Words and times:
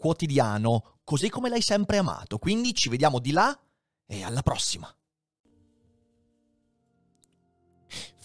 quotidiano, 0.00 0.96
così 1.04 1.28
come 1.28 1.50
l'hai 1.50 1.62
sempre 1.62 1.98
amato. 1.98 2.38
Quindi 2.38 2.74
ci 2.74 2.88
vediamo 2.88 3.20
di 3.20 3.30
là 3.30 3.56
e 4.06 4.24
alla 4.24 4.42
prossima. 4.42 4.92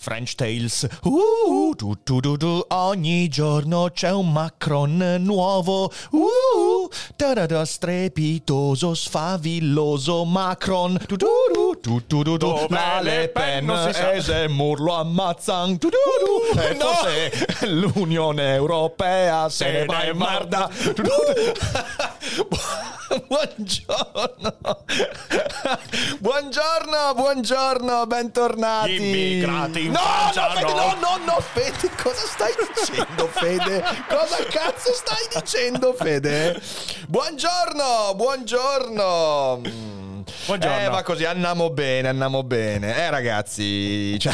French 0.05 0.35
Tales. 0.35 0.87
Uh, 1.03 1.73
tu, 1.75 1.95
tu, 2.03 2.19
tu, 2.19 2.37
tu. 2.37 2.63
Ogni 2.69 3.27
giorno 3.27 3.89
c'è 3.91 4.11
un 4.11 4.31
Macron 4.31 5.17
nuovo. 5.19 5.91
Uh, 6.11 6.74
tarada, 7.15 7.65
strepitoso, 7.65 8.93
sfavilloso 8.93 10.23
Macron. 10.25 10.97
Tu, 11.07 11.17
tu, 11.17 12.37
tu, 12.37 12.65
Ma 12.69 13.01
Le 13.01 13.29
Pen 13.29 13.69
e 13.69 14.21
Zemmour 14.21 14.79
lo 14.79 14.93
ammazzan. 14.93 15.77
Tu, 15.77 15.89
tu, 15.89 15.97
tu. 16.19 16.59
E 16.59 16.73
No. 16.73 16.85
forse 16.85 17.31
l'Unione 17.67 18.55
Europea 18.55 19.49
se, 19.49 19.65
Se 19.65 19.71
ne 19.71 19.85
va 19.85 20.03
in 20.05 20.17
marda. 20.17 20.69
Tu. 20.93 21.03
Buongiorno. 23.27 24.83
Buongiorno, 26.19 27.13
buongiorno, 27.15 28.05
bentornati. 28.07 28.91
Gli 28.97 29.01
immigrati 29.03 29.85
in 29.85 29.91
no, 29.91 29.99
Francia, 29.99 30.47
no, 30.47 30.53
Fede, 30.55 30.73
no. 30.73 30.75
no, 30.75 30.95
no, 30.99 31.17
no, 31.25 31.39
Fede, 31.39 31.89
cosa 32.01 32.25
stai 32.27 32.51
dicendo, 32.73 33.27
Fede? 33.27 33.83
Cosa 34.07 34.43
cazzo 34.49 34.91
stai 34.93 35.27
dicendo, 35.41 35.93
Fede? 35.93 36.59
Buongiorno, 37.07 38.13
buongiorno. 38.15 39.61
Buongiorno. 40.45 40.79
Eh, 40.79 40.89
va 40.89 41.03
così, 41.03 41.25
andiamo 41.25 41.69
bene, 41.69 42.09
andiamo 42.09 42.43
bene. 42.43 42.95
Eh, 42.95 43.09
ragazzi, 43.09 44.17
cioè, 44.19 44.33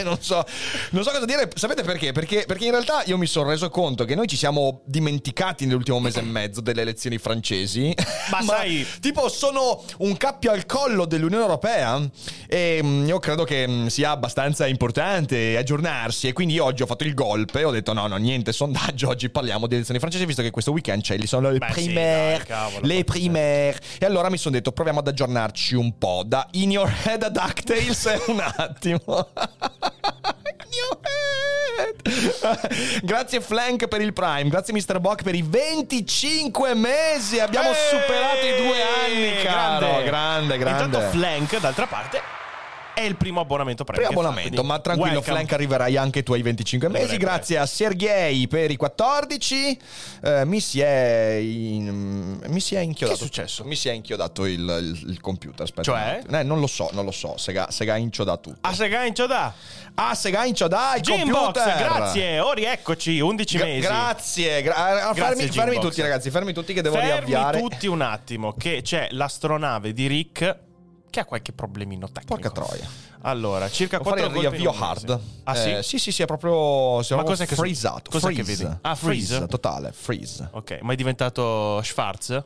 non 0.04 0.20
so, 0.20 0.44
non 0.90 1.02
so 1.02 1.10
cosa 1.10 1.24
dire. 1.24 1.48
Sapete 1.54 1.82
perché? 1.82 2.12
perché? 2.12 2.44
Perché 2.46 2.64
in 2.64 2.70
realtà 2.70 3.02
io 3.06 3.16
mi 3.18 3.26
sono 3.26 3.50
reso 3.50 3.68
conto 3.70 4.04
che 4.04 4.14
noi 4.14 4.26
ci 4.26 4.36
siamo 4.36 4.82
dimenticati 4.84 5.66
nell'ultimo 5.66 6.00
mese 6.00 6.20
e 6.20 6.22
mezzo 6.22 6.60
delle 6.60 6.82
elezioni 6.82 7.18
francesi. 7.18 7.94
Ma 8.30 8.42
sai- 8.42 8.86
tipo, 9.00 9.28
sono 9.28 9.82
un 9.98 10.16
cappio 10.16 10.52
al 10.52 10.66
collo 10.66 11.04
dell'Unione 11.04 11.42
Europea 11.42 12.00
e 12.46 12.80
mm, 12.82 13.06
io 13.06 13.18
credo 13.18 13.44
che 13.44 13.66
mm, 13.66 13.86
sia 13.86 14.10
abbastanza 14.10 14.66
importante 14.66 15.56
aggiornarsi. 15.56 16.28
E 16.28 16.32
quindi 16.32 16.58
oggi 16.58 16.82
ho 16.82 16.86
fatto 16.86 17.04
il 17.04 17.14
golpe. 17.14 17.64
Ho 17.64 17.70
detto: 17.70 17.92
no, 17.92 18.06
no, 18.06 18.16
niente 18.16 18.52
sondaggio. 18.52 19.08
Oggi 19.08 19.28
parliamo 19.30 19.66
di 19.66 19.74
elezioni 19.74 19.98
francesi, 20.00 20.24
visto 20.26 20.42
che 20.42 20.50
questo 20.50 20.72
weekend 20.72 21.02
c'è, 21.02 21.18
sono 21.26 21.50
le 21.50 21.58
Beh, 21.58 21.66
sì, 21.72 21.84
primaire. 21.84 22.44
cavolo, 22.44 22.86
le 22.86 23.04
primaire. 23.04 23.78
E 23.98 24.06
allora 24.06 24.30
mi 24.30 24.38
sono 24.38 24.54
detto: 24.54 24.72
proviamo 24.72 25.00
ad 25.00 25.08
aggiornarci 25.08 25.74
un 25.74 25.96
po'. 25.98 26.22
Da 26.24 26.46
In 26.52 26.70
Your 26.70 26.92
Head 27.04 27.22
a 27.22 27.28
DuckTales 27.28 28.20
un 28.28 28.40
attimo. 28.40 29.28
Grazie 33.02 33.40
Flank 33.40 33.88
per 33.88 34.00
il 34.00 34.12
Prime, 34.12 34.48
grazie 34.48 34.72
Mr. 34.74 34.98
Bock 35.00 35.22
per 35.22 35.34
i 35.34 35.42
25 35.42 36.74
mesi. 36.74 37.38
Abbiamo 37.38 37.68
Eeeh, 37.68 37.88
superato 37.90 38.46
i 38.46 38.56
due 38.56 38.82
anni, 38.82 39.42
caro. 39.42 40.02
Grande, 40.02 40.58
grande. 40.58 40.84
Intanto 40.84 41.10
Flank, 41.10 41.58
d'altra 41.58 41.86
parte, 41.86 42.20
è 42.98 43.02
il 43.04 43.16
primo 43.16 43.40
abbonamento 43.40 43.84
Prime. 43.84 44.04
Primo 44.06 44.20
abbonamento, 44.20 44.64
ma 44.64 44.78
tranquillo 44.80 45.14
welcome. 45.16 45.34
Flank 45.36 45.52
arriverai 45.52 45.96
anche 45.96 46.22
tu 46.22 46.32
ai 46.32 46.42
25 46.42 46.88
mesi. 46.88 47.02
Dovrebbe 47.02 47.24
Grazie 47.24 47.58
a 47.58 47.66
Sergei 47.66 48.48
per 48.48 48.70
i 48.70 48.76
14. 48.76 49.78
Eh, 50.22 50.44
mi 50.44 50.60
si 50.60 50.80
è 50.80 51.32
in- 51.40 52.40
mi 52.46 52.60
si 52.60 52.74
è 52.74 52.80
inchiodato. 52.80 53.18
Che 53.18 53.24
è 53.24 53.26
successo? 53.26 53.64
Mi 53.64 53.74
si 53.76 53.88
è 53.88 53.92
inchiodato 53.92 54.44
il, 54.46 54.60
il- 54.60 55.10
il 55.10 55.20
computer. 55.20 55.62
Aspetta. 55.62 55.82
Cioè? 55.82 56.22
Eh, 56.30 56.42
non 56.42 56.60
lo 56.60 56.66
so, 56.66 56.88
non 56.92 57.04
lo 57.04 57.10
so. 57.12 57.36
Sega, 57.36 57.70
Sega 57.70 57.96
inchioda 57.96 58.36
tutto. 58.36 58.58
A 58.62 58.74
Segain 58.74 59.12
da. 59.28 59.52
Ah, 59.94 60.14
Sega 60.14 60.44
inchioda 60.44 60.94
il 60.96 61.02
Gymbox, 61.02 61.42
computer. 61.44 61.76
grazie. 61.76 62.38
Oh, 62.40 62.52
rieccoci, 62.52 63.18
11 63.20 63.56
Gra- 63.56 63.66
mesi. 63.66 63.80
grazie, 63.80 64.62
gra- 64.62 64.74
ah, 64.76 65.12
Grazie, 65.12 65.22
fermi, 65.46 65.48
fermi 65.52 65.78
tutti 65.80 66.00
ragazzi, 66.00 66.30
fermi 66.30 66.52
tutti 66.52 66.72
che 66.72 66.82
devo 66.82 66.94
Fermi 66.96 67.10
riavviare. 67.10 67.58
tutti 67.60 67.86
un 67.86 68.00
attimo, 68.00 68.52
che 68.54 68.80
c'è 68.82 69.08
l'astronave 69.10 69.92
di 69.92 70.06
Rick 70.06 70.56
che 71.10 71.20
ha 71.20 71.24
qualche 71.24 71.52
problemino 71.52 72.06
tecnico. 72.10 72.34
Porca 72.34 72.50
troia. 72.50 72.88
Allora, 73.22 73.68
circa 73.68 73.98
Devo 73.98 74.10
fare 74.10 74.22
4 74.22 74.40
il 74.40 74.48
riavvio 74.48 74.70
hard. 74.84 75.20
Ah, 75.44 75.54
sì? 75.54 75.70
Eh, 75.72 75.82
sì, 75.82 75.98
sì, 75.98 76.12
sì, 76.12 76.22
è 76.22 76.26
proprio. 76.26 77.00
Ma 77.16 77.22
cos'è 77.24 77.46
che- 77.46 77.54
freezato. 77.56 78.10
cos'è 78.10 78.28
che 78.32 78.44
freeze. 78.44 78.64
vedi? 78.64 78.76
Ah, 78.82 78.94
freeze? 78.94 79.46
totale, 79.46 79.92
freeze. 79.92 80.48
Ok, 80.52 80.78
ma 80.82 80.92
è 80.92 80.96
diventato 80.96 81.80
Schwarz? 81.82 82.42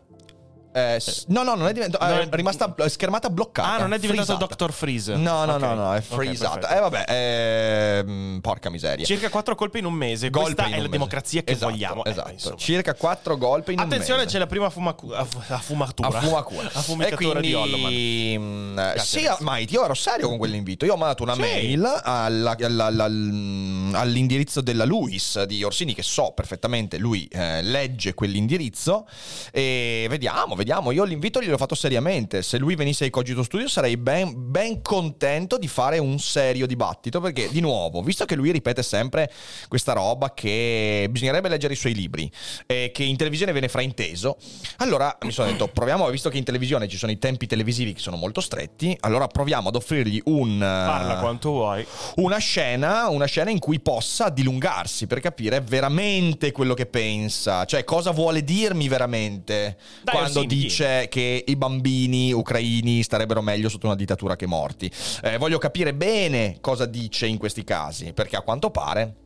Eh, 0.73 0.99
s- 0.99 1.25
no, 1.29 1.43
no, 1.43 1.55
non 1.55 1.69
è 1.69 1.73
diventato. 1.73 2.05
Non 2.05 2.19
è 2.19 2.23
è- 2.23 2.29
rimasta 2.33 2.69
bl- 2.69 2.87
schermata 2.87 3.29
bloccata. 3.31 3.75
Ah, 3.75 3.79
non 3.79 3.93
è 3.93 3.99
diventato. 3.99 4.47
Dr. 4.47 4.73
Freeze. 4.73 5.15
No, 5.17 5.45
no, 5.45 5.55
Ok, 5.55 5.61
no, 5.61 5.75
no, 5.75 5.95
è 5.95 6.01
freezata. 6.01 6.59
perfetto. 6.59 6.75
eh, 6.75 6.81
vabbè, 6.81 7.05
ehm, 7.09 8.39
porca 8.41 8.71
miseria. 8.71 9.05
Circa 9.05 9.29
4 9.29 9.55
colpi 9.55 9.79
in 9.79 9.85
un 9.85 9.93
mese. 9.95 10.31
Golpe 10.31 10.55
Questa 10.55 10.65
è 10.65 10.71
la 10.71 10.77
mese. 10.77 10.89
democrazia 10.89 11.43
che 11.43 11.53
Esatto, 11.53 11.71
vogliamo. 11.71 12.05
Eh, 12.05 12.11
Esatto. 12.11 12.31
insomma. 12.31 12.57
Circa 12.57 12.95
4 12.95 13.37
golpe 13.37 13.73
in 13.73 13.79
Attenzione, 13.81 14.21
un 14.21 14.25
mese. 14.25 14.33
c'è 14.33 14.39
la 14.39 14.47
prima 14.47 14.71
fumacu- 14.71 15.13
a, 15.13 15.27
a 15.49 15.59
fumatura. 15.59 16.09
a 16.09 16.21
fumatura. 16.21 16.71
A 16.73 16.81
fumicatura 16.81 17.39
e 17.39 17.43
di 17.43 17.55
Holloman. 17.55 17.81
quindi, 17.93 18.75
Grazie, 18.75 19.03
sì, 19.21 19.25
ragazzi. 19.27 19.45
Mike, 19.47 19.75
io 19.75 19.85
ero 19.85 19.95
serio 19.95 20.29
con 20.29 20.39
quell'invito. 20.39 20.85
Io 20.87 20.95
ho 20.95 20.97
mandato 20.97 21.23
una 21.23 21.35
Sì. 21.35 21.41
mail 21.41 21.85
alla- 22.03 22.57
alla- 22.59 22.87
alla- 22.87 23.05
al- 23.05 23.91
all'indirizzo 23.93 24.61
della 24.61 24.85
Luis 24.85 25.43
di 25.43 25.63
Orsini, 25.63 25.95
che 25.95 26.03
so 26.03 26.33
perfettamente, 26.35 26.97
lui 26.99 27.27
eh, 27.31 27.63
legge 27.63 28.15
quell'indirizzo. 28.15 29.07
E 29.51 30.07
vediamo, 30.09 30.55
vediamo. 30.55 30.61
Io 30.93 31.05
l'invito 31.05 31.41
gliel'ho 31.41 31.57
fatto 31.57 31.75
seriamente. 31.75 32.43
Se 32.43 32.59
lui 32.59 32.75
venisse 32.75 33.05
ai 33.05 33.11
Cogito 33.11 33.43
Studio, 33.43 33.69
sarei 33.69 33.97
ben, 33.97 34.33
ben 34.37 34.83
contento 34.83 35.59
di 35.59 35.69
fare 35.69 35.99
un 35.99 36.19
serio 36.19 36.67
dibattito. 36.67 37.21
Perché, 37.21 37.49
di 37.51 37.61
nuovo, 37.61 38.03
visto 38.03 38.25
che 38.25 38.35
lui 38.35 38.51
ripete 38.51 38.83
sempre 38.83 39.31
questa 39.69 39.93
roba 39.93 40.35
che 40.35 41.07
bisognerebbe 41.11 41.49
leggere 41.49 41.75
i 41.75 41.77
suoi 41.77 41.95
libri 41.95 42.31
e 42.67 42.91
che 42.93 43.03
in 43.03 43.17
televisione 43.17 43.53
viene 43.53 43.69
frainteso, 43.69 44.37
allora 44.79 45.17
mi 45.23 45.33
sono 45.33 45.51
detto, 45.51 45.69
proviamo, 45.69 46.09
visto 46.11 46.29
che 46.29 46.39
in 46.39 46.45
televisione 46.45 46.89
ci 46.89 46.97
sono 46.97 47.13
i 47.13 47.19
tempi 47.19 47.47
televisivi 47.47 47.93
che 47.93 48.01
sono 48.01 48.17
molto 48.17 48.41
stretti, 48.41 48.97
allora 49.01 49.27
proviamo 49.27 49.69
ad 49.69 49.77
offrirgli 49.77 50.21
un... 50.25 50.59
Parla 50.59 51.17
quanto 51.17 51.51
vuoi. 51.51 51.87
una 52.17 52.39
scena, 52.39 53.09
una 53.09 53.27
scena 53.27 53.51
in 53.51 53.59
cui 53.59 53.81
possa 53.81 54.29
dilungarsi 54.29 55.07
per 55.07 55.21
capire 55.21 55.61
veramente 55.61 56.53
quello 56.53 56.75
che 56.75 56.87
pensa, 56.87 57.65
cioè 57.65 57.85
cosa 57.85 58.11
vuole 58.11 58.45
dirmi 58.45 58.89
veramente 58.89 59.77
Dai, 60.03 60.15
quando 60.15 60.45
dice 60.53 61.09
che 61.09 61.45
i 61.47 61.57
bambini 61.57 62.33
ucraini 62.33 63.03
starebbero 63.03 63.41
meglio 63.41 63.69
sotto 63.69 63.87
una 63.87 63.97
dittatura 63.97 64.37
che 64.37 64.47
morti. 64.47 64.91
Eh, 65.23 65.39
voglio 65.39 65.59
capire 65.59 65.95
bene 65.95 66.59
cosa 66.61 66.87
dice 66.87 67.27
in 67.27 67.39
questi 67.39 67.65
casi, 67.65 68.13
perché 68.13 68.37
a 68.37 68.43
quanto 68.43 68.71
pare... 68.71 69.22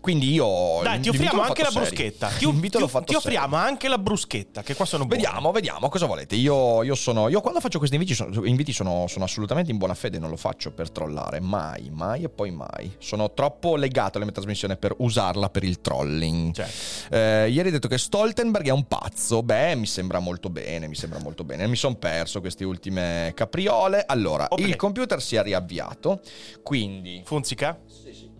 Quindi 0.00 0.32
io... 0.32 0.80
Dai, 0.82 1.00
ti 1.00 1.08
offriamo 1.08 1.42
anche 1.42 1.62
la 1.62 1.70
serio. 1.70 1.88
bruschetta. 1.88 2.28
Ti, 2.42 2.46
ti- 2.46 2.60
ti 2.60 2.70
serio. 2.88 3.16
offriamo 3.18 3.56
anche 3.56 3.88
la 3.88 3.98
bruschetta, 3.98 4.62
che 4.62 4.74
qua 4.74 4.84
sono 4.84 5.04
buone. 5.06 5.22
Vediamo, 5.22 5.52
vediamo, 5.52 5.88
cosa 5.88 6.06
volete. 6.06 6.34
Io, 6.36 6.82
io 6.82 6.94
sono. 6.94 7.28
Io 7.28 7.40
quando 7.40 7.60
faccio 7.60 7.78
questi 7.78 7.96
inviti, 7.96 8.14
sono, 8.14 8.44
inviti 8.44 8.72
sono, 8.72 9.06
sono 9.08 9.24
assolutamente 9.24 9.70
in 9.70 9.78
buona 9.78 9.94
fede, 9.94 10.18
non 10.18 10.30
lo 10.30 10.36
faccio 10.36 10.72
per 10.72 10.90
trollare. 10.90 11.40
Mai, 11.40 11.90
mai 11.90 12.24
e 12.24 12.28
poi 12.28 12.50
mai. 12.50 12.94
Sono 12.98 13.32
troppo 13.32 13.76
legato 13.76 14.16
alla 14.16 14.24
mia 14.24 14.34
trasmissione 14.34 14.76
per 14.76 14.94
usarla 14.98 15.48
per 15.50 15.64
il 15.64 15.80
trolling. 15.80 16.52
Certo. 16.54 17.14
Eh, 17.14 17.48
ieri 17.50 17.66
hai 17.68 17.72
detto 17.72 17.88
che 17.88 17.98
Stoltenberg 17.98 18.66
è 18.66 18.70
un 18.72 18.86
pazzo. 18.86 19.42
Beh, 19.42 19.74
mi 19.76 19.86
sembra 19.86 20.18
molto 20.18 20.50
bene, 20.50 20.88
mi 20.88 20.94
sembra 20.94 21.18
molto 21.20 21.44
bene. 21.44 21.66
Mi 21.66 21.76
sono 21.76 21.94
perso 21.94 22.40
queste 22.40 22.64
ultime 22.64 23.32
capriole. 23.34 24.04
Allora, 24.06 24.46
Ok. 24.50 24.60
il 24.60 24.76
computer 24.76 25.20
si 25.22 25.36
è 25.36 25.42
riavviato. 25.42 26.20
Quindi. 26.62 27.22
Funzica? 27.24 27.78
Sì, 27.86 28.12
sì. 28.12 28.30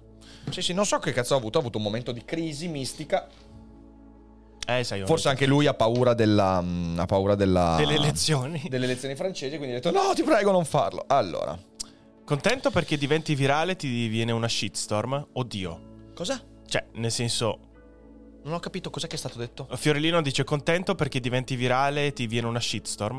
Sì, 0.51 0.61
sì, 0.63 0.73
non 0.73 0.85
so 0.87 0.99
che 0.99 1.13
cazzo 1.13 1.35
ho 1.35 1.39
avuto. 1.39 1.59
Ho 1.59 1.61
avuto 1.61 1.79
un 1.79 1.85
momento 1.85 2.13
di 2.13 2.25
crisi 2.25 2.69
mistica. 2.69 3.27
Eh, 4.67 4.85
sai, 4.85 5.05
Forse 5.05 5.29
anche 5.29 5.47
lui 5.47 5.67
ha 5.67 5.75
paura 5.75 6.15
della. 6.15 6.61
mm, 6.63 6.99
Ha 6.99 7.07
paura 7.07 7.35
della. 7.35 7.75
delle 7.79 7.95
elezioni. 7.95 8.63
Delle 8.69 8.85
elezioni 8.85 9.17
francesi, 9.17 9.57
quindi 9.57 9.75
ha 9.77 9.81
detto: 9.81 9.91
No, 9.91 10.13
ti 10.15 10.23
prego, 10.23 10.51
non 10.53 10.65
farlo. 10.65 11.05
Allora, 11.09 11.59
Contento 12.25 12.71
perché 12.71 12.97
diventi 12.97 13.35
virale 13.35 13.75
ti 13.77 14.07
viene 14.07 14.31
una 14.33 14.49
shitstorm? 14.49 15.27
Oddio. 15.33 15.81
cosa? 16.15 16.41
Cioè, 16.67 16.87
nel 16.95 17.11
senso, 17.11 17.59
Non 18.45 18.55
ho 18.55 18.61
capito 18.61 18.89
cos'è 18.91 19.07
che 19.09 19.17
è 19.17 19.19
stato 19.19 19.39
detto. 19.39 19.67
Fiorellino 19.73 20.23
dice 20.23 20.45
contento 20.45 20.95
perché 20.95 21.19
diventi 21.21 21.57
virale 21.57 22.07
e 22.07 22.13
ti 22.13 22.27
viene 22.27 22.47
una 22.47 22.61
shitstorm? 22.61 23.19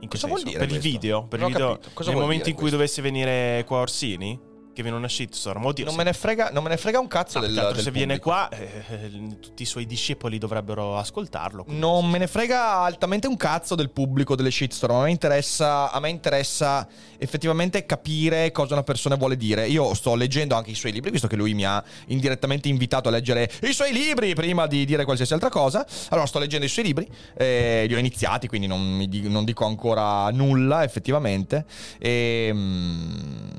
In 0.00 0.08
che 0.08 0.18
Cosa 0.18 0.26
senso? 0.26 0.28
vuol 0.28 0.42
dire 0.42 0.58
Per 0.58 0.68
il 0.68 0.80
questo? 0.80 0.88
video? 0.90 1.26
Per 1.26 1.38
Non 1.40 1.48
il 1.48 1.54
ho 1.54 1.58
video 1.58 1.72
capito. 1.74 1.90
Cosa 1.94 2.08
nel 2.10 2.18
vuol 2.18 2.24
momento 2.24 2.44
dire 2.44 2.50
in 2.50 2.60
cui 2.60 2.70
questo? 2.70 2.76
dovesse 2.76 3.02
venire 3.02 3.64
qua 3.64 3.78
Orsini? 3.78 4.40
Che 4.78 4.84
viene 4.84 4.96
una 4.96 5.08
shitstorm. 5.08 5.64
Oddio, 5.64 5.84
Non 5.86 5.94
se- 5.94 5.98
me 5.98 6.04
ne 6.04 6.12
frega, 6.12 6.50
non 6.52 6.62
me 6.62 6.68
ne 6.68 6.76
frega 6.76 7.00
un 7.00 7.08
cazzo 7.08 7.40
no, 7.40 7.46
del, 7.46 7.54
del 7.54 7.82
se 7.82 7.90
viene 7.90 8.18
pubblico. 8.18 8.30
qua, 8.30 8.48
eh, 8.50 8.82
eh, 8.90 9.38
tutti 9.40 9.62
i 9.62 9.66
suoi 9.66 9.86
discepoli 9.86 10.38
dovrebbero 10.38 10.96
ascoltarlo. 10.96 11.64
Non 11.66 12.04
sì, 12.04 12.10
me 12.10 12.18
ne 12.18 12.26
frega 12.28 12.78
altamente 12.82 13.26
un 13.26 13.36
cazzo 13.36 13.74
del 13.74 13.90
pubblico 13.90 14.36
delle 14.36 14.52
shitstorm. 14.52 14.94
A 14.94 15.02
me 15.02 15.10
interessa, 15.10 15.90
a 15.90 15.98
me 15.98 16.10
interessa 16.10 16.86
effettivamente 17.18 17.84
capire 17.86 18.52
cosa 18.52 18.74
una 18.74 18.84
persona 18.84 19.16
vuole 19.16 19.36
dire. 19.36 19.66
Io 19.66 19.92
sto 19.94 20.14
leggendo 20.14 20.54
anche 20.54 20.70
i 20.70 20.74
suoi 20.76 20.92
libri, 20.92 21.10
visto 21.10 21.26
che 21.26 21.34
lui 21.34 21.54
mi 21.54 21.64
ha 21.64 21.82
indirettamente 22.06 22.68
invitato 22.68 23.08
a 23.08 23.10
leggere 23.10 23.50
i 23.62 23.72
suoi 23.72 23.92
libri 23.92 24.32
prima 24.34 24.68
di 24.68 24.84
dire 24.84 25.04
qualsiasi 25.04 25.32
altra 25.32 25.48
cosa. 25.48 25.84
Allora 26.10 26.26
sto 26.28 26.38
leggendo 26.38 26.66
i 26.66 26.68
suoi 26.68 26.84
libri, 26.84 27.08
eh, 27.36 27.84
li 27.88 27.94
ho 27.96 27.98
iniziati, 27.98 28.46
quindi 28.46 28.68
non, 28.68 28.80
mi 28.80 29.08
di- 29.08 29.28
non 29.28 29.44
dico 29.44 29.64
ancora 29.64 30.30
nulla 30.30 30.84
effettivamente. 30.84 31.64
E, 31.98 32.50
mm, 32.52 33.57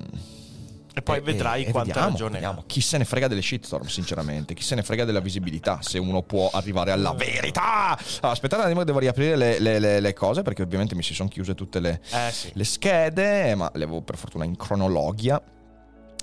E 0.93 1.01
poi 1.01 1.17
e- 1.17 1.21
vedrai 1.21 1.63
e 1.65 1.71
quanta 1.71 1.87
vediamo, 1.93 2.09
ragione 2.09 2.31
vediamo. 2.33 2.63
Chi 2.65 2.81
se 2.81 2.97
ne 2.97 3.05
frega 3.05 3.27
delle 3.27 3.41
shitstorm, 3.41 3.85
sinceramente? 3.85 4.53
Chi 4.53 4.63
se 4.63 4.75
ne 4.75 4.83
frega 4.83 5.05
della 5.05 5.19
visibilità? 5.19 5.79
Se 5.81 5.97
uno 5.99 6.21
può 6.23 6.49
arrivare 6.51 6.91
alla 6.91 7.13
verità. 7.13 7.91
Allora, 7.97 8.31
aspettate 8.31 8.61
un 8.63 8.67
attimo, 8.67 8.83
devo 8.83 8.99
riaprire 8.99 9.35
le, 9.35 9.59
le- 9.59 9.79
le- 9.79 9.99
le 9.99 10.13
cose 10.13 10.41
perché 10.41 10.61
ovviamente 10.63 10.95
mi 10.95 11.03
si 11.03 11.13
sono 11.13 11.29
chiuse 11.29 11.55
tutte 11.55 11.79
le, 11.79 12.01
Eh 12.11 12.31
sì. 12.31 12.49
le 12.53 12.63
schede, 12.63 13.55
ma 13.55 13.69
le 13.73 13.83
avevo 13.83 14.01
per 14.01 14.17
fortuna 14.17 14.45
in 14.45 14.55
cronologia. 14.57 15.41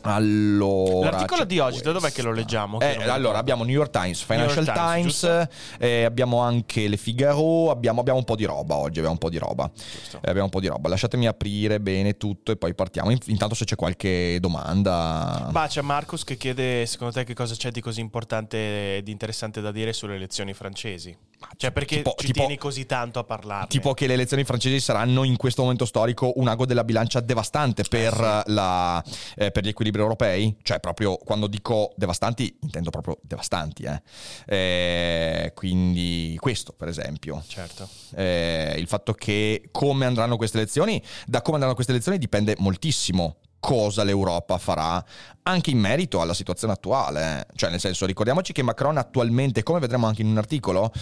Allora, 0.03 1.11
L'articolo 1.11 1.45
di 1.45 1.59
oggi, 1.59 1.81
da 1.81 1.93
dov'è 1.93 2.13
che 2.13 2.23
lo 2.23 2.33
leggiamo? 2.33 2.79
Che 2.79 2.85
Eh, 2.85 2.89
non 2.89 2.97
mi 2.99 3.03
allora, 3.05 3.17
ricordo. 3.17 3.39
abbiamo 3.39 3.65
New 3.65 3.75
York 3.75 3.91
Times, 3.91 4.23
Financial 4.23 4.65
York 4.65 4.79
Times, 4.79 5.21
Times, 5.21 5.49
eh, 5.79 6.05
abbiamo 6.05 6.41
anche 6.41 6.87
Le 6.89 6.97
Figaro, 6.97 7.71
abbiamo, 7.71 8.01
abbiamo 8.01 8.19
un 8.19 8.25
po' 8.25 8.37
di 8.37 8.45
roba 8.45 8.77
oggi, 8.77 8.99
abbiamo 8.99 9.13
un 9.13 9.19
po' 9.19 9.31
di 9.31 9.39
roba. 9.39 9.69
Eh, 9.75 10.19
abbiamo 10.23 10.45
un 10.45 10.51
po' 10.51 10.61
di 10.61 10.69
roba. 10.69 10.89
Lasciatemi 10.89 11.27
aprire 11.27 11.81
bene 11.81 12.17
tutto 12.17 12.53
e 12.53 12.57
poi 12.57 12.75
partiamo. 12.75 13.11
In- 13.11 13.19
Intanto 13.27 13.55
se 13.55 13.65
c'è 13.65 13.75
qualche 13.77 14.39
domanda... 14.41 15.49
Bah, 15.51 15.67
c'è 15.67 15.81
Marcus 15.83 16.23
che 16.25 16.37
chiede 16.37 16.87
secondo 16.87 17.13
te 17.15 17.25
che 17.25 17.35
cosa 17.35 17.55
c'è 17.55 17.71
di 17.71 17.81
così 17.81 18.01
importante 18.01 18.97
e 18.99 19.03
di 19.03 19.11
interessante 19.11 19.61
da 19.61 19.73
dire 19.73 19.93
sulle 19.93 20.15
elezioni 20.15 20.55
francesi. 20.55 21.17
Cioè 21.57 21.73
perché 21.73 21.97
tipo- 21.97 22.15
ci 22.19 22.27
tipo- 22.27 22.41
tieni 22.41 22.59
così 22.59 22.87
tanto 22.87 23.19
a 23.19 23.25
parlarne? 23.25 23.67
Tipo 23.69 23.95
che 23.95 24.07
le 24.07 24.13
elezioni 24.15 24.45
francesi 24.45 24.79
saranno 24.81 25.25
in 25.25 25.37
questo 25.37 25.63
momento 25.63 25.85
storico 25.87 26.33
un 26.37 26.49
ago 26.49 26.67
della 26.67 26.85
bilancia 26.85 27.21
devastante 27.21 27.83
per, 27.89 28.13
sì. 28.47 28.53
la- 28.53 29.03
eh, 29.37 29.51
per 29.51 29.65
gli 29.65 29.69
equilibri 29.69 30.01
europei. 30.01 30.57
Cioè, 30.63 30.81
proprio 30.81 31.17
quando 31.17 31.47
dico 31.47 31.93
devastanti, 31.97 32.57
intendo 32.61 32.91
proprio 32.91 33.19
devastanti. 33.23 33.85
eh. 33.85 34.03
Eh, 34.47 35.53
quindi 35.55 36.37
questo, 36.39 36.73
per 36.73 36.89
esempio. 36.89 37.43
Certo. 37.47 37.89
Eh, 38.15 38.75
il 38.79 38.87
fatto 38.87 39.13
che 39.15 39.69
come 39.71 40.05
andranno 40.07 40.37
queste 40.37 40.59
elezioni, 40.59 41.03
da 41.27 41.41
come 41.43 41.55
andranno 41.55 41.75
queste 41.75 41.93
elezioni 41.93 42.19
dipende 42.19 42.55
moltissimo 42.59 43.37
cosa 43.67 44.05
l'Europa 44.05 44.59
farà 44.59 45.05
anche 45.43 45.71
in 45.71 45.79
merito 45.79 46.21
alla 46.21 46.35
situazione 46.35 46.73
attuale. 46.73 47.49
Cioè, 47.57 47.69
nel 47.69 47.81
senso, 47.81 48.07
ricordiamoci 48.07 48.53
che 48.53 48.63
Macron 48.63 48.97
attualmente, 48.97 49.65
come 49.65 49.81
vedremo 49.81 50.07
anche 50.07 50.23
in 50.23 50.29
un 50.29 50.39
articolo, 50.39 50.93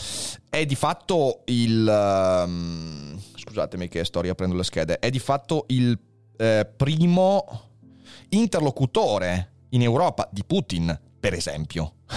è 0.48 0.64
di 0.64 0.74
fatto 0.74 1.42
il... 1.44 1.86
ehm, 1.86 3.20
scusatemi 3.36 3.88
che 3.88 4.06
sto 4.06 4.22
riaprendo 4.22 4.56
le 4.56 4.64
schede, 4.64 4.98
è 4.98 5.10
di 5.10 5.18
fatto 5.18 5.66
il 5.68 5.98
eh, 6.38 6.66
primo 6.74 7.70
interlocutore 8.30 9.66
in 9.70 9.82
Europa 9.82 10.26
di 10.32 10.42
Putin, 10.42 10.98
per 11.20 11.34
esempio. 11.34 11.96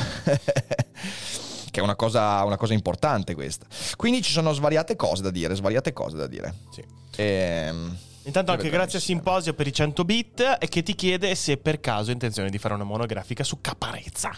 che 1.72 1.82
è 1.82 1.84
una 1.84 1.98
cosa, 1.98 2.42
una 2.46 2.56
cosa 2.56 2.74
importante 2.74 3.36
questa. 3.36 3.66
Quindi 3.98 4.22
ci 4.22 4.32
sono 4.32 4.54
svariate 4.54 4.96
cose 4.96 5.24
da 5.24 5.30
dire, 5.30 5.56
svariate 5.56 5.92
cose 5.92 6.16
da 6.16 6.28
dire. 6.28 6.54
Sì. 6.72 6.86
Ehm, 7.18 7.98
Intanto 8.28 8.52
Che 8.52 8.58
anche 8.58 8.70
grazie 8.70 9.00
a. 9.00 9.02
Simposio 9.02 9.54
per 9.54 9.68
i 9.68 9.74
100 9.74 10.04
bit 10.04 10.58
e 10.60 10.68
che 10.68 10.84
ti 10.84 10.96
chiede 10.96 11.34
se 11.36 11.58
per 11.58 11.80
caso 11.80 12.08
hai 12.08 12.14
intenzione 12.14 12.50
di 12.50 12.58
fare 12.58 12.74
una 12.74 12.84
monografica 12.84 13.44
su 13.44 13.60
Caparezza. 13.62 14.32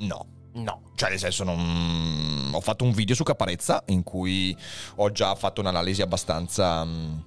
no. 0.00 0.26
No. 0.56 0.80
Cioè, 0.94 1.10
nel 1.10 1.18
senso, 1.18 1.44
non... 1.44 2.50
ho 2.54 2.60
fatto 2.62 2.82
un 2.84 2.92
video 2.92 3.14
su 3.14 3.24
Caparezza 3.24 3.82
in 3.88 4.02
cui 4.02 4.56
ho 4.96 5.12
già 5.12 5.34
fatto 5.34 5.60
un'analisi 5.60 6.00
abbastanza. 6.00 6.82
mm, 6.82 7.18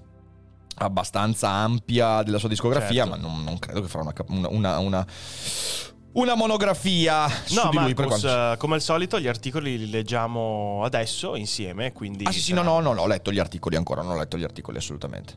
abbastanza 0.78 1.48
ampia 1.50 2.24
della 2.24 2.40
sua 2.40 2.50
discografia, 2.50 3.04
Certo. 3.06 3.10
ma 3.10 3.28
non, 3.28 3.44
non 3.44 3.60
credo 3.60 3.82
che 3.82 3.88
farò 3.88 4.12
una, 4.30 4.48
una, 4.50 4.80
una, 4.80 5.06
una, 6.14 6.36
monografia 6.36 7.28
su 7.28 7.56
No, 7.56 7.70
di 7.70 7.78
lui 7.78 7.94
per 7.94 8.08
Marcus, 8.08 8.22
quanto. 8.22 8.54
eh, 8.54 8.58
come 8.58 8.76
al 8.76 8.82
solito 8.82 9.20
gli 9.20 9.28
articoli 9.28 9.78
li 9.78 9.90
leggiamo 9.90 10.82
adesso 10.84 11.36
insieme, 11.36 11.92
quindi... 11.92 12.26
Ah 12.26 12.32
sì 12.32 12.40
sì, 12.40 12.54
no, 12.54 12.62
no, 12.62 12.80
no, 12.80 12.94
no, 12.94 13.02
ho 13.02 13.08
letto 13.08 13.32
gli 13.32 13.40
articoli 13.40 13.76
ancora, 13.76 14.02
non 14.02 14.14
ho 14.14 14.18
letto 14.18 14.38
gli 14.38 14.44
articoli 14.44 14.78
assolutamente. 14.78 15.36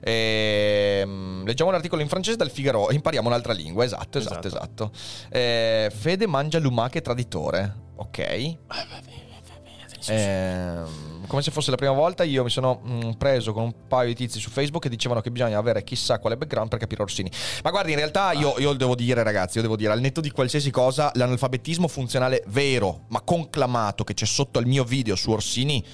Ehm, 0.00 1.44
leggiamo 1.44 1.70
un 1.70 1.76
articolo 1.76 2.02
in 2.02 2.08
francese 2.08 2.36
dal 2.36 2.50
Figaro, 2.50 2.90
impariamo 2.90 3.28
un'altra 3.28 3.52
lingua, 3.52 3.84
esatto, 3.84 4.18
esatto, 4.18 4.46
esatto. 4.46 4.90
Eh, 5.30 5.90
Fede 5.94 6.26
mangia 6.26 6.58
lumache 6.58 7.00
traditore, 7.00 7.74
ok. 7.96 8.56
Ehm, 10.08 11.26
come 11.26 11.42
se 11.42 11.50
fosse 11.50 11.70
la 11.70 11.76
prima 11.76 11.92
volta, 11.92 12.24
io 12.24 12.42
mi 12.42 12.50
sono 12.50 12.80
mm, 12.86 13.10
preso 13.12 13.52
con 13.52 13.64
un 13.64 13.74
paio 13.86 14.08
di 14.08 14.14
tizi 14.14 14.40
su 14.40 14.50
Facebook 14.50 14.82
che 14.82 14.88
dicevano 14.88 15.20
che 15.20 15.30
bisogna 15.30 15.58
avere 15.58 15.84
chissà 15.84 16.18
quale 16.18 16.36
background 16.36 16.68
per 16.70 16.78
capire 16.78 17.02
Orsini. 17.02 17.30
Ma 17.62 17.70
guardi, 17.70 17.92
in 17.92 17.98
realtà 17.98 18.32
io, 18.32 18.54
io 18.58 18.72
devo 18.72 18.94
dire, 18.94 19.22
ragazzi, 19.22 19.56
io 19.56 19.62
devo 19.62 19.76
dire, 19.76 19.92
al 19.92 20.00
netto 20.00 20.20
di 20.20 20.30
qualsiasi 20.30 20.70
cosa, 20.70 21.10
l'analfabetismo 21.14 21.88
funzionale 21.88 22.42
vero, 22.48 23.04
ma 23.08 23.20
conclamato 23.20 24.04
che 24.04 24.14
c'è 24.14 24.26
sotto 24.26 24.58
al 24.58 24.66
mio 24.66 24.84
video 24.84 25.14
su 25.16 25.30
Orsini. 25.30 25.84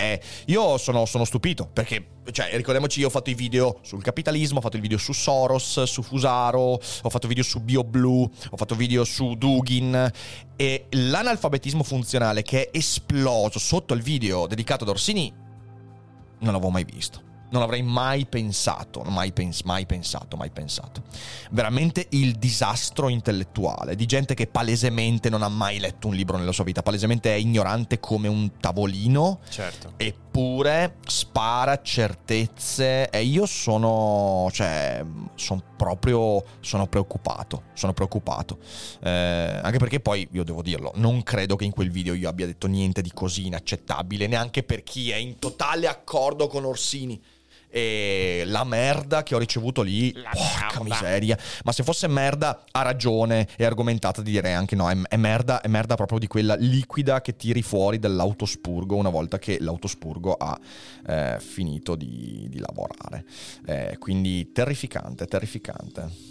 È- 0.00 0.18
io 0.46 0.78
sono, 0.78 1.04
sono 1.04 1.24
stupito 1.24 1.68
perché, 1.70 2.06
cioè, 2.32 2.48
ricordiamoci, 2.54 3.00
io 3.00 3.08
ho 3.08 3.10
fatto 3.10 3.28
i 3.28 3.34
video 3.34 3.78
sul 3.82 4.02
capitalismo, 4.02 4.58
ho 4.58 4.62
fatto 4.62 4.76
il 4.76 4.82
video 4.82 4.96
su 4.96 5.12
Soros, 5.12 5.82
su 5.82 6.02
Fusaro, 6.02 6.60
ho 6.60 7.10
fatto 7.10 7.28
video 7.28 7.44
su 7.44 7.60
BioBlue, 7.60 8.28
ho 8.50 8.56
fatto 8.56 8.74
video 8.74 9.04
su 9.04 9.34
Dugin 9.34 10.10
e 10.56 10.86
l'analfabetismo 10.90 11.82
funzionale 11.82 12.42
che 12.42 12.70
è 12.70 12.76
esploso 12.76 13.58
sotto 13.58 13.92
il 13.92 14.02
video 14.02 14.46
dedicato 14.46 14.84
ad 14.84 14.90
Orsini 14.90 15.32
non 16.40 16.52
l'avevo 16.52 16.70
mai 16.70 16.84
visto. 16.84 17.29
Non 17.52 17.62
avrei 17.62 17.82
mai 17.82 18.26
pensato, 18.26 19.02
mai, 19.02 19.32
pens- 19.32 19.62
mai 19.62 19.84
pensato, 19.84 20.36
mai 20.36 20.50
pensato. 20.50 21.02
Veramente 21.50 22.06
il 22.10 22.36
disastro 22.36 23.08
intellettuale 23.08 23.96
di 23.96 24.06
gente 24.06 24.34
che 24.34 24.46
palesemente 24.46 25.28
non 25.28 25.42
ha 25.42 25.48
mai 25.48 25.80
letto 25.80 26.06
un 26.06 26.14
libro 26.14 26.36
nella 26.36 26.52
sua 26.52 26.62
vita, 26.64 26.82
palesemente 26.82 27.32
è 27.32 27.36
ignorante 27.36 27.98
come 27.98 28.28
un 28.28 28.52
tavolino, 28.60 29.40
Certo. 29.48 29.94
eppure 29.96 30.96
spara 31.06 31.82
certezze 31.82 33.10
e 33.10 33.24
io 33.24 33.46
sono, 33.46 34.48
cioè, 34.52 35.04
sono 35.34 35.62
proprio, 35.76 36.44
sono 36.60 36.86
preoccupato, 36.86 37.64
sono 37.74 37.92
preoccupato. 37.92 38.58
Eh, 39.02 39.10
anche 39.62 39.78
perché 39.78 39.98
poi, 39.98 40.28
io 40.30 40.44
devo 40.44 40.62
dirlo, 40.62 40.92
non 40.96 41.24
credo 41.24 41.56
che 41.56 41.64
in 41.64 41.72
quel 41.72 41.90
video 41.90 42.14
io 42.14 42.28
abbia 42.28 42.46
detto 42.46 42.68
niente 42.68 43.02
di 43.02 43.10
così 43.12 43.46
inaccettabile, 43.46 44.28
neanche 44.28 44.62
per 44.62 44.84
chi 44.84 45.10
è 45.10 45.16
in 45.16 45.38
totale 45.40 45.88
accordo 45.88 46.46
con 46.46 46.64
Orsini. 46.64 47.20
E 47.70 48.42
la 48.46 48.64
merda 48.64 49.22
che 49.22 49.34
ho 49.34 49.38
ricevuto 49.38 49.82
lì, 49.82 50.12
La 50.12 50.30
porca 50.30 50.82
merda. 50.82 50.82
miseria. 50.82 51.38
Ma 51.64 51.72
se 51.72 51.82
fosse 51.84 52.08
merda, 52.08 52.64
ha 52.70 52.82
ragione 52.82 53.46
e 53.56 53.64
argomentata 53.64 54.22
di 54.22 54.32
dire 54.32 54.52
anche 54.52 54.74
no, 54.74 54.90
è, 54.90 54.96
è 55.08 55.16
merda, 55.16 55.60
è 55.60 55.68
merda 55.68 55.94
proprio 55.94 56.18
di 56.18 56.26
quella 56.26 56.56
liquida 56.56 57.20
che 57.20 57.36
tiri 57.36 57.62
fuori 57.62 57.98
dall'autospurgo 57.98 58.96
una 58.96 59.08
volta 59.10 59.38
che 59.38 59.58
l'autospurgo 59.60 60.34
ha 60.34 60.58
eh, 61.06 61.36
finito 61.40 61.94
di, 61.94 62.46
di 62.48 62.58
lavorare. 62.58 63.24
Eh, 63.66 63.96
quindi 63.98 64.50
terrificante, 64.52 65.26
terrificante. 65.26 66.29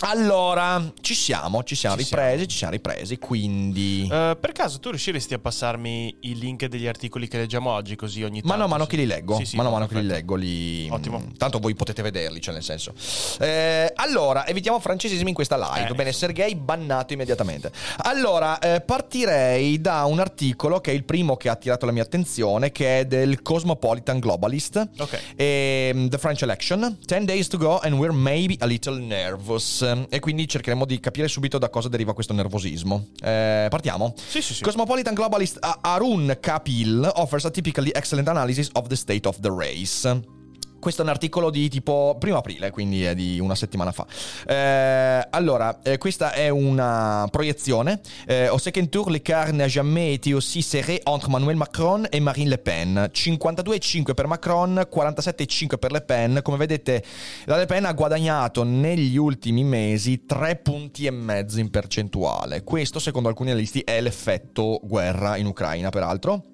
Allora, 0.00 0.92
ci 1.00 1.14
siamo, 1.14 1.62
ci 1.62 1.74
siamo 1.74 1.96
Ci 1.96 2.04
ripresi, 2.04 2.48
ci 2.48 2.56
siamo 2.58 2.72
ripresi, 2.72 3.18
quindi... 3.18 4.08
Eh, 4.10 4.36
per 4.38 4.52
caso 4.52 4.78
tu 4.80 4.90
riusciresti 4.90 5.34
a 5.34 5.38
passarmi 5.38 6.16
i 6.20 6.38
link 6.38 6.66
degli 6.66 6.86
articoli 6.86 7.28
che 7.28 7.38
leggiamo 7.38 7.70
oggi 7.70 7.96
così 7.96 8.22
ogni 8.22 8.40
tanto? 8.40 8.48
Mano 8.48 8.64
a 8.64 8.66
mano 8.68 8.84
sì. 8.84 8.90
che 8.90 8.96
li 8.96 9.06
leggo, 9.06 9.36
Sì, 9.36 9.44
sì, 9.44 9.56
mano 9.56 9.68
a 9.68 9.72
mano 9.72 9.86
che 9.86 9.94
li 9.94 10.06
leggo, 10.06 10.34
li... 10.34 10.88
Ottimo. 10.90 11.20
mm, 11.20 11.36
Tanto 11.38 11.58
voi 11.58 11.74
potete 11.74 12.02
vederli, 12.02 12.40
cioè 12.40 12.52
nel 12.54 12.62
senso. 12.62 12.92
Eh, 13.38 13.92
allora, 13.94 14.46
evitiamo 14.46 14.78
francesismi 14.80 15.28
in 15.28 15.34
questa 15.34 15.56
live. 15.56 15.88
Eh, 15.88 15.94
Bene, 15.94 16.08
insomma. 16.08 16.12
Sergei 16.12 16.54
bannato 16.54 17.12
immediatamente. 17.12 17.70
Allora, 17.98 18.58
eh, 18.58 18.80
partirei 18.80 19.80
da 19.80 20.04
un 20.04 20.18
articolo 20.18 20.80
che 20.80 20.90
è 20.90 20.94
il 20.94 21.04
primo 21.04 21.36
che 21.36 21.48
ha 21.48 21.52
attirato 21.52 21.86
la 21.86 21.92
mia 21.92 22.02
attenzione, 22.02 22.72
che 22.72 23.00
è 23.00 23.04
del 23.06 23.42
Cosmopolitan 23.42 24.18
Globalist. 24.18 24.88
Ok. 24.98 25.18
E, 25.36 26.06
the 26.08 26.18
French 26.18 26.42
election, 26.42 26.98
10 27.06 27.24
days 27.24 27.46
to 27.48 27.56
go 27.56 27.78
and 27.78 27.94
we're 27.94 28.14
maybe 28.14 28.56
a 28.58 28.66
little 28.66 28.98
nervous. 28.98 29.82
E 30.08 30.20
quindi 30.20 30.48
cercheremo 30.48 30.84
di 30.84 31.00
capire 31.00 31.28
subito 31.28 31.58
da 31.58 31.68
cosa 31.68 31.88
deriva 31.88 32.14
questo 32.14 32.32
nervosismo. 32.32 33.08
Eh, 33.22 33.66
partiamo. 33.68 34.14
Sì, 34.16 34.42
sì, 34.42 34.54
sì. 34.54 34.62
Cosmopolitan 34.62 35.14
globalist 35.14 35.58
Arun 35.80 36.38
Kapil 36.40 37.10
offers 37.14 37.44
a 37.44 37.50
typically 37.50 37.90
excellent 37.92 38.28
analysis 38.28 38.68
of 38.72 38.86
the 38.88 38.96
state 38.96 39.26
of 39.26 39.38
the 39.40 39.50
race. 39.50 40.42
Questo 40.84 41.00
è 41.00 41.04
un 41.06 41.10
articolo 41.10 41.48
di 41.48 41.70
tipo 41.70 42.14
primo 42.18 42.36
aprile, 42.36 42.70
quindi 42.70 43.04
è 43.04 43.14
di 43.14 43.40
una 43.40 43.54
settimana 43.54 43.90
fa. 43.90 44.06
Eh, 44.46 45.26
allora, 45.30 45.80
eh, 45.82 45.96
questa 45.96 46.34
è 46.34 46.50
una 46.50 47.26
proiezione. 47.30 48.02
Eh, 48.26 48.48
au 48.48 48.58
second 48.58 48.90
tour, 48.90 49.08
l'écart 49.08 49.52
n'a 49.52 49.66
jamais 49.66 50.12
été 50.12 50.34
aussi 50.34 50.60
serré 50.60 51.00
entre 51.04 51.28
Emmanuel 51.28 51.56
Macron 51.56 52.06
e 52.10 52.20
Marine 52.20 52.50
Le 52.50 52.58
Pen. 52.58 53.08
52,5 53.10 54.12
per 54.12 54.26
Macron, 54.26 54.86
47,5 54.92 55.78
per 55.78 55.90
Le 55.90 56.02
Pen. 56.02 56.40
Come 56.42 56.58
vedete, 56.58 57.02
la 57.46 57.56
Le 57.56 57.64
Pen 57.64 57.86
ha 57.86 57.92
guadagnato 57.94 58.62
negli 58.62 59.16
ultimi 59.16 59.64
mesi 59.64 60.26
3 60.26 60.56
punti 60.56 61.06
e 61.06 61.10
mezzo 61.10 61.60
in 61.60 61.70
percentuale. 61.70 62.62
Questo, 62.62 62.98
secondo 62.98 63.30
alcuni 63.30 63.52
analisti, 63.52 63.80
è 63.80 64.02
l'effetto 64.02 64.80
guerra 64.82 65.38
in 65.38 65.46
Ucraina, 65.46 65.88
peraltro. 65.88 66.53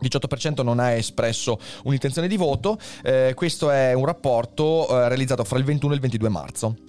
18% 0.00 0.62
non 0.62 0.78
ha 0.78 0.92
espresso 0.92 1.58
un'intenzione 1.84 2.28
di 2.28 2.36
voto, 2.36 2.78
eh, 3.02 3.32
questo 3.34 3.70
è 3.70 3.92
un 3.92 4.04
rapporto 4.04 4.88
eh, 4.88 5.08
realizzato 5.08 5.44
fra 5.44 5.58
il 5.58 5.64
21 5.64 5.92
e 5.92 5.94
il 5.96 6.00
22 6.00 6.28
marzo. 6.28 6.85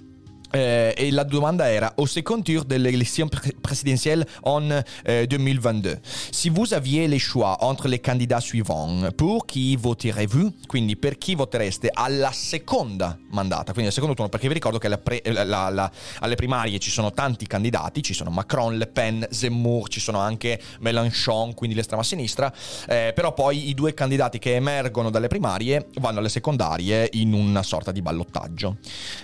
Euh, 0.56 0.92
et 0.96 1.12
la 1.12 1.24
demande 1.24 1.62
era 1.62 1.94
au 1.98 2.08
second 2.08 2.42
tour 2.42 2.66
de 2.66 2.76
l'élection 2.76 3.30
présidentielle 3.62 4.26
en 4.44 4.70
euh, 4.72 5.26
2022. 5.26 5.98
Si 6.32 6.50
vous 6.50 6.74
aviez 6.74 7.08
le 7.08 7.18
choix 7.18 7.58
entre 7.62 7.88
les 7.88 8.00
candidats 8.00 8.40
suivants, 8.40 9.12
pour 9.18 9.46
chi 9.46 9.76
voterez-vous? 9.76 10.54
Quindi 10.68 10.96
per 10.96 11.18
chi 11.18 11.36
votereste 11.36 11.90
alla 11.94 12.32
seconda 12.32 13.18
mandata, 13.32 13.72
quindi 13.72 13.88
al 13.88 13.94
secondo 13.94 14.16
turno, 14.16 14.30
perché 14.30 14.48
vi 14.48 14.54
ricordo 14.54 14.78
che 14.78 14.88
la, 14.88 15.00
la, 15.44 15.70
la, 15.70 15.92
alle 16.20 16.36
primarie 16.36 16.80
ci 16.80 16.92
sono 16.92 17.12
tanti 17.12 17.46
candidati, 17.46 18.02
ci 18.02 18.14
sono 18.14 18.30
Macron, 18.30 18.78
Le 18.78 18.88
Pen, 18.88 19.28
Zemmour, 19.30 19.90
ci 19.90 20.00
sono 20.00 20.20
anche 20.20 20.60
Mélenchon, 20.80 21.54
quindi 21.54 21.76
l'estrema 21.76 22.04
sinistra, 22.04 22.52
eh, 22.88 23.12
però 23.14 23.34
poi 23.34 23.70
i 23.70 23.74
due 23.74 23.94
candidati 23.94 24.40
che 24.40 24.56
emergono 24.56 25.10
dalle 25.10 25.28
primarie 25.28 25.88
vanno 26.00 26.20
alle 26.20 26.30
secondarie 26.30 27.10
in 27.14 27.34
una 27.34 27.64
sorta 27.64 27.92
di 27.92 28.02
ballottaggio. 28.02 28.78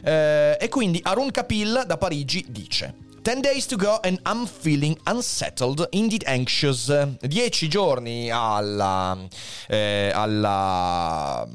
Eh, 0.03 0.58
e 0.60 0.70
quindi 0.70 1.00
Arun 1.13 1.29
Kapil 1.29 1.84
da 1.86 1.96
Parigi 1.96 2.43
dice 2.50 2.91
10 3.22 3.41
days 3.41 3.67
to 3.67 3.77
go 3.77 4.00
and 4.03 4.20
I'm 4.25 4.48
feeling 4.48 4.98
unsettled, 5.05 5.88
indeed 5.91 6.24
anxious. 6.25 6.91
Dieci 7.22 7.67
giorni 7.70 8.32
alla, 8.32 9.15
eh, 9.67 10.12
alla 10.12 11.48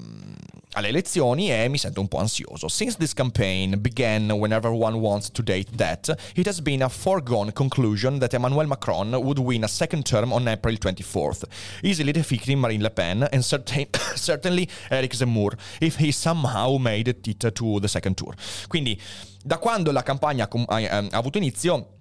alle 0.78 0.88
elezioni 0.88 1.50
e 1.50 1.68
mi 1.68 1.76
sento 1.76 2.00
un 2.00 2.06
po' 2.06 2.18
ansioso. 2.18 2.68
Since 2.68 2.96
this 2.98 3.12
campaign 3.12 3.80
began 3.80 4.30
when 4.30 4.52
everyone 4.52 4.98
wants 4.98 5.30
to 5.32 5.42
date 5.42 5.76
that, 5.76 6.16
it 6.36 6.46
has 6.46 6.60
been 6.60 6.82
a 6.82 6.88
foregone 6.88 7.52
conclusion 7.52 8.18
that 8.20 8.32
Emmanuel 8.34 8.66
Macron 8.66 9.10
would 9.12 9.38
win 9.38 9.64
a 9.64 9.68
second 9.68 10.04
term 10.04 10.32
on 10.32 10.46
April 10.46 10.76
24th, 10.76 11.44
easily 11.82 12.12
defeating 12.12 12.60
Marine 12.60 12.82
Le 12.82 12.90
Pen 12.90 13.24
and 13.32 13.44
certain, 13.44 13.86
certainly 14.14 14.68
Eric 14.90 15.14
Zemmour, 15.14 15.58
if 15.80 15.96
he 15.96 16.12
somehow 16.12 16.76
made 16.78 17.08
it 17.08 17.24
to 17.54 17.80
the 17.80 17.88
second 17.88 18.16
tour. 18.16 18.34
Quindi, 18.68 18.96
da 19.45 19.59
quando 19.59 19.92
la 19.92 20.02
campagna 20.02 20.49
ha, 20.66 20.76
ha 20.76 21.07
avuto 21.11 21.38
inizio, 21.38 21.97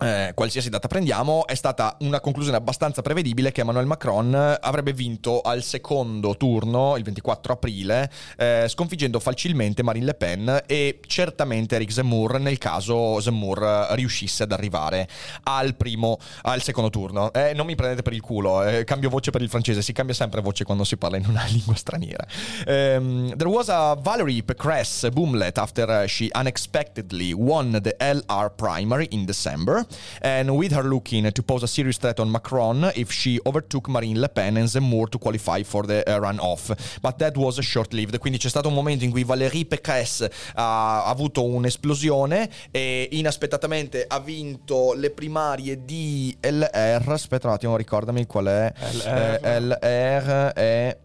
eh, 0.00 0.32
qualsiasi 0.34 0.70
data 0.70 0.88
prendiamo, 0.88 1.46
è 1.46 1.54
stata 1.54 1.96
una 2.00 2.20
conclusione 2.20 2.56
abbastanza 2.56 3.02
prevedibile 3.02 3.52
che 3.52 3.60
Emmanuel 3.60 3.86
Macron 3.86 4.58
avrebbe 4.60 4.92
vinto 4.92 5.40
al 5.42 5.62
secondo 5.62 6.36
turno, 6.36 6.96
il 6.96 7.02
24 7.02 7.52
aprile, 7.52 8.10
eh, 8.36 8.66
sconfiggendo 8.68 9.20
facilmente 9.20 9.82
Marine 9.82 10.06
Le 10.06 10.14
Pen 10.14 10.62
e 10.66 11.00
certamente 11.06 11.74
Eric 11.74 11.92
Zemmour 11.92 12.40
nel 12.40 12.58
caso 12.58 13.20
Zemmour 13.20 13.88
riuscisse 13.90 14.44
ad 14.44 14.52
arrivare 14.52 15.08
al 15.44 15.74
primo, 15.74 16.18
al 16.42 16.62
secondo 16.62 16.90
turno. 16.90 17.32
Eh, 17.32 17.52
non 17.54 17.66
mi 17.66 17.74
prendete 17.74 18.02
per 18.02 18.12
il 18.12 18.20
culo, 18.20 18.64
eh, 18.64 18.84
cambio 18.84 19.10
voce 19.10 19.30
per 19.30 19.42
il 19.42 19.48
francese, 19.48 19.82
si 19.82 19.92
cambia 19.92 20.14
sempre 20.14 20.40
voce 20.40 20.64
quando 20.64 20.84
si 20.84 20.96
parla 20.96 21.18
in 21.18 21.26
una 21.26 21.44
lingua 21.50 21.74
straniera. 21.74 22.26
Um, 22.66 23.36
there 23.36 23.50
was 23.50 23.68
a 23.68 23.94
Valerie 24.00 24.42
Pécresse 24.42 25.10
boomlet 25.10 25.58
after 25.58 26.08
she 26.08 26.30
unexpectedly 26.34 27.32
won 27.32 27.78
the 27.82 27.96
LR 27.98 28.50
primary 28.54 29.06
in 29.10 29.24
December. 29.24 29.86
And 30.20 30.50
with 30.50 30.72
her 30.72 30.84
looking 30.84 31.30
to 31.30 31.42
pose 31.42 31.62
a 31.62 31.66
serious 31.68 31.98
threat 31.98 32.18
on 32.20 32.30
Macron 32.30 32.90
if 32.94 33.10
she 33.12 33.38
overtook 33.46 33.88
Marine 33.88 34.20
Le 34.20 34.28
Pen 34.28 34.56
and 34.56 34.68
Zemmour 34.68 35.08
to 35.08 35.18
qualify 35.18 35.62
for 35.62 35.86
the 35.86 36.02
uh, 36.06 36.18
runoff. 36.20 36.74
But 37.00 37.18
that 37.18 37.36
was 37.36 37.58
short-lived, 37.60 38.18
quindi 38.18 38.38
c'è 38.38 38.48
stato 38.48 38.68
un 38.68 38.74
momento 38.74 39.04
in 39.04 39.10
cui 39.10 39.24
Valérie 39.24 39.66
Pécresse 39.66 40.30
ha 40.54 41.04
avuto 41.04 41.44
un'esplosione 41.44 42.48
e 42.70 43.08
inaspettatamente 43.12 44.04
ha 44.06 44.20
vinto 44.20 44.92
le 44.94 45.10
primarie 45.10 45.84
di 45.84 46.36
LR, 46.40 47.04
aspetta 47.08 47.48
un 47.48 47.54
attimo, 47.54 47.76
ricordami 47.76 48.26
qual 48.26 48.46
è. 48.46 48.72
LR, 48.92 49.40
eh, 49.42 49.60
LR 49.60 50.52
è 50.52 50.96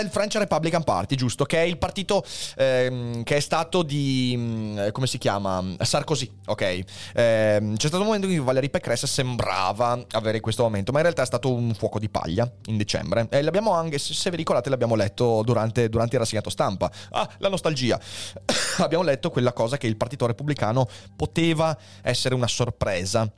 il 0.00 0.08
French 0.10 0.34
Republican 0.34 0.82
Party, 0.84 1.14
giusto? 1.14 1.44
Che 1.44 1.58
è 1.58 1.64
il 1.64 1.78
partito 1.78 2.24
ehm, 2.56 3.22
che 3.22 3.36
è 3.36 3.40
stato 3.40 3.82
di. 3.82 4.34
Mm, 4.36 4.88
come 4.90 5.06
si 5.06 5.18
chiama? 5.18 5.62
Sarkozy, 5.78 6.30
ok? 6.46 6.60
Eh, 6.62 6.84
c'è 7.14 7.86
stato 7.86 7.98
un 7.98 8.06
momento 8.06 8.26
in 8.26 8.34
cui 8.34 8.44
Valérie 8.44 8.70
Pécresse 8.70 9.06
sembrava 9.06 10.04
avere 10.12 10.40
questo 10.40 10.62
momento, 10.62 10.90
ma 10.92 10.98
in 10.98 11.04
realtà 11.04 11.22
è 11.22 11.26
stato 11.26 11.52
un 11.52 11.74
fuoco 11.74 11.98
di 11.98 12.08
paglia 12.08 12.50
in 12.66 12.76
dicembre. 12.76 13.26
E 13.30 13.42
l'abbiamo 13.42 13.72
anche, 13.72 13.98
se 13.98 14.30
vi 14.30 14.36
ricordate, 14.36 14.68
l'abbiamo 14.68 14.94
letto 14.94 15.42
durante, 15.44 15.88
durante 15.88 16.14
il 16.14 16.20
rassegnato 16.20 16.50
stampa. 16.50 16.90
Ah, 17.10 17.28
la 17.38 17.48
nostalgia. 17.48 17.98
abbiamo 18.78 19.04
letto 19.04 19.30
quella 19.30 19.52
cosa 19.52 19.76
che 19.76 19.86
il 19.86 19.96
partito 19.96 20.26
repubblicano 20.26 20.86
poteva 21.16 21.76
essere 22.02 22.34
una 22.34 22.48
sorpresa 22.48 23.30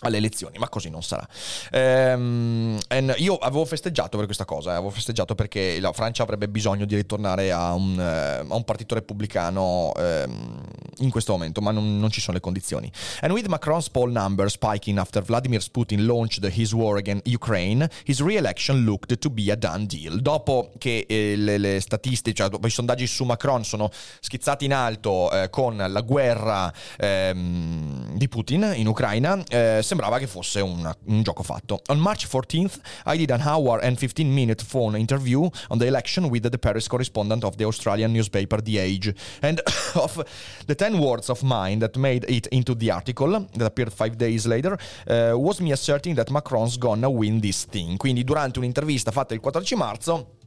alle 0.00 0.18
elezioni, 0.18 0.58
ma 0.58 0.68
così 0.68 0.90
non 0.90 1.02
sarà. 1.02 1.26
Ehm, 1.72 2.78
io 3.16 3.36
avevo 3.36 3.64
festeggiato 3.64 4.16
per 4.16 4.26
questa 4.26 4.44
cosa, 4.44 4.70
eh, 4.70 4.74
avevo 4.74 4.90
festeggiato 4.90 5.34
perché 5.34 5.80
la 5.80 5.92
Francia 5.92 6.22
avrebbe 6.22 6.48
bisogno 6.48 6.84
di 6.84 6.94
ritornare 6.94 7.50
a 7.50 7.72
un, 7.74 7.98
eh, 7.98 8.46
a 8.48 8.54
un 8.54 8.64
partito 8.64 8.94
repubblicano 8.94 9.92
ehm, 9.96 10.62
in 11.00 11.10
questo 11.10 11.32
momento, 11.32 11.60
ma 11.60 11.70
non, 11.70 11.98
non, 11.98 12.10
ci 12.10 12.20
sono 12.20 12.36
le 12.36 12.42
condizioni. 12.42 12.90
And 13.20 13.32
with 13.32 13.46
Macron's 13.46 13.88
poll 13.88 14.10
numbers 14.10 14.52
spiking 14.52 14.98
after 14.98 15.22
Vladimir 15.22 15.62
Putin 15.70 16.06
launched 16.06 16.44
his 16.52 16.72
war 16.72 16.96
against 16.96 17.26
Ukraine, 17.26 17.88
his 18.04 18.20
re-election 18.20 18.84
looked 18.84 19.18
to 19.18 19.30
be 19.30 19.50
a 19.50 19.56
done 19.56 19.86
deal. 19.86 20.20
Dopo 20.20 20.72
che 20.78 21.04
eh, 21.08 21.34
le, 21.36 21.58
le, 21.58 21.80
statistiche, 21.80 22.34
cioè 22.34 22.48
dopo 22.48 22.66
i 22.66 22.70
sondaggi 22.70 23.06
su 23.06 23.24
Macron 23.24 23.64
sono 23.64 23.90
schizzati 24.20 24.64
in 24.64 24.72
alto 24.72 25.30
eh, 25.30 25.50
con 25.50 25.76
la 25.76 26.00
guerra 26.00 26.72
ehm, 26.98 28.16
di 28.16 28.28
Putin 28.28 28.72
in 28.74 28.86
Ucraina, 28.86 29.42
eh, 29.48 29.80
sembrava 29.82 30.18
che 30.18 30.26
fosse 30.26 30.60
una, 30.60 30.94
un 31.06 31.22
gioco 31.22 31.42
fatto. 31.42 31.82
On 31.88 31.98
March 31.98 32.26
14th, 32.26 32.80
I 33.06 33.16
did 33.16 33.30
an 33.30 33.42
hour 33.42 33.82
and 33.82 33.96
15 33.96 34.32
minute 34.32 34.64
phone 34.64 34.98
interview 34.98 35.48
on 35.68 35.78
the 35.78 35.86
election 35.86 36.24
with 36.24 36.48
the 36.48 36.58
Paris 36.58 36.86
correspondent 36.86 37.44
of 37.44 37.56
the 37.56 37.64
Australian 37.64 38.12
newspaper 38.12 38.60
The 38.62 38.78
Age. 38.78 39.12
And 39.40 39.60
of 39.94 40.24
the 40.66 40.74
10 40.74 40.87
words 40.94 41.28
of 41.28 41.42
mine 41.42 41.78
that 41.78 41.96
made 41.96 42.24
it 42.28 42.46
into 42.50 42.74
the 42.74 42.90
article, 42.90 43.46
that 43.52 43.66
appeared 43.66 43.92
five 43.92 44.16
days 44.16 44.46
later, 44.46 44.78
uh, 45.06 45.32
was 45.34 45.60
me 45.60 45.72
asserting 45.72 46.14
that 46.14 46.30
Macron's 46.30 46.78
gonna 46.78 47.08
win 47.08 47.40
this 47.40 47.64
thing. 47.64 47.96
Quindi 47.96 48.24
durante 48.24 48.58
un'intervista 48.58 49.10
fatta 49.10 49.34
il 49.34 49.40
14 49.40 49.76
marzo, 49.76 50.37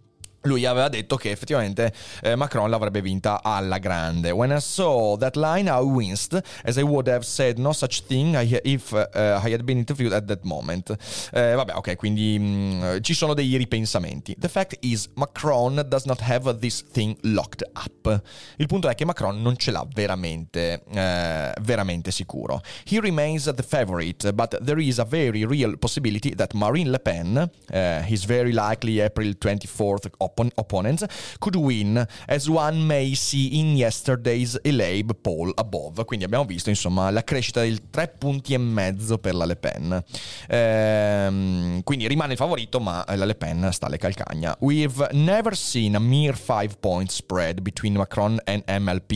lui 0.43 0.65
aveva 0.65 0.89
detto 0.89 1.15
che 1.17 1.31
effettivamente 1.31 1.93
eh, 2.21 2.35
Macron 2.35 2.69
l'avrebbe 2.69 3.01
vinta 3.01 3.43
alla 3.43 3.77
grande. 3.77 4.31
When 4.31 4.51
I 4.51 4.59
saw 4.59 5.17
that 5.17 5.35
line, 5.35 5.69
I 5.69 5.81
winced, 5.81 6.41
as 6.63 6.77
I 6.77 6.81
would 6.81 7.07
have 7.07 7.23
said 7.23 7.57
no 7.57 7.73
such 7.73 8.03
thing 8.05 8.35
if 8.63 8.91
uh, 8.91 9.05
I 9.13 9.51
had 9.53 9.63
been 9.63 9.77
interviewed 9.77 10.13
at 10.13 10.25
that 10.25 10.43
moment. 10.43 10.95
Eh, 11.31 11.53
vabbè, 11.53 11.75
ok, 11.75 11.95
quindi 11.95 12.39
mh, 12.39 12.43
mm, 12.43 12.97
ci 13.01 13.13
sono 13.13 13.33
dei 13.33 13.55
ripensamenti. 13.57 14.35
The 14.39 14.47
fact 14.49 14.77
is, 14.81 15.09
Macron 15.15 15.85
does 15.87 16.05
not 16.05 16.19
have 16.21 16.57
this 16.57 16.83
thing 16.91 17.15
locked 17.21 17.67
up. 17.75 18.21
Il 18.57 18.67
punto 18.67 18.89
è 18.89 18.95
che 18.95 19.05
Macron 19.05 19.41
non 19.41 19.57
ce 19.57 19.71
l'ha 19.71 19.85
veramente, 19.93 20.83
eh, 20.91 21.53
veramente 21.61 22.11
sicuro. 22.11 22.61
He 22.89 22.99
remains 22.99 23.51
the 23.53 23.63
favorite, 23.63 24.33
but 24.33 24.57
there 24.63 24.81
is 24.81 24.97
a 24.99 25.05
very 25.05 25.45
real 25.45 25.77
possibility 25.77 26.33
that 26.35 26.53
Marine 26.53 26.89
Le 26.89 26.99
Pen, 26.99 27.49
uh, 27.71 28.03
his 28.05 28.25
very 28.25 28.51
likely 28.51 28.99
April 28.99 29.35
24th 29.37 30.09
oppon- 30.31 30.51
opponents 30.55 31.05
could 31.39 31.55
win, 31.55 32.05
as 32.27 32.47
one 32.47 32.85
may 32.85 33.13
see 33.13 33.59
in 33.59 33.75
yesterday's 33.75 34.59
Elabe 34.63 35.13
poll 35.13 35.51
above. 35.55 36.03
Quindi 36.05 36.25
abbiamo 36.25 36.45
visto, 36.45 36.69
insomma, 36.69 37.09
la 37.09 37.23
crescita 37.23 37.61
del 37.61 37.89
3 37.89 38.15
punti 38.17 38.53
e 38.53 38.57
mezzo 38.57 39.17
per 39.17 39.35
la 39.35 39.45
Le 39.45 39.55
Pen. 39.55 40.03
Ehm, 40.47 41.83
quindi 41.83 42.07
rimane 42.07 42.33
il 42.33 42.37
favorito, 42.37 42.79
ma 42.79 43.03
la 43.07 43.25
Le 43.25 43.35
Pen 43.35 43.69
sta 43.71 43.87
alle 43.87 43.97
calcagna. 43.97 44.55
We've 44.59 45.09
never 45.11 45.55
seen 45.55 45.95
a 45.95 45.99
mere 45.99 46.35
5 46.35 46.77
point 46.79 47.09
spread 47.09 47.61
between 47.61 47.93
Macron 47.93 48.39
and 48.45 48.63
MLP, 48.67 49.11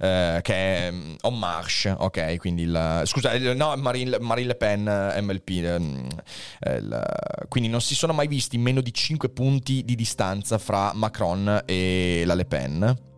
eh, 0.00 0.40
che 0.42 0.54
è 0.54 0.88
um, 0.90 1.16
En 1.20 1.38
Marche, 1.38 1.94
ok? 1.96 2.36
Quindi 2.36 2.62
il, 2.62 3.02
scusa, 3.04 3.36
no, 3.54 3.74
Marine, 3.76 4.18
Marine 4.20 4.48
Le 4.48 4.54
Pen, 4.54 4.82
MLP. 5.20 5.48
Eh, 5.50 6.76
il, 6.76 7.02
quindi 7.48 7.68
non 7.68 7.80
si 7.80 7.94
sono 7.94 8.12
mai 8.12 8.26
visti 8.26 8.58
meno 8.58 8.80
di 8.80 8.92
5 8.92 9.28
punti 9.28 9.84
di 9.84 9.94
distanza 9.94 10.53
fra 10.58 10.92
Macron 10.94 11.62
e 11.66 12.22
la 12.26 12.34
Le 12.34 12.44
Pen. 12.44 13.13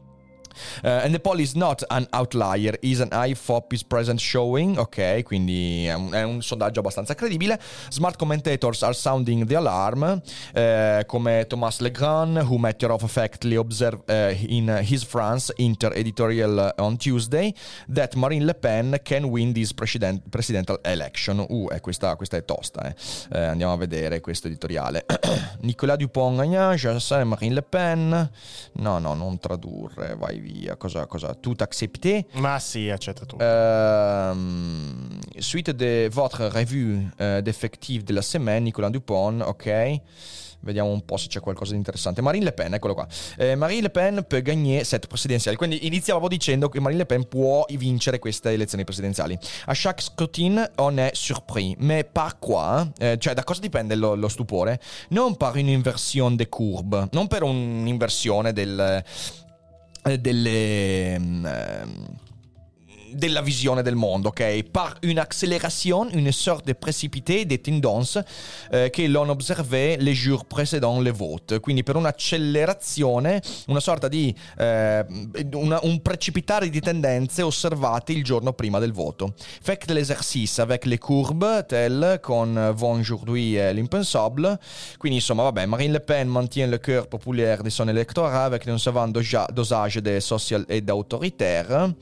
Uh, 0.83 1.05
and 1.05 1.13
the 1.13 1.21
poll 1.21 1.39
is 1.41 1.55
not 1.55 1.83
an 1.91 2.07
outlier, 2.13 2.77
is 2.83 3.01
an 3.01 3.11
IFOP 3.11 3.73
is 3.73 3.83
present 3.83 4.21
showing. 4.21 4.77
Ok, 4.79 5.23
quindi 5.25 5.87
è 5.87 5.95
un, 5.95 6.13
è 6.13 6.23
un 6.23 6.43
sondaggio 6.43 6.81
abbastanza 6.81 7.15
credibile. 7.15 7.59
Smart 7.89 8.17
commentators 8.17 8.83
are 8.83 8.95
sounding 8.95 9.45
the 9.47 9.57
alarm, 9.57 10.21
uh, 10.55 11.05
come 11.07 11.47
Thomas 11.47 11.81
Legrand, 11.81 12.39
who 12.39 12.59
matter 12.59 12.91
of 12.91 13.03
factly 13.11 13.57
observed 13.57 14.09
uh, 14.09 14.35
in 14.49 14.69
his 14.83 15.05
France 15.05 15.53
Inter 15.57 15.93
editorial 15.95 16.73
on 16.79 16.97
Tuesday 16.97 17.55
that 17.89 18.15
Marine 18.17 18.45
Le 18.45 18.55
Pen 18.55 18.99
can 19.03 19.31
win 19.31 19.53
this 19.53 19.73
president, 19.73 20.29
presidential 20.31 20.79
election. 20.85 21.45
Uh, 21.49 21.69
eh, 21.73 21.81
questa, 21.81 22.17
questa, 22.17 22.37
è 22.37 22.45
tosta, 22.45 22.95
eh. 23.31 23.39
andiamo 23.39 23.73
a 23.73 23.77
vedere 23.77 24.21
questo 24.21 24.47
editoriale. 24.47 25.05
Nicolas 25.63 25.97
Dupont, 25.97 26.37
Marine 26.37 27.55
Le 27.55 27.63
Pen. 27.63 28.31
No, 28.73 28.99
no, 28.99 29.15
non 29.15 29.39
tradurre, 29.39 30.15
vai 30.17 30.39
via. 30.39 30.46
Cosa, 30.76 31.07
cosa? 31.07 31.35
Tout 31.35 31.61
accepté? 31.61 32.26
Ma 32.35 32.59
sì, 32.59 32.88
accetta 32.91 33.25
tutto. 33.25 33.43
Uh, 33.43 34.37
suite 35.38 35.75
de 35.75 36.09
votre 36.12 36.49
revue 36.49 37.11
uh, 37.19 37.41
d'effectif 37.41 38.03
de 38.03 38.12
la 38.12 38.23
semaine, 38.23 38.62
Nicolas 38.65 38.91
Dupont, 38.91 39.41
ok. 39.43 40.00
Vediamo 40.61 40.91
un 40.91 41.05
po' 41.05 41.17
se 41.17 41.29
c'è 41.29 41.38
qualcosa 41.38 41.73
di 41.73 41.76
interessante. 41.76 42.23
Marine 42.23 42.45
Le 42.45 42.53
Pen, 42.53 42.75
eccolo 42.75 42.95
qua. 42.95 43.07
Eh, 43.37 43.55
Marine 43.55 43.83
Le 43.83 43.91
Pen 43.91 44.25
peut 44.26 44.43
gagner 44.43 44.85
cette 44.85 45.07
presidenziali. 45.07 45.57
Quindi 45.57 45.87
iniziavo 45.87 46.26
dicendo 46.26 46.69
che 46.69 46.81
Marine 46.81 47.03
Le 47.03 47.07
Pen 47.07 47.29
può 47.29 47.65
vincere 47.69 48.19
queste 48.19 48.50
elezioni 48.50 48.83
presidenziali. 48.83 49.38
A 49.67 49.73
chaque 49.75 50.03
scrutin 50.03 50.69
on 50.76 50.99
est 50.99 51.15
surpris. 51.15 51.76
Mais 51.79 52.05
par 52.11 52.38
quoi? 52.38 52.91
Eh, 52.99 53.17
cioè, 53.19 53.35
da 53.35 53.45
cosa 53.45 53.61
dipende 53.61 53.95
lo, 53.95 54.15
lo 54.15 54.29
stupore? 54.29 54.81
Non 55.11 55.37
par 55.37 55.55
un'inversione 55.55 56.35
de 56.35 56.49
courbe. 56.49 57.09
Non 57.12 57.29
per 57.29 57.45
un'inversione 57.45 58.53
del 58.53 58.81
eh, 58.81 59.05
delle... 60.15 61.19
Della 63.16 63.40
visione 63.40 63.82
del 63.82 63.94
mondo, 63.94 64.28
ok? 64.28 64.62
Par 64.70 64.99
une 65.00 65.18
accélération, 65.18 66.06
une 66.12 66.30
sorte 66.32 66.66
de 66.66 66.75
précipité 66.75 67.46
des 67.46 67.62
tendances 67.62 68.18
eh, 68.70 68.90
che 68.90 69.08
l'on 69.08 69.30
observé 69.30 69.96
les 69.99 70.14
jours 70.14 70.44
précédents 70.44 71.00
le 71.00 71.12
vote. 71.12 71.61
Quindi 71.61 71.82
per 71.82 71.96
un'accelerazione, 71.96 73.40
una 73.68 73.80
sorta 73.80 74.08
di 74.08 74.35
eh, 74.58 75.04
una, 75.54 75.80
un 75.85 76.02
precipitare 76.02 76.68
di 76.68 76.80
tendenze 76.80 77.40
osservate 77.40 78.12
il 78.12 78.23
giorno 78.23 78.52
prima 78.52 78.78
del 78.78 78.92
voto. 78.92 79.32
Fait 79.62 79.90
l'exercice 79.90 80.61
avec 80.61 80.85
les 80.85 80.99
courbes, 80.99 81.64
tel 81.66 82.18
con 82.20 82.73
von 82.75 82.99
aujourd'hui 82.99 83.54
l'impensable. 83.73 84.58
Quindi 84.99 85.18
insomma, 85.18 85.44
vabbè, 85.44 85.64
Marine 85.64 85.92
Le 85.92 86.00
Pen 86.00 86.28
mantiene 86.28 86.70
le 86.70 86.78
cœur 86.78 87.06
populaire 87.06 87.62
de 87.62 87.70
son 87.70 87.88
électorat 87.88 88.44
avec 88.44 88.68
un 88.68 88.78
savant 88.78 89.08
dosage 89.08 89.96
de 89.96 90.20
social 90.20 90.66
ed 90.68 90.90
autoritaire. 90.90 91.94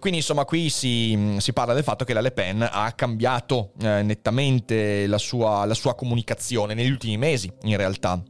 Quindi 0.00 0.18
insomma, 0.18 0.44
qui 0.54 0.70
si, 0.70 1.34
si, 1.38 1.52
parla 1.52 1.74
del 1.74 1.82
fatto 1.82 2.04
che 2.04 2.12
la 2.12 2.20
Le 2.20 2.30
Pen 2.30 2.62
ha 2.62 2.92
cambiato 2.92 3.72
eh, 3.80 4.02
nettamente 4.04 5.08
la 5.08 5.18
sua, 5.18 5.64
la 5.64 5.74
sua 5.74 5.96
comunicazione 5.96 6.74
negli 6.74 6.90
ultimi 6.90 7.18
mesi, 7.18 7.52
in 7.62 7.76
realtà. 7.76 8.22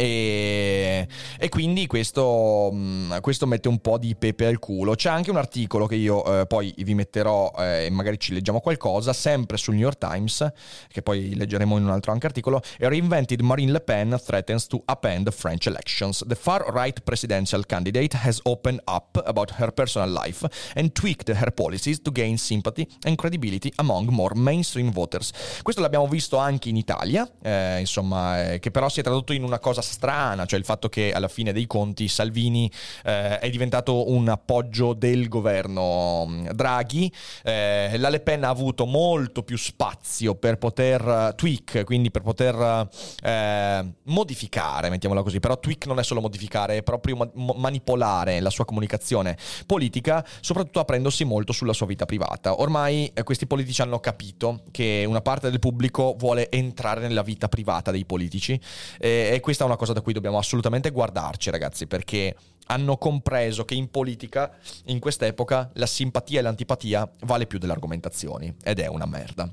E, 0.00 1.08
e 1.40 1.48
quindi 1.48 1.88
questo, 1.88 2.70
mm, 2.72 3.16
questo, 3.20 3.48
mette 3.48 3.66
un 3.66 3.80
po' 3.80 3.98
di 3.98 4.14
pepe 4.14 4.46
al 4.46 4.60
culo. 4.60 4.94
C'è 4.94 5.08
anche 5.08 5.30
un 5.30 5.36
articolo 5.36 5.86
che 5.86 5.96
io 5.96 6.42
eh, 6.42 6.46
poi 6.46 6.72
vi 6.76 6.94
metterò 6.94 7.52
eh, 7.58 7.86
e 7.86 7.90
magari 7.90 8.16
ci 8.20 8.32
leggiamo 8.32 8.60
qualcosa, 8.60 9.12
sempre 9.12 9.56
sul 9.56 9.74
New 9.74 9.82
York 9.82 9.98
Times, 9.98 10.52
che 10.86 11.02
poi 11.02 11.34
leggeremo 11.34 11.76
in 11.76 11.82
un 11.82 11.90
altro 11.90 12.12
anche 12.12 12.26
articolo. 12.26 12.62
Reinvented 12.78 13.40
Marine 13.40 13.72
Le 13.72 13.80
Pen 13.80 14.16
threatens 14.24 14.68
to 14.68 14.84
the 14.86 15.32
French 15.32 15.66
elections. 15.66 16.24
The 16.24 16.36
far-right 16.36 17.00
presidential 17.00 17.66
candidate 17.66 18.16
has 18.22 18.38
opened 18.44 18.80
up 18.84 19.20
about 19.26 19.54
her 19.58 19.72
personal 19.72 20.12
life 20.12 20.46
and 20.76 20.92
tweaked 20.92 21.28
her 21.28 21.50
policies 21.50 22.00
to 22.02 22.12
gain 22.12 22.38
sympathy 22.38 22.86
and 23.02 23.16
credibility 23.16 23.72
among 23.78 24.12
more 24.12 24.38
mainstream 24.38 24.92
voters. 24.92 25.32
Questo 25.62 25.80
l'abbiamo 25.80 26.06
visto 26.06 26.36
anche 26.36 26.68
in 26.68 26.76
Italia, 26.76 27.28
eh, 27.42 27.80
insomma, 27.80 28.52
eh, 28.52 28.58
che 28.60 28.70
però 28.70 28.88
si 28.88 29.00
è 29.00 29.02
tradotto 29.02 29.32
in 29.32 29.42
una 29.42 29.58
cosa 29.58 29.86
strana, 29.92 30.46
cioè 30.46 30.58
il 30.58 30.64
fatto 30.64 30.88
che 30.88 31.12
alla 31.12 31.28
fine 31.28 31.52
dei 31.52 31.66
conti 31.66 32.08
Salvini 32.08 32.70
eh, 33.04 33.38
è 33.38 33.50
diventato 33.50 34.10
un 34.10 34.28
appoggio 34.28 34.92
del 34.92 35.28
governo 35.28 36.26
mm, 36.26 36.48
Draghi, 36.48 37.12
eh, 37.42 37.96
la 37.98 38.08
Le 38.08 38.20
Pen 38.20 38.44
ha 38.44 38.48
avuto 38.48 38.86
molto 38.86 39.42
più 39.42 39.56
spazio 39.56 40.34
per 40.34 40.58
poter 40.58 41.04
uh, 41.04 41.34
tweak, 41.34 41.84
quindi 41.84 42.10
per 42.10 42.22
poter 42.22 42.54
uh, 42.54 43.92
modificare, 44.04 44.90
mettiamola 44.90 45.22
così, 45.22 45.40
però 45.40 45.58
tweak 45.58 45.86
non 45.86 45.98
è 45.98 46.04
solo 46.04 46.20
modificare, 46.20 46.78
è 46.78 46.82
proprio 46.82 47.16
ma- 47.16 47.30
manipolare 47.56 48.40
la 48.40 48.50
sua 48.50 48.64
comunicazione 48.64 49.36
politica, 49.66 50.24
soprattutto 50.40 50.80
aprendosi 50.80 51.24
molto 51.24 51.52
sulla 51.52 51.72
sua 51.72 51.86
vita 51.86 52.04
privata. 52.04 52.60
Ormai 52.60 53.10
eh, 53.14 53.22
questi 53.22 53.46
politici 53.46 53.82
hanno 53.82 54.00
capito 54.00 54.62
che 54.70 55.04
una 55.06 55.20
parte 55.20 55.50
del 55.50 55.58
pubblico 55.58 56.14
vuole 56.18 56.50
entrare 56.50 57.00
nella 57.00 57.22
vita 57.22 57.48
privata 57.48 57.90
dei 57.90 58.04
politici 58.04 58.58
eh, 58.98 59.30
e 59.32 59.40
questa 59.40 59.64
è 59.64 59.66
una 59.68 59.76
cosa 59.76 59.92
da 59.92 60.00
cui 60.00 60.12
dobbiamo 60.12 60.38
assolutamente 60.38 60.90
guardarci, 60.90 61.50
ragazzi, 61.50 61.86
perché 61.86 62.34
hanno 62.66 62.96
compreso 62.96 63.64
che 63.64 63.74
in 63.74 63.90
politica, 63.90 64.52
in 64.86 64.98
quest'epoca, 64.98 65.70
la 65.74 65.86
simpatia 65.86 66.40
e 66.40 66.42
l'antipatia 66.42 67.10
vale 67.20 67.46
più 67.46 67.58
delle 67.58 67.72
argomentazioni 67.72 68.54
ed 68.62 68.80
è 68.80 68.86
una 68.88 69.06
merda. 69.06 69.50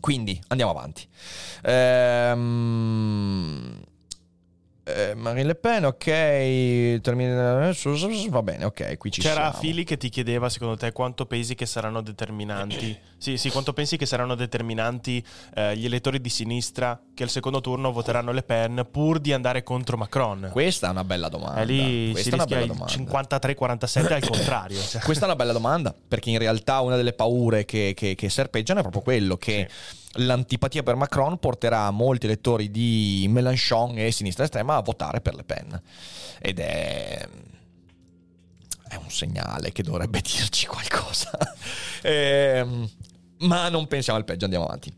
Quindi 0.00 0.40
andiamo 0.48 0.72
avanti. 0.72 1.06
Ehm 1.62 3.14
eh, 4.88 5.14
Marine 5.16 5.48
Le 5.48 5.54
Pen, 5.56 5.84
ok, 5.84 7.00
termina, 7.00 7.72
va 8.28 8.42
bene, 8.42 8.64
ok, 8.66 8.96
qui 8.98 9.10
ci 9.10 9.20
C'era 9.20 9.34
siamo. 9.34 9.58
Fili 9.58 9.82
che 9.82 9.96
ti 9.96 10.08
chiedeva 10.08 10.48
secondo 10.48 10.76
te 10.76 10.92
quanto 10.92 11.26
pensi 11.26 11.56
che 11.56 11.66
saranno 11.66 12.02
determinanti, 12.02 12.96
sì, 13.18 13.36
sì, 13.36 13.50
quanto 13.50 13.72
pensi 13.72 13.96
che 13.96 14.06
saranno 14.06 14.36
determinanti 14.36 15.24
eh, 15.56 15.76
gli 15.76 15.86
elettori 15.86 16.20
di 16.20 16.28
sinistra 16.28 17.00
che 17.14 17.24
al 17.24 17.30
secondo 17.30 17.60
turno 17.60 17.90
voteranno 17.90 18.30
Le 18.30 18.44
Pen 18.44 18.86
pur 18.88 19.18
di 19.18 19.32
andare 19.32 19.64
contro 19.64 19.96
Macron? 19.96 20.50
Questa 20.52 20.86
è 20.86 20.90
una 20.90 21.02
bella 21.02 21.28
domanda. 21.28 21.62
E 21.62 21.64
lì 21.64 22.12
Questa 22.12 22.30
si 22.30 22.36
rischia 22.36 22.60
il 22.60 22.70
53-47 22.70 24.12
al 24.12 24.28
contrario. 24.28 24.80
Cioè. 24.80 25.02
Questa 25.02 25.24
è 25.24 25.26
una 25.26 25.36
bella 25.36 25.52
domanda, 25.52 25.92
perché 26.06 26.30
in 26.30 26.38
realtà 26.38 26.78
una 26.78 26.94
delle 26.94 27.12
paure 27.12 27.64
che, 27.64 27.92
che, 27.96 28.14
che 28.14 28.28
serpeggiano 28.28 28.78
è 28.78 28.82
proprio 28.82 29.02
quello 29.02 29.36
che... 29.36 29.66
Sì 29.68 30.04
l'antipatia 30.16 30.82
per 30.82 30.94
Macron 30.96 31.38
porterà 31.38 31.90
molti 31.90 32.26
elettori 32.26 32.70
di 32.70 33.26
Mélenchon 33.28 33.98
e 33.98 34.10
sinistra 34.10 34.44
estrema 34.44 34.76
a 34.76 34.82
votare 34.82 35.20
per 35.20 35.34
Le 35.34 35.44
Pen. 35.44 35.82
Ed 36.40 36.58
è 36.58 37.28
è 38.88 38.94
un 38.96 39.10
segnale 39.10 39.72
che 39.72 39.82
dovrebbe 39.82 40.20
dirci 40.24 40.66
qualcosa. 40.66 41.30
eh, 42.02 42.66
ma 43.38 43.68
non 43.68 43.86
pensiamo 43.86 44.18
al 44.18 44.24
peggio, 44.24 44.44
andiamo 44.44 44.66
avanti. 44.66 44.92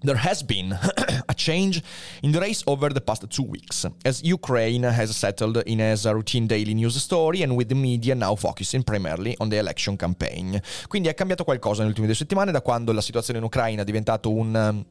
There 0.00 0.16
has 0.16 0.44
been 0.44 0.72
a 1.28 1.34
change 1.34 1.82
in 2.22 2.30
the 2.30 2.38
race 2.38 2.62
over 2.66 2.92
the 2.92 3.00
past 3.00 3.28
two 3.28 3.42
weeks, 3.42 3.84
as 4.04 4.22
Ukraine 4.22 4.84
has 4.84 5.10
settled 5.16 5.60
in 5.66 5.80
as 5.80 6.06
a 6.06 6.14
routine 6.14 6.46
daily 6.46 6.72
news 6.74 6.96
story 6.96 7.42
and 7.42 7.56
with 7.56 7.68
the 7.68 7.74
media 7.74 8.14
now 8.14 8.36
focusing 8.36 8.84
primarily 8.84 9.34
on 9.40 9.48
the 9.48 9.56
election 9.56 9.96
campaign. 9.96 10.60
Quindi 10.86 11.08
è 11.08 11.14
cambiato 11.14 11.42
qualcosa 11.42 11.78
nelle 11.78 11.88
ultime 11.88 12.06
due 12.06 12.14
settimane 12.14 12.52
da 12.52 12.62
quando 12.62 12.92
la 12.92 13.00
situazione 13.00 13.40
in 13.40 13.44
Ucraina 13.44 13.82
è 13.82 13.84
diventato 13.84 14.32
un 14.32 14.84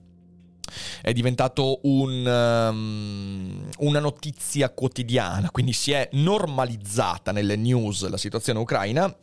è 1.02 1.13
diventato 1.13 1.80
un, 1.84 2.26
um, 2.26 3.70
una 3.78 4.00
notizia 4.00 4.70
quotidiana, 4.70 5.50
quindi 5.52 5.72
si 5.72 5.93
è 5.93 6.10
normalizzata 6.12 7.32
nelle 7.32 7.56
news 7.56 8.06
la 8.10 8.17
situazione 8.17 8.60
ucraina 8.60 9.15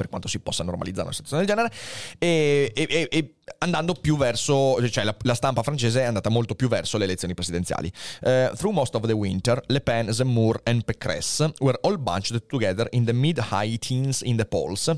per 0.00 0.08
quanto 0.08 0.28
si 0.28 0.38
possa 0.38 0.64
normalizzare 0.64 1.04
una 1.04 1.12
situazione 1.12 1.44
del 1.44 1.54
genere, 1.54 1.74
e, 2.16 2.72
e, 2.74 3.08
e 3.10 3.34
andando 3.58 3.92
più 3.92 4.16
verso, 4.16 4.88
cioè 4.88 5.04
la, 5.04 5.14
la, 5.20 5.34
stampa 5.34 5.62
francese 5.62 6.00
è 6.00 6.04
andata 6.04 6.30
molto 6.30 6.54
più 6.54 6.68
verso 6.68 6.96
le 6.96 7.04
elezioni 7.04 7.34
presidenziali. 7.34 7.92
Uh, 8.22 8.54
through 8.56 8.72
most 8.72 8.94
of 8.94 9.04
the 9.06 9.12
winter, 9.12 9.60
Le 9.66 9.80
Pen, 9.82 10.10
Zemmour 10.10 10.60
and 10.64 10.84
Pécresse 10.84 11.52
were 11.58 11.78
all 11.82 11.98
bunched 11.98 12.46
together 12.46 12.88
in 12.92 13.04
the 13.04 13.12
mid-high 13.12 13.76
teens 13.76 14.22
in 14.22 14.36
the 14.36 14.46
polls 14.46 14.90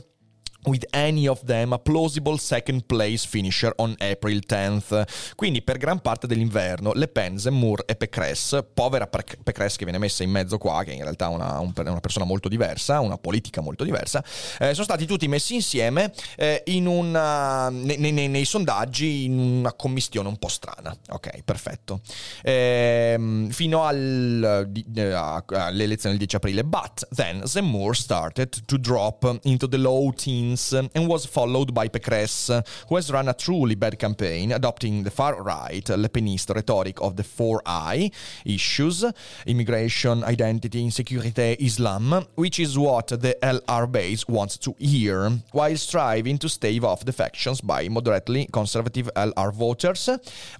with 0.64 0.84
any 0.92 1.26
of 1.26 1.40
them 1.44 1.72
a 1.72 1.78
plausible 1.78 2.38
second 2.38 2.86
place 2.86 3.24
finisher 3.24 3.72
on 3.76 3.94
April 3.98 4.40
10th. 4.46 5.34
Quindi 5.34 5.62
per 5.62 5.78
gran 5.78 6.00
parte 6.00 6.26
dell'inverno 6.26 6.92
Le 6.92 7.08
Pen, 7.08 7.38
Zemmour 7.38 7.82
e 7.86 7.96
Pécresse, 7.96 8.62
povera 8.62 9.06
Pécresse 9.06 9.76
che 9.76 9.84
viene 9.84 9.98
messa 9.98 10.22
in 10.22 10.30
mezzo 10.30 10.58
qua, 10.58 10.84
che 10.84 10.92
in 10.92 11.02
realtà 11.02 11.26
è 11.26 11.34
una, 11.34 11.58
un, 11.58 11.72
una 11.74 12.00
persona 12.00 12.24
molto 12.24 12.48
diversa, 12.48 13.00
una 13.00 13.18
politica 13.18 13.60
molto 13.60 13.84
diversa, 13.84 14.22
eh, 14.58 14.72
sono 14.72 14.84
stati 14.84 15.06
tutti 15.06 15.26
messi 15.28 15.54
insieme 15.54 16.12
eh, 16.36 16.62
in 16.66 16.86
una, 16.86 17.68
nei, 17.70 18.12
nei, 18.12 18.28
nei, 18.28 18.44
sondaggi 18.44 19.24
in 19.24 19.38
una 19.38 19.72
commistione 19.72 20.28
un 20.28 20.36
po' 20.36 20.48
strana. 20.48 20.96
Ok, 21.10 21.42
perfetto. 21.42 22.00
Eh, 22.42 23.48
fino 23.50 23.84
al, 23.84 24.66
di, 24.68 24.84
eh, 24.94 25.12
alle 25.12 25.84
elezioni 25.84 26.16
del 26.16 26.26
10 26.26 26.36
aprile. 26.36 26.64
But 26.64 27.08
then 27.14 27.46
Zemmour 27.46 27.96
started 27.96 28.64
to 28.66 28.78
drop 28.78 29.40
into 29.42 29.68
the 29.68 29.78
low 29.78 30.12
teens 30.12 30.51
wins 30.52 30.72
and 30.72 31.08
was 31.08 31.26
followed 31.26 31.72
by 31.72 31.88
Pécresse, 31.88 32.64
who 32.88 32.96
has 32.96 33.10
run 33.10 33.28
a 33.28 33.34
truly 33.34 33.74
bad 33.74 33.98
campaign, 33.98 34.52
adopting 34.52 35.02
the 35.02 35.10
far-right 35.10 35.88
Le 35.88 36.08
Penist 36.08 36.54
rhetoric 36.54 37.00
of 37.00 37.16
the 37.16 37.22
four 37.22 37.62
I 37.66 38.10
issues, 38.44 39.04
immigration, 39.46 40.24
identity, 40.24 40.84
insecurity, 40.84 41.56
Islam, 41.60 42.26
which 42.34 42.60
is 42.60 42.78
what 42.78 43.08
the 43.08 43.36
LR 43.42 43.90
base 43.90 44.28
wants 44.28 44.58
to 44.58 44.74
hear, 44.78 45.30
while 45.52 45.76
striving 45.76 46.38
to 46.38 46.48
stave 46.48 46.84
off 46.84 47.04
defections 47.04 47.60
by 47.60 47.88
moderately 47.88 48.48
conservative 48.52 49.10
LR 49.16 49.52
voters, 49.52 50.10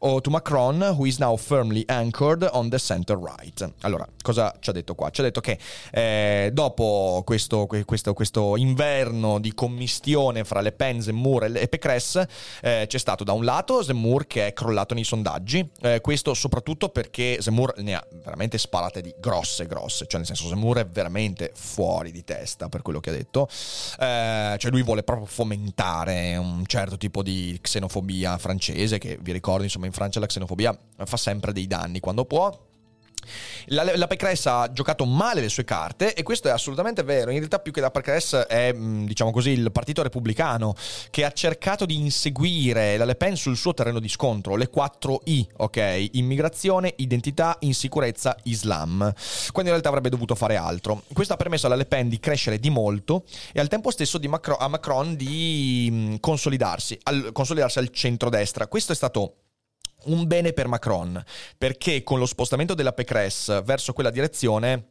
or 0.00 0.20
to 0.20 0.30
Macron, 0.30 0.80
who 0.80 1.04
is 1.04 1.18
now 1.18 1.36
firmly 1.36 1.84
anchored 1.88 2.44
on 2.44 2.70
the 2.70 2.78
center-right. 2.78 3.70
Allora, 3.82 4.06
cosa 4.22 4.54
ci 4.60 4.70
ha 4.70 4.72
detto 4.72 4.94
qua? 4.94 5.10
Ci 5.10 5.20
ha 5.20 5.24
detto 5.24 5.40
che 5.40 5.58
eh, 5.90 6.50
dopo 6.52 7.22
questo, 7.24 7.66
questo, 7.66 8.14
questo, 8.14 8.56
inverno 8.56 9.38
di 9.38 9.52
commistione 9.82 10.44
fra 10.44 10.60
Le 10.60 10.72
Pen, 10.72 11.00
Zemmour 11.02 11.44
e 11.56 11.66
Pécresse, 11.66 12.28
eh, 12.60 12.84
c'è 12.86 12.98
stato 12.98 13.24
da 13.24 13.32
un 13.32 13.44
lato 13.44 13.82
Zemmour 13.82 14.26
che 14.26 14.46
è 14.46 14.52
crollato 14.52 14.94
nei 14.94 15.02
sondaggi, 15.04 15.68
eh, 15.80 16.00
questo 16.00 16.34
soprattutto 16.34 16.88
perché 16.88 17.38
Zemmour 17.40 17.74
ne 17.78 17.94
ha 17.94 18.06
veramente 18.22 18.58
sparate 18.58 19.00
di 19.00 19.12
grosse, 19.18 19.66
grosse, 19.66 20.06
cioè 20.06 20.18
nel 20.18 20.26
senso 20.26 20.46
Zemmour 20.46 20.78
è 20.78 20.86
veramente 20.86 21.50
fuori 21.54 22.12
di 22.12 22.22
testa 22.22 22.68
per 22.68 22.82
quello 22.82 23.00
che 23.00 23.10
ha 23.10 23.12
detto, 23.12 23.48
eh, 23.98 24.54
cioè 24.58 24.70
lui 24.70 24.82
vuole 24.82 25.02
proprio 25.02 25.26
fomentare 25.26 26.36
un 26.36 26.64
certo 26.66 26.96
tipo 26.96 27.22
di 27.22 27.58
xenofobia 27.60 28.38
francese, 28.38 28.98
che 28.98 29.18
vi 29.20 29.32
ricordo 29.32 29.64
insomma 29.64 29.86
in 29.86 29.92
Francia 29.92 30.20
la 30.20 30.26
xenofobia 30.26 30.76
fa 31.04 31.16
sempre 31.16 31.52
dei 31.52 31.66
danni 31.66 31.98
quando 31.98 32.24
può. 32.24 32.70
La, 33.66 33.96
la 33.96 34.06
Pécresse 34.06 34.48
ha 34.48 34.70
giocato 34.72 35.04
male 35.04 35.40
le 35.40 35.48
sue 35.48 35.64
carte 35.64 36.14
e 36.14 36.22
questo 36.22 36.48
è 36.48 36.50
assolutamente 36.50 37.02
vero. 37.02 37.30
In 37.30 37.38
realtà 37.38 37.58
più 37.58 37.72
che 37.72 37.80
la 37.80 37.90
Pécresse 37.90 38.46
è, 38.46 38.72
diciamo 38.72 39.30
così, 39.30 39.50
il 39.50 39.70
partito 39.70 40.02
repubblicano 40.02 40.74
che 41.10 41.24
ha 41.24 41.30
cercato 41.32 41.86
di 41.86 41.96
inseguire 41.96 42.96
la 42.96 43.04
Le 43.04 43.14
Pen 43.14 43.36
sul 43.36 43.56
suo 43.56 43.74
terreno 43.74 44.00
di 44.00 44.08
scontro, 44.08 44.56
le 44.56 44.68
4 44.68 45.20
I, 45.24 45.46
ok? 45.58 46.08
Immigrazione, 46.12 46.92
identità, 46.96 47.56
insicurezza, 47.60 48.36
Islam. 48.44 48.98
Quando 48.98 49.70
in 49.70 49.76
realtà 49.76 49.88
avrebbe 49.88 50.08
dovuto 50.08 50.34
fare 50.34 50.56
altro. 50.56 51.02
Questo 51.12 51.34
ha 51.34 51.36
permesso 51.36 51.66
alla 51.66 51.76
Le 51.76 51.86
Pen 51.86 52.08
di 52.08 52.18
crescere 52.18 52.58
di 52.58 52.70
molto 52.70 53.24
e 53.52 53.60
al 53.60 53.68
tempo 53.68 53.90
stesso 53.90 54.18
Macron, 54.28 54.56
a 54.60 54.68
Macron 54.68 55.16
di 55.16 56.16
consolidarsi, 56.20 56.98
al, 57.04 57.30
consolidarsi 57.32 57.78
al 57.78 57.90
centro-destra. 57.90 58.66
Questo 58.66 58.92
è 58.92 58.94
stato 58.94 59.41
un 60.04 60.26
bene 60.26 60.52
per 60.52 60.68
Macron, 60.68 61.22
perché 61.58 62.02
con 62.02 62.18
lo 62.18 62.26
spostamento 62.26 62.74
della 62.74 62.92
Pécresse 62.92 63.62
verso 63.62 63.92
quella 63.92 64.10
direzione 64.10 64.88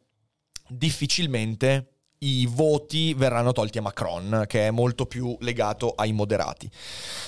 difficilmente 0.68 1.92
i 2.24 2.46
voti 2.46 3.14
verranno 3.16 3.52
tolti 3.52 3.80
a 3.80 3.82
Macron, 3.82 4.44
che 4.48 4.68
è 4.68 4.72
molto 4.72 5.06
più 5.06 5.36
legato 5.40 5.94
ai 5.96 6.12
moderati. 6.12 6.70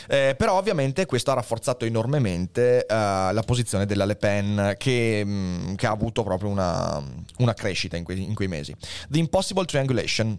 Eh, 0.07 0.35
però 0.37 0.57
ovviamente 0.57 1.05
questo 1.07 1.31
ha 1.31 1.35
rafforzato 1.35 1.85
enormemente 1.85 2.85
uh, 2.87 2.93
la 2.93 3.43
posizione 3.43 3.87
della 3.87 4.05
Le 4.05 4.15
Pen, 4.17 4.75
che, 4.77 5.23
mh, 5.25 5.31
mm, 5.31 5.73
che 5.75 5.87
ha 5.87 5.91
avuto 5.91 6.21
proprio 6.23 6.49
una, 6.49 7.03
una 7.37 7.53
crescita 7.53 7.97
in, 7.97 8.03
que- 8.03 8.13
in 8.13 8.35
quei 8.35 8.47
mesi. 8.47 8.75
The 9.09 9.17
Impossible 9.17 9.65
Triangulation 9.65 10.37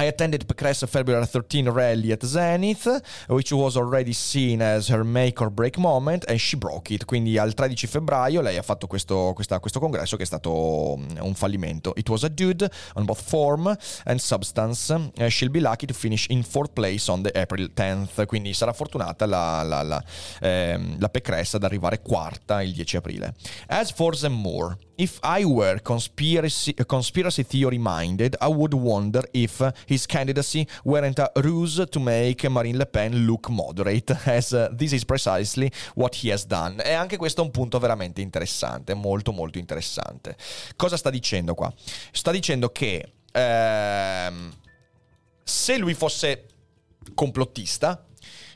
I 0.00 0.06
attended 0.06 0.46
Pécresse 0.46 0.86
February 0.86 1.26
13 1.26 1.68
rally 1.70 2.12
at 2.12 2.24
Zenith, 2.24 2.86
which 3.26 3.50
was 3.50 3.76
already 3.76 4.12
seen 4.12 4.62
as 4.62 4.88
her 4.90 5.02
make 5.02 5.40
or 5.40 5.50
break 5.50 5.76
moment, 5.76 6.24
and 6.28 6.38
she 6.38 6.56
broke 6.56 6.94
it. 6.94 7.04
Quindi 7.04 7.36
al 7.36 7.52
13 7.52 7.88
febbraio 7.88 8.40
lei 8.40 8.56
ha 8.56 8.62
fatto 8.62 8.86
questo, 8.86 9.32
questa, 9.34 9.58
questo 9.58 9.80
congresso 9.80 10.16
che 10.16 10.22
è 10.22 10.26
stato 10.26 10.96
mm, 10.96 11.16
un 11.18 11.34
fallimento. 11.34 11.94
It 11.96 12.08
was 12.08 12.22
a 12.22 12.28
dude 12.28 12.70
on 12.94 13.06
both 13.06 13.20
form 13.20 13.76
and 14.04 14.20
substance. 14.20 14.94
Uh, 14.94 15.28
she'll 15.28 15.50
be 15.50 15.58
lucky 15.58 15.86
to 15.86 15.94
finish 15.94 16.26
in 16.28 16.44
fourth 16.44 16.74
place 16.74 17.10
on 17.10 17.22
the 17.22 17.32
April 17.34 17.68
10th. 17.74 18.24
Quindi 18.26 18.54
sarà 18.54 18.72
fortunata 18.72 19.26
la, 19.26 19.62
la, 19.62 19.82
la, 19.82 20.04
ehm, 20.40 21.00
la 21.00 21.08
Pécresse 21.08 21.56
ad 21.56 21.64
arrivare 21.64 22.02
quarta 22.02 22.62
il 22.62 22.72
10 22.72 22.98
aprile. 22.98 23.34
As 23.66 23.90
for 23.90 24.14
Zemmour, 24.14 24.76
if 24.98 25.20
I 25.22 25.44
were 25.44 25.78
conspiracy, 25.78 26.74
conspiracy 26.74 27.44
theory 27.44 27.78
minded, 27.78 28.36
I 28.40 28.48
would 28.48 28.74
wonder 28.74 29.22
if 29.32 29.62
his 29.86 30.06
candidacy 30.06 30.66
weren't 30.84 31.20
a 31.20 31.30
ruse 31.36 31.86
to 31.88 32.00
make 32.00 32.48
Marine 32.50 32.76
Le 32.76 32.86
Pen 32.86 33.24
look 33.24 33.48
moderate, 33.48 34.10
as 34.26 34.52
uh, 34.52 34.68
this 34.72 34.92
is 34.92 35.04
precisely 35.04 35.70
what 35.94 36.16
he 36.16 36.32
has 36.32 36.44
done. 36.44 36.82
E 36.82 36.92
anche 36.92 37.16
questo 37.16 37.42
è 37.42 37.44
un 37.44 37.52
punto 37.52 37.78
veramente 37.78 38.20
interessante, 38.20 38.94
molto 38.94 39.32
molto 39.32 39.58
interessante. 39.58 40.36
Cosa 40.74 40.96
sta 40.96 41.10
dicendo 41.10 41.54
qua? 41.54 41.72
Sta 42.10 42.32
dicendo 42.32 42.70
che 42.70 43.12
ehm, 43.30 44.52
se 45.44 45.78
lui 45.78 45.94
fosse 45.94 46.46
complottista, 47.14 48.04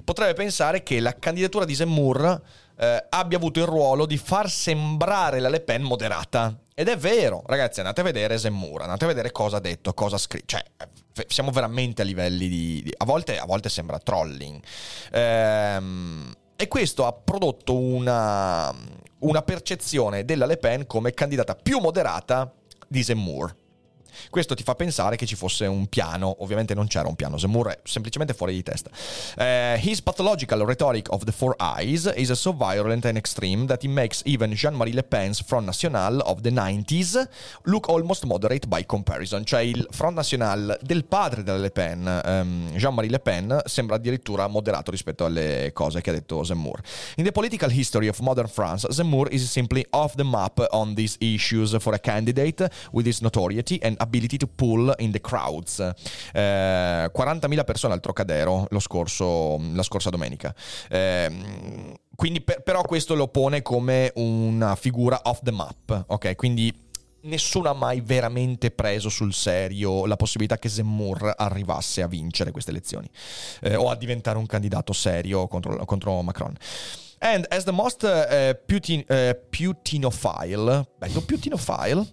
potrebbe 0.03 0.35
pensare 0.35 0.83
che 0.83 0.99
la 0.99 1.17
candidatura 1.17 1.65
di 1.65 1.75
Zemmour 1.77 2.43
eh, 2.83 3.07
abbia 3.11 3.39
avuto 3.39 3.61
il 3.61 3.67
ruolo 3.67 4.07
di 4.07 4.19
far 4.19 4.51
sembrare 4.51 5.39
la 5.39 5.49
Le 5.49 5.61
Pen 5.61 5.83
moderata. 5.83 6.59
Ed 6.75 6.89
è 6.89 6.97
vero, 6.97 7.45
ragazzi, 7.47 7.79
andate 7.79 8.01
a 8.01 8.05
vedere 8.05 8.39
Zemmour, 8.39 8.83
andate 8.83 9.05
a 9.05 9.09
vedere 9.09 9.31
cosa 9.31 9.59
ha 9.59 9.61
detto, 9.61 9.95
cosa 9.95 10.17
ha 10.17 10.19
scritto. 10.19 10.47
Cioè, 10.47 10.65
siamo 11.29 11.53
veramente 11.53 12.03
a 12.03 12.05
livelli 12.05 12.49
di... 12.49 12.83
di 12.83 12.93
a, 12.97 13.05
volte, 13.05 13.39
a, 13.39 13.45
volte, 13.45 13.69
sembra 13.69 14.01
trolling. 14.01 14.61
Ehm, 15.13 16.35
e 16.57 16.67
questo 16.67 17.07
ha 17.07 17.13
prodotto 17.13 17.77
una, 17.77 18.75
una 19.21 19.43
percezione 19.43 20.25
della 20.25 20.47
Le 20.47 20.57
Pen 20.57 20.85
come 20.87 21.15
candidata 21.15 21.55
più 21.55 21.79
moderata 21.79 22.53
di 22.89 23.05
Zemmour. 23.05 23.55
Questo 24.31 24.55
ti 24.55 24.63
fa 24.63 24.75
pensare 24.75 25.17
che 25.17 25.27
ci 25.27 25.35
fosse 25.35 25.67
un 25.67 25.87
piano, 25.89 26.37
ovviamente 26.41 26.75
non 26.75 26.87
c'era 26.87 27.09
un 27.09 27.17
piano, 27.17 27.39
Zemmour 27.39 27.69
è 27.69 27.79
semplicemente 27.85 28.35
fuori 28.35 28.55
di 28.55 28.63
testa. 28.63 28.91
Uh, 29.37 29.79
his 29.79 30.03
pathological 30.03 30.61
rhetoric 30.65 31.11
of 31.11 31.25
the 31.25 31.33
four 31.33 31.55
eyes 31.59 32.11
is 32.17 32.31
so 32.33 32.53
violent 32.53 33.05
and 33.05 33.17
extreme 33.17 33.67
that 33.67 33.83
it 33.83 33.91
makes 33.91 34.23
even 34.25 34.53
Jean-Marie 34.53 34.93
Le 34.93 35.03
Pen's 35.03 35.43
Front 35.43 35.67
National 35.67 36.21
of 36.25 36.41
the 36.41 36.51
90s 36.51 37.29
look 37.65 37.89
almost 37.89 38.25
moderate 38.25 38.67
by 38.67 38.85
comparison. 38.85 39.45
Cioè 39.45 39.61
il 39.61 39.87
Front 39.91 40.17
National 40.17 40.79
del 40.83 41.05
padre 41.05 41.43
della 41.43 41.59
Le 41.59 41.71
Pen, 41.71 42.23
um, 42.25 42.71
Jean-Marie 42.75 43.11
Le 43.11 43.21
Pen, 43.21 43.61
sembra 43.65 43.97
addirittura 43.97 44.47
moderato 44.47 44.91
rispetto 44.91 45.25
alle 45.25 45.71
cose 45.73 46.01
che 46.01 46.11
ha 46.11 46.13
detto 46.13 46.43
Zemmour. 46.45 46.81
In 47.17 47.25
the 47.25 47.33
political 47.33 47.71
history 47.71 48.09
of 48.09 48.19
modern 48.21 48.49
France, 48.49 48.87
Zemmour 48.91 49.33
is 49.33 49.49
simply 49.49 49.87
off 49.91 50.15
the 50.15 50.25
map 50.25 50.65
on 50.71 50.95
these 50.95 51.17
issues 51.21 51.77
for 51.79 51.95
a 51.95 51.99
candidate 51.99 52.69
with 52.93 53.07
his 53.07 53.21
notoriety 53.21 53.79
and 53.83 53.97
ability 54.03 54.37
to 54.37 54.47
pull 54.47 54.93
in 54.99 55.11
the 55.11 55.21
crowds. 55.21 55.81
Eh, 56.33 57.11
40.000 57.13 57.65
persone 57.65 57.95
al 57.95 58.01
Trocadero 58.01 58.67
scorso, 58.79 59.59
la 59.73 59.83
scorsa 59.83 60.11
domenica. 60.11 60.55
Eh, 60.91 61.99
quindi 62.15 62.41
per, 62.43 62.63
però 62.63 62.83
questo 62.83 63.15
lo 63.15 63.29
pone 63.29 63.63
come 63.63 64.13
una 64.17 64.77
figura 64.77 65.21
off 65.25 65.41
the 65.43 65.51
map, 65.51 66.05
ok? 66.09 66.37
Quindi 66.37 66.91
nessuno 67.23 67.71
ha 67.71 67.75
mai 67.75 68.01
veramente 68.01 68.71
preso 68.71 69.09
sul 69.09 69.33
serio 69.33 70.07
la 70.07 70.17
possibilità 70.17 70.59
che 70.59 70.69
Zemmour 70.69 71.35
arrivasse 71.37 72.03
a 72.03 72.09
vincere 72.09 72.51
queste 72.51 72.71
elezioni 72.71 73.09
eh, 73.61 73.77
o 73.77 73.91
a 73.91 73.97
diventare 73.97 74.39
un 74.39 74.47
candidato 74.47 74.93
serio 74.93 75.47
contro, 75.47 75.85
contro 75.85 76.21
Macron. 76.23 76.57
And 77.19 77.47
as 77.51 77.63
the 77.63 77.71
most 77.71 78.03
uh, 78.03 78.53
Putin, 78.67 79.05
uh, 79.09 79.37
Putinophile, 79.49 80.89
ecco, 80.99 81.21
Putinophile, 81.21 82.05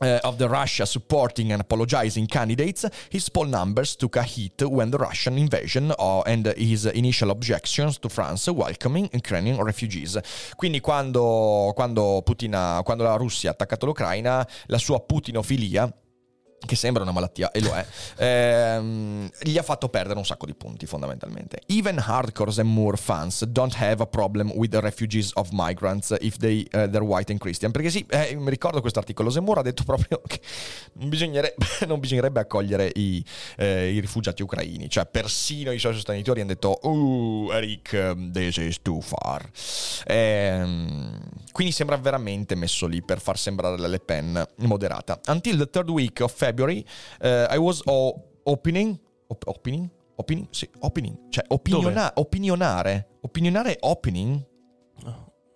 Uh, 0.00 0.20
of 0.22 0.38
the 0.38 0.48
Russia 0.48 0.86
supporting 0.86 1.50
and 1.50 1.60
apologizing 1.60 2.24
candidates, 2.28 2.86
his 3.10 3.28
poll 3.28 3.46
numbers 3.46 3.96
took 3.96 4.14
a 4.14 4.22
hit 4.22 4.62
when 4.62 4.90
the 4.90 4.96
Russian 4.96 5.36
invasion 5.36 5.92
uh, 5.98 6.20
and 6.20 6.46
his 6.56 6.86
initial 6.86 7.30
objections 7.30 7.98
to 7.98 8.08
France 8.08 8.46
welcoming 8.46 9.08
Ukrainian 9.12 9.60
refugees. 9.60 10.16
Quindi 10.56 10.80
quando, 10.80 11.72
quando, 11.74 12.22
Putin, 12.22 12.80
quando 12.84 13.02
la 13.02 13.16
Russia 13.16 13.48
ha 13.48 13.52
attaccato 13.54 13.86
l'Ucraina, 13.86 14.46
la 14.66 14.78
sua 14.78 15.00
putinofilia 15.00 15.92
che 16.66 16.76
sembra 16.76 17.02
una 17.02 17.12
malattia, 17.12 17.50
e 17.50 17.60
lo 17.60 17.74
è, 17.74 17.86
ehm, 18.16 19.30
gli 19.40 19.56
ha 19.56 19.62
fatto 19.62 19.88
perdere 19.88 20.18
un 20.18 20.24
sacco 20.24 20.46
di 20.46 20.54
punti 20.54 20.86
fondamentalmente. 20.86 21.60
Even 21.66 22.02
hardcore 22.04 22.50
Zemmour 22.50 22.98
fans 22.98 23.44
don't 23.44 23.74
have 23.78 24.02
a 24.02 24.06
problem 24.06 24.50
with 24.54 24.70
the 24.70 24.80
refugees 24.80 25.30
of 25.34 25.48
migrants 25.52 26.14
if 26.20 26.36
they, 26.36 26.66
uh, 26.72 26.86
they're 26.86 27.04
white 27.04 27.30
and 27.30 27.40
Christian. 27.40 27.70
Perché 27.70 27.90
sì, 27.90 28.04
eh, 28.08 28.34
mi 28.34 28.50
ricordo 28.50 28.80
questo 28.80 28.98
articolo, 28.98 29.30
Zemmour 29.30 29.58
ha 29.58 29.62
detto 29.62 29.84
proprio 29.84 30.20
che 30.26 30.40
non 30.94 31.08
bisognerebbe, 31.08 31.66
non 31.86 32.00
bisognerebbe 32.00 32.40
accogliere 32.40 32.90
i, 32.94 33.24
eh, 33.56 33.92
i, 33.92 34.00
rifugiati 34.00 34.42
ucraini, 34.42 34.88
cioè 34.88 35.06
persino 35.06 35.70
i 35.70 35.78
suoi 35.78 35.94
sostenitori 35.94 36.40
hanno 36.40 36.50
detto, 36.50 36.78
uh, 36.82 37.50
Eric, 37.52 38.30
this 38.32 38.56
is 38.56 38.82
too 38.82 39.00
far. 39.00 39.48
Ehm, 40.06 41.18
quindi 41.58 41.74
sembra 41.74 41.96
veramente 41.96 42.54
messo 42.54 42.86
lì 42.86 43.02
per 43.02 43.20
far 43.20 43.36
sembrare 43.36 43.76
la 43.78 43.88
Le 43.88 43.98
Pen 43.98 44.46
moderata. 44.58 45.18
Until 45.26 45.56
the 45.56 45.66
third 45.68 45.90
week 45.90 46.20
of 46.20 46.32
February, 46.32 46.84
uh, 47.20 47.46
I 47.50 47.56
was 47.56 47.80
opening, 48.44 48.96
op- 49.26 49.42
opening, 49.44 49.88
opening, 50.14 50.46
sì, 50.50 50.70
opening, 50.78 51.16
cioè 51.30 51.44
opiniona- 51.48 52.12
opinionare, 52.14 53.08
opinionare 53.22 53.76
opening. 53.80 54.40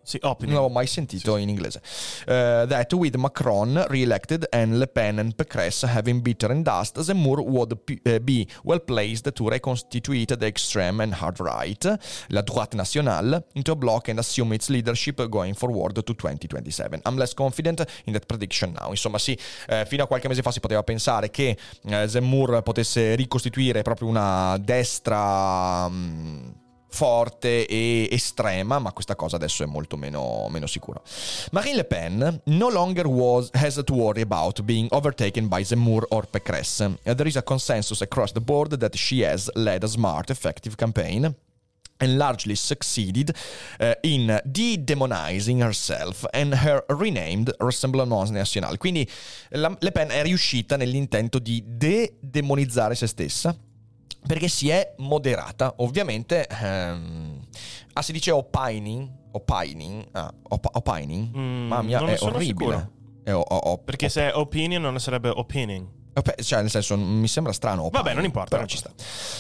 Sì, 0.05 0.19
Non 0.21 0.33
opening. 0.33 0.55
l'avevo 0.57 0.73
mai 0.73 0.87
sentito 0.87 1.37
in 1.37 1.49
inglese. 1.49 1.81
Uh, 2.27 2.67
that 2.67 2.93
with 2.93 3.15
Macron 3.17 3.85
re-elected 3.89 4.47
and 4.51 4.79
Le 4.79 4.87
Pen 4.87 5.19
and 5.19 5.35
Pécresse 5.35 5.87
having 5.87 6.21
bitter 6.23 6.51
and 6.51 6.65
dust, 6.65 6.99
Zemmour 7.01 7.41
would 7.45 7.73
uh, 7.73 8.19
be 8.21 8.47
well 8.65 8.81
placed 8.81 9.31
to 9.33 9.49
reconstitute 9.49 10.37
the 10.37 10.47
extreme 10.47 11.01
and 11.03 11.15
hard 11.15 11.39
right, 11.39 11.85
la 12.29 12.43
droite 12.43 12.75
nationale, 12.75 13.45
into 13.55 13.71
a 13.73 13.77
bloc 13.77 14.09
and 14.09 14.19
assume 14.19 14.53
its 14.55 14.69
leadership 14.69 15.25
going 15.29 15.55
forward 15.55 15.95
to 15.95 16.03
2027. 16.15 17.01
I'm 17.05 17.17
less 17.17 17.33
confident 17.35 17.85
in 18.05 18.13
that 18.15 18.27
prediction 18.27 18.73
now. 18.73 18.91
Insomma, 18.91 19.19
sì, 19.19 19.39
eh, 19.69 19.85
fino 19.87 20.03
a 20.03 20.07
qualche 20.07 20.27
mese 20.29 20.43
fa 20.43 20.51
si 20.51 20.61
poteva 20.61 20.83
pensare 20.83 21.31
che 21.31 21.57
eh, 21.85 22.09
Zemmour 22.09 22.63
potesse 22.63 23.15
ricostituire 23.15 23.83
proprio 23.83 24.09
una 24.09 24.59
destra. 24.59 25.89
mm, 25.89 26.49
forte 26.93 27.67
e 27.67 28.07
estrema, 28.11 28.79
ma 28.79 28.93
questa 28.93 29.17
cosa 29.17 29.37
adesso 29.37 29.63
è 29.63 29.67
molto 29.67 29.97
meno, 29.97 30.47
meno 30.51 30.67
sicuro. 30.67 31.03
Marine 31.51 31.77
Le 31.77 31.85
Pen 31.85 32.41
no 32.45 32.69
longer 32.69 33.07
was, 33.07 33.49
has 33.53 33.81
to 33.83 33.95
worry 33.95 34.21
about 34.21 34.61
being 34.63 34.89
overtaken 34.91 35.49
by 35.49 35.65
Zemmour 35.65 36.05
or 36.11 36.27
Pécresse. 36.29 36.99
There 37.03 37.27
is 37.29 37.37
a 37.37 37.43
consensus 37.43 38.03
across 38.03 38.33
the 38.33 38.41
board 38.41 38.77
that 38.79 38.95
she 38.95 39.25
has 39.25 39.51
led 39.55 39.83
a 39.83 39.89
smart, 39.89 40.31
effective 40.31 40.77
campaign 40.77 41.35
and 41.99 42.17
largely 42.17 42.55
succeeded 42.55 43.35
uh, 43.81 43.93
in 44.03 44.41
de-demonizing 44.45 45.63
herself 45.63 46.27
and 46.33 46.53
her 46.55 46.85
renamed 46.89 47.55
Rassemblement 47.59 48.31
National. 48.31 48.77
Quindi 48.77 49.09
la- 49.51 49.75
Le 49.79 49.93
Pen 49.93 50.09
è 50.11 50.23
riuscita 50.23 50.77
nell'intento 50.77 51.39
di 51.39 51.63
de-demonizzare 51.65 52.95
se 52.95 53.07
stessa 53.07 53.57
perché 54.27 54.49
si 54.49 54.69
è 54.69 54.95
moderata. 54.99 55.75
Ovviamente, 55.79 56.47
ehm, 56.47 57.41
ah, 57.95 58.03
si 58.03 58.13
dice 58.13 58.31
opining, 58.31 59.11
opining, 59.33 60.07
ah, 60.13 60.33
op- 60.49 60.69
opining, 60.73 61.37
Mm, 61.37 61.67
mamma 61.69 61.83
mia, 61.83 61.99
è 61.99 62.17
orribile. 62.37 62.91
È 63.25 63.33
o- 63.33 63.41
o- 63.41 63.57
o- 63.57 63.79
Perché 63.79 64.09
se 64.09 64.31
è 64.31 64.35
opinion 64.35 64.83
non 64.83 64.99
sarebbe 64.99 65.29
opining. 65.29 65.87
Op- 66.15 66.41
Cioè, 66.43 66.61
nel 66.61 66.71
senso, 66.71 66.97
mi 66.97 67.29
sembra 67.29 67.53
strano. 67.53 67.89
Vabbè, 67.91 68.15
non 68.15 68.25
importa, 68.25 68.57
Però 68.57 68.67
ci 68.67 68.77
sta. 68.77 68.91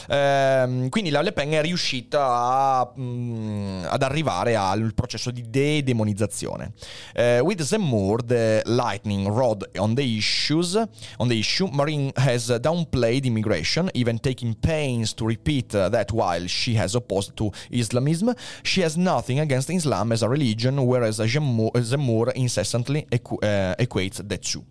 Ehm, 0.08 0.88
quindi 0.88 1.10
la 1.10 1.20
Le 1.20 1.32
Pen 1.32 1.50
è 1.50 1.60
riuscita 1.60 2.26
a, 2.26 2.92
mm, 2.98 3.84
ad 3.88 4.02
arrivare 4.02 4.56
al 4.56 4.92
processo 4.94 5.30
di 5.30 5.48
de-demonizzazione. 5.48 6.72
Eh, 7.14 7.40
with 7.40 7.62
Zemmour, 7.62 8.24
the 8.24 8.62
lightning 8.64 9.26
rod 9.28 9.68
on 9.76 9.94
the 9.94 10.02
issues, 10.02 10.74
on 11.18 11.28
the 11.28 11.34
issue, 11.36 11.68
Marine 11.70 12.10
has 12.14 12.48
downplayed 12.60 13.24
immigration, 13.26 13.88
even 13.92 14.18
taking 14.20 14.54
pains 14.58 15.12
to 15.14 15.26
repeat 15.26 15.74
uh, 15.74 15.88
that 15.90 16.10
while 16.12 16.46
she 16.46 16.78
has 16.78 16.94
opposed 16.94 17.32
to 17.34 17.50
Islamism, 17.70 18.32
she 18.62 18.82
has 18.82 18.96
nothing 18.96 19.40
against 19.40 19.68
Islam 19.68 20.12
as 20.12 20.22
a 20.22 20.28
religion, 20.28 20.78
whereas 20.78 21.18
Zemmour, 21.18 22.30
incessantly 22.34 23.04
equ- 23.10 23.42
eh, 23.42 23.74
equates 23.78 24.24
the 24.26 24.38
two. 24.38 24.64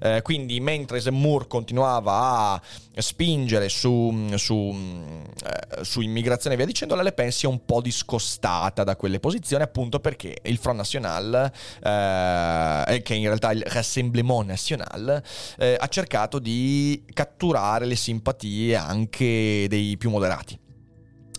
Eh, 0.00 0.22
quindi 0.22 0.60
mentre 0.60 1.00
Zemmour 1.00 1.46
continuava 1.48 2.52
a 2.52 2.62
spingere 2.96 3.68
su, 3.68 4.32
su, 4.36 4.72
eh, 5.44 5.84
su 5.84 6.00
immigrazione 6.00 6.54
e 6.54 6.58
via 6.58 6.66
dicendo, 6.66 6.94
la 6.94 7.02
Le 7.02 7.12
Pen 7.12 7.32
si 7.32 7.46
è 7.46 7.48
un 7.48 7.64
po' 7.64 7.80
discostata 7.80 8.84
da 8.84 8.94
quelle 8.94 9.18
posizioni 9.18 9.64
appunto 9.64 9.98
perché 9.98 10.36
il 10.42 10.58
Front 10.58 10.78
National, 10.78 11.50
eh, 11.82 13.02
che 13.02 13.14
in 13.14 13.24
realtà 13.24 13.50
è 13.50 13.54
il 13.54 13.62
Rassemblement 13.62 14.46
National, 14.46 15.22
eh, 15.58 15.76
ha 15.78 15.86
cercato 15.88 16.38
di 16.38 17.04
catturare 17.12 17.86
le 17.86 17.96
simpatie 17.96 18.76
anche 18.76 19.66
dei 19.68 19.96
più 19.96 20.10
moderati. 20.10 20.66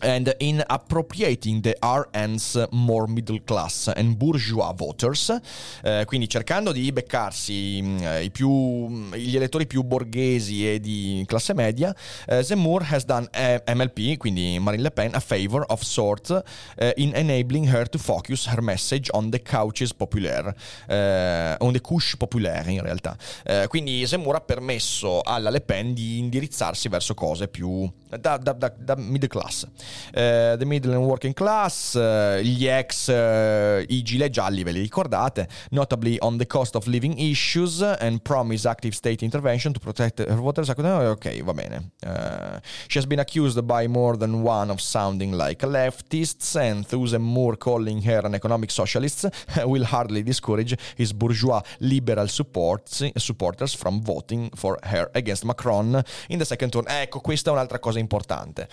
And 0.01 0.33
in 0.39 0.63
appropriating 0.65 1.62
the 1.62 1.75
RN's 1.81 2.57
more 2.71 3.07
middle 3.07 3.39
class 3.43 3.91
and 3.93 4.15
bourgeois 4.15 4.73
voters, 4.73 5.35
eh, 5.83 6.03
quindi 6.05 6.27
cercando 6.29 6.71
di 6.71 6.91
beccarsi 6.91 7.81
mh, 7.81 8.19
i 8.23 8.31
più, 8.31 8.49
mh, 8.49 9.15
gli 9.15 9.35
elettori 9.35 9.67
più 9.67 9.83
borghesi 9.83 10.69
e 10.71 10.79
di 10.79 11.23
classe 11.27 11.53
media, 11.53 11.93
eh, 12.27 12.43
Zemmour 12.43 12.85
has 12.89 13.03
done 13.05 13.27
eh, 13.31 13.62
MLP, 13.73 14.17
quindi 14.17 14.57
Marine 14.59 14.83
Le 14.83 14.91
Pen, 14.91 15.13
a 15.15 15.19
favor 15.19 15.63
of 15.67 15.81
sort 15.81 16.43
eh, 16.77 16.93
in 16.97 17.12
enabling 17.15 17.67
her 17.73 17.88
to 17.89 17.97
focus 17.97 18.47
her 18.47 18.62
message 18.62 19.09
on 19.12 19.29
the 19.29 19.41
couches 19.41 19.93
populaire, 19.93 20.55
eh, 20.88 21.55
on 21.59 21.73
the 21.73 21.81
couche 21.81 22.15
populaire 22.17 22.69
in 22.71 22.81
realtà. 22.81 23.17
Eh, 23.43 23.65
quindi 23.67 24.05
Zemmour 24.05 24.35
ha 24.35 24.41
permesso 24.41 25.21
alla 25.21 25.49
Le 25.49 25.62
Pen 25.62 25.93
di 25.93 26.19
indirizzarsi 26.19 26.88
verso 26.89 27.13
cose 27.13 27.47
più 27.47 27.89
da, 28.09 28.38
da- 28.38 28.53
da- 28.53 28.73
da 28.77 28.95
middle 28.95 29.27
class. 29.27 29.67
Eh, 30.12 30.56
the 30.58 30.65
middle 30.65 30.93
and 30.93 31.04
working 31.04 31.34
class, 31.34 31.95
eh, 31.95 32.41
gli 32.43 32.67
ex, 32.67 33.08
eh, 33.08 33.86
i 33.88 34.02
gilet 34.02 34.32
gialli, 34.32 34.63
ve 34.63 34.71
li 34.71 34.82
ricordate, 34.82 35.47
notably 35.71 36.17
on 36.19 36.38
the 36.38 36.45
cost 36.45 36.75
of 36.75 36.86
living 36.88 37.17
issues 37.17 37.82
and 37.82 38.21
promise 38.21 38.67
active 38.67 38.93
state 38.93 39.23
intervention 39.23 39.73
to 39.73 39.80
protect 39.80 40.19
her 40.19 40.36
voters. 40.36 40.69
Ok, 40.69 41.43
va 41.43 41.54
bene. 41.54 41.91
Eh, 41.99 42.60
she 42.88 42.97
has 42.97 43.06
been 43.06 43.19
accused 43.19 43.62
by 43.63 43.88
more 43.88 44.17
than 44.17 44.41
one 44.41 44.71
of 44.71 44.80
sounding 44.80 45.34
like 45.34 45.63
a 45.63 45.67
leftist, 45.67 46.56
and 46.56 46.86
Thusen 46.86 47.21
Moore 47.21 47.58
calling 47.58 48.02
her 48.04 48.25
an 48.25 48.34
economic 48.34 48.71
socialist 48.71 49.28
will 49.65 49.86
hardly 49.86 50.23
discourage 50.23 50.75
his 50.95 51.13
bourgeois 51.13 51.62
liberal 51.80 52.28
supports, 52.28 53.04
supporters 53.17 53.73
from 53.73 54.02
voting 54.02 54.49
for 54.56 54.78
her 54.84 55.10
against 55.13 55.45
Macron 55.45 56.04
in 56.30 56.38
the 56.38 56.45
second 56.45 56.71
turn. 56.71 56.86
Ecco, 56.88 57.19
questa 57.21 57.49
è 57.49 57.54
un'altra 57.54 57.80
cosa 57.80 57.99
importante. 57.99 58.67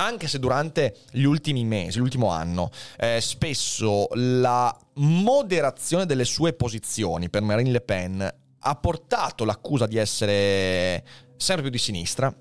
Anche 0.00 0.28
se 0.28 0.38
durante 0.38 0.96
gli 1.10 1.24
ultimi 1.24 1.62
mesi, 1.62 1.98
l'ultimo 1.98 2.30
anno, 2.30 2.70
eh, 2.96 3.20
spesso 3.20 4.08
la 4.14 4.74
moderazione 4.94 6.06
delle 6.06 6.24
sue 6.24 6.54
posizioni 6.54 7.28
per 7.28 7.42
Marine 7.42 7.70
Le 7.70 7.82
Pen 7.82 8.34
ha 8.60 8.74
portato 8.76 9.44
l'accusa 9.44 9.86
di 9.86 9.98
essere 9.98 11.04
sempre 11.36 11.64
più 11.64 11.70
di 11.70 11.76
sinistra, 11.76 12.34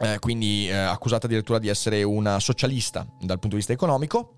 eh, 0.00 0.18
quindi 0.18 0.68
eh, 0.68 0.74
accusata 0.74 1.24
addirittura 1.24 1.58
di 1.58 1.68
essere 1.68 2.02
una 2.02 2.38
socialista 2.40 3.06
dal 3.20 3.38
punto 3.38 3.48
di 3.48 3.56
vista 3.56 3.72
economico. 3.72 4.34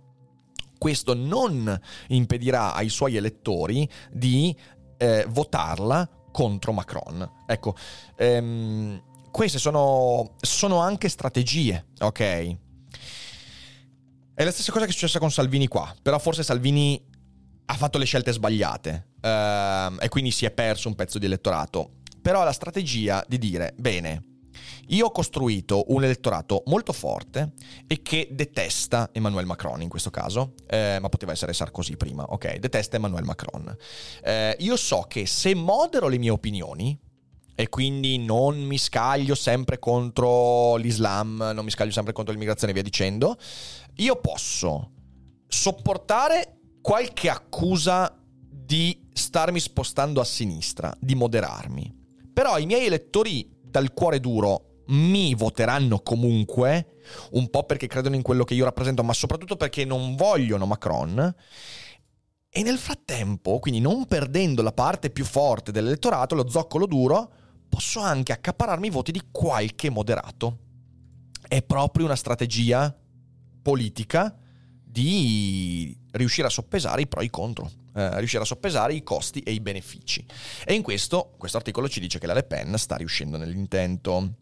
Questo 0.78 1.12
non 1.12 1.76
impedirà 2.08 2.72
ai 2.72 2.88
suoi 2.88 3.16
elettori 3.16 3.88
di 4.12 4.56
eh, 4.98 5.26
votarla 5.28 6.08
contro 6.30 6.72
Macron. 6.72 7.44
Ecco, 7.48 7.74
ehm, 8.14 9.02
queste 9.34 9.58
sono, 9.58 10.36
sono 10.40 10.78
anche 10.78 11.08
strategie, 11.08 11.86
ok? 11.98 12.20
È 14.32 14.44
la 14.44 14.52
stessa 14.52 14.70
cosa 14.70 14.84
che 14.84 14.92
è 14.92 14.94
successa 14.94 15.18
con 15.18 15.32
Salvini 15.32 15.66
qua, 15.66 15.92
però 16.00 16.20
forse 16.20 16.44
Salvini 16.44 17.04
ha 17.66 17.74
fatto 17.74 17.98
le 17.98 18.04
scelte 18.04 18.30
sbagliate 18.30 19.08
ehm, 19.20 19.98
e 20.00 20.08
quindi 20.08 20.30
si 20.30 20.44
è 20.44 20.52
perso 20.52 20.86
un 20.86 20.94
pezzo 20.94 21.18
di 21.18 21.26
elettorato. 21.26 21.94
Però 22.22 22.44
la 22.44 22.52
strategia 22.52 23.24
di 23.26 23.38
dire, 23.38 23.74
bene, 23.76 24.22
io 24.88 25.06
ho 25.06 25.10
costruito 25.10 25.82
un 25.88 26.04
elettorato 26.04 26.62
molto 26.66 26.92
forte 26.92 27.54
e 27.88 28.02
che 28.02 28.28
detesta 28.30 29.10
Emmanuel 29.12 29.46
Macron 29.46 29.82
in 29.82 29.88
questo 29.88 30.10
caso, 30.10 30.54
eh, 30.68 30.98
ma 31.00 31.08
poteva 31.08 31.32
essere 31.32 31.52
Sarkozy 31.52 31.96
prima, 31.96 32.22
ok? 32.22 32.58
Detesta 32.58 32.94
Emmanuel 32.94 33.24
Macron. 33.24 33.76
Eh, 34.22 34.54
io 34.60 34.76
so 34.76 35.06
che 35.08 35.26
se 35.26 35.56
modero 35.56 36.06
le 36.06 36.18
mie 36.18 36.30
opinioni 36.30 36.96
e 37.54 37.68
quindi 37.68 38.18
non 38.18 38.60
mi 38.60 38.78
scaglio 38.78 39.34
sempre 39.34 39.78
contro 39.78 40.76
l'Islam, 40.76 41.52
non 41.54 41.64
mi 41.64 41.70
scaglio 41.70 41.92
sempre 41.92 42.12
contro 42.12 42.32
l'immigrazione 42.32 42.72
e 42.72 42.74
via 42.74 42.82
dicendo, 42.82 43.36
io 43.96 44.16
posso 44.16 44.90
sopportare 45.46 46.58
qualche 46.80 47.28
accusa 47.28 48.18
di 48.20 49.08
starmi 49.12 49.60
spostando 49.60 50.20
a 50.20 50.24
sinistra, 50.24 50.92
di 50.98 51.14
moderarmi. 51.14 52.02
Però 52.32 52.58
i 52.58 52.66
miei 52.66 52.86
elettori 52.86 53.48
dal 53.62 53.92
cuore 53.94 54.18
duro 54.18 54.82
mi 54.88 55.34
voteranno 55.34 56.00
comunque, 56.00 56.98
un 57.32 57.48
po' 57.48 57.64
perché 57.64 57.86
credono 57.86 58.16
in 58.16 58.22
quello 58.22 58.44
che 58.44 58.54
io 58.54 58.64
rappresento, 58.64 59.04
ma 59.04 59.12
soprattutto 59.12 59.56
perché 59.56 59.84
non 59.84 60.16
vogliono 60.16 60.66
Macron. 60.66 61.34
E 62.48 62.62
nel 62.62 62.78
frattempo, 62.78 63.58
quindi 63.60 63.80
non 63.80 64.06
perdendo 64.06 64.62
la 64.62 64.72
parte 64.72 65.10
più 65.10 65.24
forte 65.24 65.72
dell'elettorato, 65.72 66.34
lo 66.34 66.48
zoccolo 66.48 66.86
duro, 66.86 67.32
posso 67.74 67.98
anche 67.98 68.30
accapararmi 68.30 68.86
i 68.86 68.90
voti 68.90 69.10
di 69.10 69.20
qualche 69.32 69.90
moderato. 69.90 70.58
È 71.46 71.60
proprio 71.62 72.04
una 72.04 72.14
strategia 72.14 72.96
politica 73.62 74.32
di 74.80 75.96
riuscire 76.12 76.46
a 76.46 76.50
soppesare 76.50 77.02
i 77.02 77.08
pro 77.08 77.20
e 77.20 77.24
i 77.24 77.30
contro, 77.30 77.68
eh, 77.96 78.16
riuscire 78.18 78.42
a 78.42 78.46
soppesare 78.46 78.94
i 78.94 79.02
costi 79.02 79.40
e 79.40 79.50
i 79.52 79.60
benefici. 79.60 80.24
E 80.64 80.72
in 80.72 80.82
questo, 80.82 81.34
questo 81.36 81.56
articolo 81.56 81.88
ci 81.88 81.98
dice 81.98 82.20
che 82.20 82.28
la 82.28 82.34
Le 82.34 82.44
Pen 82.44 82.78
sta 82.78 82.94
riuscendo 82.94 83.36
nell'intento. 83.36 84.34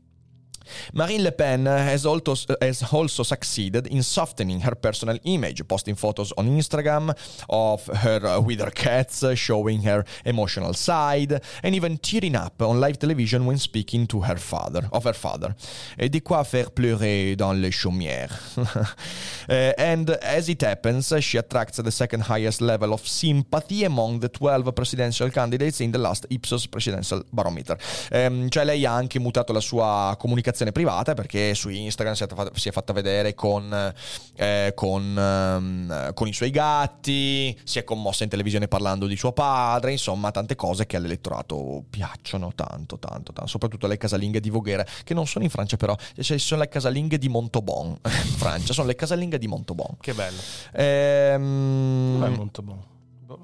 Marine 0.93 1.23
Le 1.23 1.33
Pen 1.33 1.67
has 1.67 2.07
also, 2.07 2.35
has 2.61 2.83
also 2.93 3.23
succeeded 3.23 3.87
in 3.87 4.03
softening 4.03 4.61
her 4.61 4.75
personal 4.75 5.19
image, 5.25 5.67
posting 5.67 5.95
photos 5.95 6.33
on 6.37 6.47
Instagram 6.49 7.15
of 7.49 7.87
her 7.87 8.25
uh, 8.27 8.41
with 8.41 8.61
her 8.61 8.71
cats, 8.71 9.25
showing 9.35 9.83
her 9.83 10.05
emotional 10.25 10.75
side, 10.75 11.41
and 11.63 11.75
even 11.75 11.99
tearing 11.99 12.37
up 12.37 12.61
on 12.63 12.81
live 12.81 12.99
television 12.99 13.47
when 13.47 13.59
speaking 13.59 14.07
to 14.07 14.21
her 14.21 14.37
father, 14.37 14.89
of 14.93 15.05
her 15.05 15.15
father. 15.15 15.55
Et 15.99 16.09
de 16.09 16.21
quoi 16.21 16.45
faire 16.45 16.71
pleurer 16.71 17.37
dans 17.37 17.53
les 17.53 17.71
chaumières. 17.71 18.33
uh, 18.57 19.73
and 19.79 20.11
as 20.23 20.49
it 20.49 20.63
happens, 20.63 21.13
she 21.21 21.39
attracts 21.39 21.81
the 21.83 21.91
second 21.91 22.23
highest 22.23 22.61
level 22.61 22.93
of 22.93 23.07
sympathy 23.07 23.85
among 23.85 24.21
the 24.21 24.29
12 24.29 24.73
presidential 24.73 25.31
candidates 25.31 25.81
in 25.81 25.91
the 25.91 25.99
last 25.99 26.27
Ipsos 26.31 26.67
Presidential 26.69 27.25
Barometer. 27.31 27.77
Um, 28.11 28.49
cioè 28.49 28.65
lei 28.65 28.85
ha 28.85 28.93
anche 28.93 29.19
mutato 29.19 29.53
la 29.53 29.61
sua 29.61 30.15
comunicazione 30.19 30.52
privata 30.73 31.15
perché 31.15 31.55
su 31.55 31.69
Instagram 31.69 32.15
si 32.15 32.25
è, 32.25 32.27
fatta, 32.29 32.51
si 32.55 32.69
è 32.69 32.73
fatta 32.73 32.93
vedere 32.93 33.35
con, 33.35 33.93
eh, 34.37 34.73
con, 34.75 35.17
um, 35.17 36.13
con, 36.15 36.29
i 36.29 36.33
suoi 36.33 36.51
gatti, 36.51 37.59
si 37.65 37.79
è 37.79 37.85
commossa 37.85 38.25
in 38.25 38.31
televisione 38.31 38.69
parlando 38.69 39.07
di 39.07 39.17
suo 39.17 39.33
padre, 39.33 39.93
insomma 39.93 40.31
tante 40.31 40.55
cose 40.55 40.87
che 40.87 40.97
all'elettorato 40.97 41.85
piacciono 41.89 42.53
tanto, 42.55 42.99
tanto, 42.99 43.33
tanto, 43.33 43.47
soprattutto 43.47 43.87
le 43.87 43.97
casalinghe 43.97 44.41
di 44.41 44.51
Voghera, 44.51 44.85
che 45.05 45.15
non 45.15 45.27
sono 45.27 45.45
in 45.45 45.51
Francia 45.51 45.77
però, 45.77 45.97
cioè 46.21 46.39
sono 46.39 46.61
le 46.61 46.69
casalinghe 46.69 47.19
di 47.19 47.29
Montauban 47.29 47.99
in 48.05 48.35
Francia, 48.37 48.73
sono 48.73 48.87
le 48.87 48.95
casalinghe 48.95 49.39
di 49.39 49.47
Montauban. 49.47 49.97
Che 50.01 50.15
bello. 50.15 50.39
Ehm... 50.73 52.19
Dov'è 52.19 52.29
Montauban? 52.37 52.91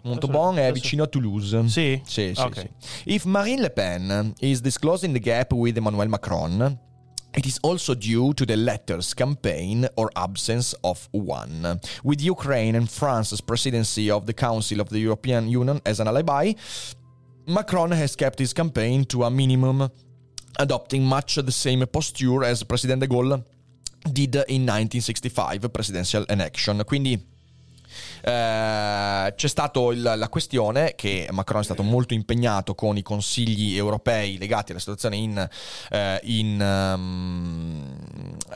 Montauban 0.02 0.58
è 0.58 0.72
vicino 0.72 1.04
a 1.04 1.06
Toulouse. 1.06 1.68
Sì? 1.68 2.00
Sì, 2.04 2.32
sì, 2.34 2.40
Ok. 2.40 2.58
sì. 2.58 2.68
If 3.14 3.24
Marine 3.24 3.62
Le 3.62 3.70
Pen 3.70 4.32
is 4.40 4.60
disclosing 4.60 5.12
the 5.12 5.20
gap 5.20 5.52
with 5.52 5.76
Emmanuel 5.76 6.08
Macron, 6.08 6.78
It 7.38 7.46
is 7.46 7.60
also 7.62 7.94
due 7.94 8.34
to 8.34 8.44
the 8.44 8.56
letter's 8.56 9.14
campaign 9.14 9.86
or 9.94 10.10
absence 10.16 10.74
of 10.82 11.08
one. 11.12 11.78
With 12.02 12.20
Ukraine 12.20 12.74
and 12.74 12.90
France's 12.90 13.40
presidency 13.40 14.10
of 14.10 14.26
the 14.26 14.32
Council 14.32 14.80
of 14.80 14.88
the 14.88 14.98
European 14.98 15.48
Union 15.48 15.80
as 15.86 16.00
an 16.00 16.08
alibi, 16.08 16.54
Macron 17.46 17.92
has 17.92 18.16
kept 18.16 18.40
his 18.40 18.52
campaign 18.52 19.04
to 19.04 19.22
a 19.22 19.30
minimum, 19.30 19.88
adopting 20.58 21.04
much 21.04 21.36
the 21.36 21.52
same 21.52 21.86
posture 21.86 22.42
as 22.42 22.64
President 22.64 23.02
de 23.02 23.06
Gaulle 23.06 23.44
did 24.12 24.34
in 24.48 24.66
1965 24.66 25.72
presidential 25.72 26.24
election. 26.24 26.82
Quindi 26.84 27.24
eh, 28.28 29.32
c'è 29.34 29.48
stata 29.48 29.80
la 29.94 30.28
questione 30.28 30.94
che 30.94 31.28
Macron 31.30 31.62
è 31.62 31.64
stato 31.64 31.82
molto 31.82 32.12
impegnato 32.12 32.74
con 32.74 32.98
i 32.98 33.02
consigli 33.02 33.74
europei 33.74 34.36
legati 34.36 34.72
alla 34.72 34.80
situazione 34.80 35.16
in, 35.16 35.48
eh, 35.90 36.20
in, 36.24 36.60
um, 36.60 37.96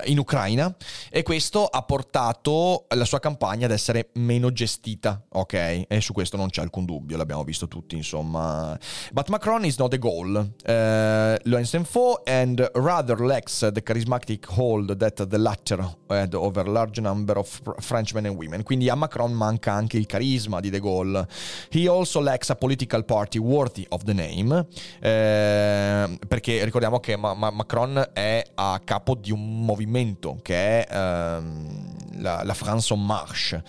in, 0.04 0.18
Ucraina 0.18 0.74
e 1.10 1.22
questo 1.22 1.64
ha 1.66 1.82
portato 1.82 2.84
la 2.94 3.06
sua 3.06 3.18
campagna 3.18 3.64
ad 3.64 3.72
essere 3.72 4.10
meno 4.14 4.52
gestita, 4.52 5.22
ok? 5.30 5.84
E 5.88 6.00
su 6.00 6.12
questo 6.12 6.36
non 6.36 6.50
c'è 6.50 6.60
alcun 6.60 6.84
dubbio, 6.84 7.16
l'abbiamo 7.16 7.44
visto 7.44 7.66
tutti, 7.66 7.96
insomma. 7.96 8.78
But 9.10 9.28
Macron 9.30 9.64
is 9.64 9.78
not 9.78 9.90
the 9.90 9.98
goal. 9.98 10.52
Uh, 10.66 11.36
lo 11.44 11.64
s'en 11.64 11.86
and 12.26 12.70
rather 12.74 13.20
lacks 13.20 13.60
the 13.60 13.82
charismatic 13.82 14.46
hold 14.46 14.98
that 14.98 15.26
the 15.26 15.38
latter 15.38 15.82
had 16.08 16.34
over 16.34 16.60
a 16.60 16.70
large 16.70 17.00
number 17.00 17.38
of 17.38 17.60
Frenchmen 17.78 18.26
and 18.26 18.36
women. 18.36 18.62
Quindi 18.62 18.88
a 18.88 18.94
Macron 18.94 19.32
manca 19.32 19.61
anche 19.70 19.96
il 19.96 20.06
carisma 20.06 20.60
di 20.60 20.70
De 20.70 20.80
Gaulle. 20.80 21.26
He 21.70 21.88
also 21.88 22.20
lacks 22.20 22.50
a 22.50 22.56
political 22.56 23.04
party 23.04 23.38
worthy 23.38 23.86
of 23.90 24.02
the 24.04 24.12
name, 24.12 24.66
eh, 25.00 26.18
perché 26.26 26.64
ricordiamo 26.64 26.98
che 27.00 27.16
Ma- 27.16 27.34
Ma- 27.34 27.50
Macron 27.50 28.10
è 28.12 28.42
a 28.54 28.80
capo 28.84 29.14
di 29.14 29.30
un 29.30 29.64
movimento 29.64 30.38
che 30.42 30.84
è 30.84 30.94
ehm, 30.94 32.01
la, 32.22 32.42
la, 32.44 32.54
France 32.54 32.92
en 32.92 33.04
marche, 33.04 33.62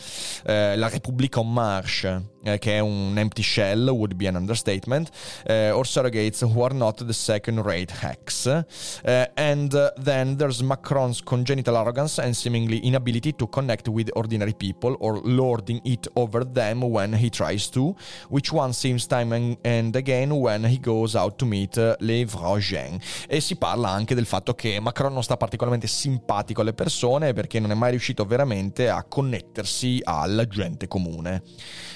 eh, 0.45 0.75
la 0.77 0.87
Repubblica 0.87 1.39
en 1.39 1.51
marche, 1.51 2.23
eh, 2.43 2.59
che 2.59 2.77
è 2.77 2.79
un 2.79 3.17
empty 3.17 3.41
shell, 3.41 3.89
would 3.89 4.13
be 4.15 4.27
an 4.27 4.35
understatement, 4.35 5.09
eh, 5.45 5.71
or 5.71 5.85
surrogates 5.85 6.41
who 6.41 6.63
are 6.63 6.73
not 6.73 7.05
the 7.05 7.13
second-rate 7.13 7.91
hacks. 8.01 8.45
Uh, 8.45 9.25
and 9.35 9.73
uh, 9.73 9.91
then 10.01 10.37
there's 10.37 10.61
Macron's 10.61 11.21
congenital 11.21 11.75
arrogance 11.75 12.19
and 12.19 12.35
seemingly 12.35 12.79
inability 12.79 13.33
to 13.33 13.47
connect 13.47 13.87
with 13.87 14.09
ordinary 14.15 14.53
people 14.53 14.95
or 14.99 15.19
lording 15.23 15.81
it 15.83 16.07
over 16.15 16.45
them 16.45 16.81
when 16.81 17.13
he 17.13 17.29
tries 17.29 17.69
to, 17.69 17.95
which 18.29 18.51
one 18.51 18.73
seems 18.73 19.07
time 19.07 19.33
and, 19.33 19.57
and 19.63 19.95
again 19.95 20.35
when 20.35 20.63
he 20.63 20.77
goes 20.77 21.15
out 21.15 21.37
to 21.37 21.45
meet 21.45 21.77
uh, 21.77 21.95
les 21.99 22.25
vrais 22.25 22.59
gens. 22.59 23.01
E 23.27 23.39
si 23.39 23.55
parla 23.55 23.89
anche 23.89 24.15
del 24.15 24.25
fatto 24.25 24.53
che 24.53 24.79
Macron 24.79 25.13
non 25.13 25.23
sta 25.23 25.37
particolarmente 25.37 25.87
simpatico 25.87 26.61
alle 26.61 26.73
persone 26.73 27.33
perché 27.33 27.59
non 27.59 27.71
è 27.71 27.75
mai 27.75 27.91
riuscito 27.91 28.25
veramente 28.25 28.42
a 28.89 29.03
connettersi 29.03 29.99
alla 30.03 30.47
gente 30.47 30.87
comune. 30.87 31.41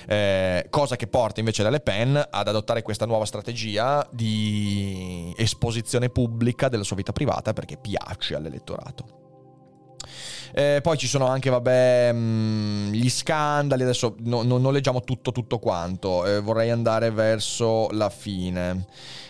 Eh, 0.08 0.68
cosa 0.70 0.96
che 0.96 1.08
porta 1.08 1.40
invece 1.40 1.64
la 1.64 1.70
Le 1.70 1.82
Pen 1.82 2.16
ad 2.30 2.48
adottare 2.48 2.82
questa 2.82 3.06
nuova 3.06 3.26
strategia 3.26 4.08
di 4.12 5.34
esposizione 5.38 6.10
pubblica 6.10 6.70
della 6.70 6.84
sua 6.84 6.96
vita 6.96 7.12
privata 7.12 7.54
perché 7.54 7.78
piace 7.78 8.36
all'elettorato. 8.36 9.26
Eh, 10.58 10.80
poi 10.82 10.98
ci 10.98 11.06
sono 11.06 11.28
anche, 11.28 11.52
vabbè, 11.52 12.10
mm, 12.13 12.91
gli 12.91 13.12
scandali. 13.12 13.84
Adesso 13.84 14.15
no, 14.22 14.41
no, 14.41 14.58
non 14.58 14.74
leggiamo 14.74 15.04
tutto, 15.04 15.32
tutto 15.32 15.60
quanto. 15.60 16.26
Eh, 16.26 16.39
vorrei 16.39 16.72
andare 16.72 17.12
verso 17.12 17.89
la 17.91 18.10
fine. 18.10 18.88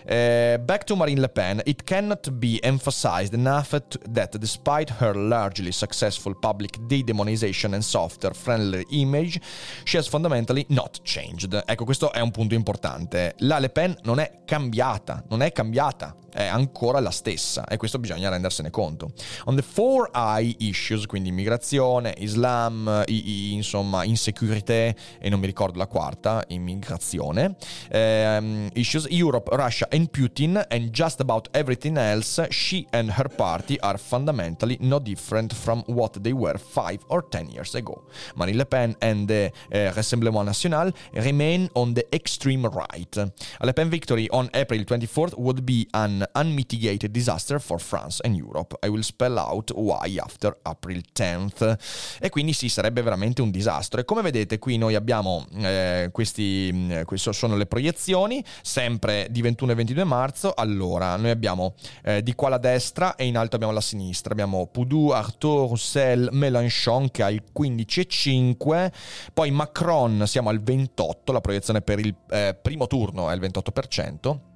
Uh, 0.10 0.58
back 0.60 0.86
to 0.86 0.96
Marine 0.96 1.20
Le 1.20 1.28
Pen, 1.28 1.62
it 1.66 1.84
cannot 1.84 2.32
be 2.32 2.60
emphasized 2.62 3.34
enough 3.34 3.78
that 4.10 4.38
despite 4.38 4.90
her 5.00 5.18
largely 5.18 5.74
successful 5.74 6.34
public 6.40 6.80
de-demonization 6.86 7.74
and 7.74 7.84
softer, 7.84 8.34
friendly 8.34 8.86
image, 8.92 9.38
she 9.84 9.98
has 9.98 10.08
fundamentally 10.08 10.66
not 10.70 11.02
changed. 11.04 11.62
Ecco, 11.66 11.84
questo 11.84 12.14
è 12.14 12.22
un 12.22 12.32
punto 12.32 12.54
importante. 12.54 13.36
La 13.40 13.60
Le 13.60 13.68
Pen 13.68 13.98
non 14.04 14.22
è 14.22 14.44
cambiata, 14.46 15.22
non 15.28 15.42
è 15.42 15.52
cambiata, 15.52 16.16
è 16.38 16.46
ancora 16.46 17.00
la 17.00 17.10
stessa 17.10 17.66
e 17.66 17.78
questo 17.78 17.98
bisogna 17.98 18.30
rendersene 18.30 18.70
conto. 18.70 19.12
On 19.46 19.56
the 19.56 19.64
four 19.64 20.12
I 20.14 20.56
issues, 20.60 21.08
quindi 21.08 21.30
immigrazione, 21.30 22.14
Islam, 22.20 23.04
i, 23.08 23.30
i, 23.30 23.54
insomma, 23.54 24.04
insecurity 24.04 24.94
e 25.20 25.30
non 25.30 25.40
mi 25.40 25.48
ricordo 25.48 25.80
la 25.80 25.88
quarta, 25.88 26.44
immigrazione, 26.50 27.56
um, 27.92 28.70
issues, 28.74 29.08
Europe, 29.10 29.50
Russia 29.56 29.88
and 29.90 30.12
Putin 30.12 30.64
and 30.70 30.92
just 30.92 31.22
about 31.22 31.48
everything 31.54 31.98
else, 31.98 32.46
she 32.52 32.86
and 32.92 33.10
her 33.10 33.30
party 33.30 33.76
are 33.80 33.98
fundamentally 33.98 34.78
no 34.82 35.00
different 35.00 35.56
from 35.56 35.84
what 35.88 36.22
they 36.22 36.34
were 36.34 36.60
five 36.60 37.00
or 37.08 37.28
ten 37.28 37.50
years 37.50 37.74
ago. 37.74 38.04
Marine 38.36 38.58
Le 38.58 38.66
Pen 38.66 38.96
and 39.02 39.28
the 39.28 39.52
uh, 39.74 39.92
Rassemblement 39.96 40.46
National 40.46 40.92
remain 41.14 41.68
on 41.74 41.96
the 41.96 42.06
extreme 42.14 42.68
right. 42.68 43.18
A 43.18 43.66
Le 43.66 43.74
Pen 43.74 43.90
victory 43.90 44.30
on 44.30 44.52
April 44.54 44.84
24th 44.84 45.36
would 45.36 45.66
be 45.66 45.88
an 45.96 46.27
unmitigated 46.34 47.12
disaster 47.12 47.60
for 47.60 47.80
France 47.80 48.22
and 48.24 48.36
Europe. 48.36 48.78
I 48.84 48.90
will 48.90 49.04
spell 49.04 49.38
out 49.38 49.72
why 49.76 50.18
after 50.18 50.58
April 50.64 51.02
10th. 51.14 51.78
E 52.20 52.30
quindi 52.30 52.54
sì, 52.54 52.70
sarebbe 52.70 53.02
veramente 53.02 53.42
un 53.42 53.52
disastro. 53.52 54.00
E 54.00 54.06
come 54.06 54.22
vedete 54.22 54.60
qui 54.60 54.78
noi 54.78 54.96
abbiamo 54.96 55.46
eh, 55.56 56.10
questi, 56.12 57.02
queste 57.06 57.34
sono 57.34 57.56
le 57.56 57.66
proiezioni, 57.66 58.44
sempre 58.62 59.28
di 59.30 59.42
21 59.42 59.72
e 59.72 59.76
22 59.76 60.04
marzo. 60.04 60.54
Allora, 60.56 61.16
noi 61.16 61.30
abbiamo 61.30 61.76
eh, 62.04 62.24
di 62.24 62.34
qua 62.34 62.50
la 62.50 62.58
destra 62.58 63.16
e 63.16 63.26
in 63.26 63.38
alto 63.38 63.56
abbiamo 63.56 63.74
la 63.74 63.82
sinistra. 63.82 64.32
Abbiamo 64.32 64.68
Poudou, 64.68 65.10
Arthur, 65.10 65.68
Roussel, 65.68 66.30
Mélenchon 66.32 67.10
che 67.12 67.24
ha 67.24 67.32
il 67.32 67.44
15,5, 67.58 68.92
poi 69.34 69.52
Macron 69.52 70.24
siamo 70.26 70.50
al 70.50 70.62
28, 70.62 71.32
la 71.32 71.42
proiezione 71.42 71.82
per 71.82 72.00
il 72.00 72.14
eh, 72.30 72.58
primo 72.60 72.88
turno 72.88 73.30
è 73.30 73.36
il 73.36 73.42
28%. 73.42 74.47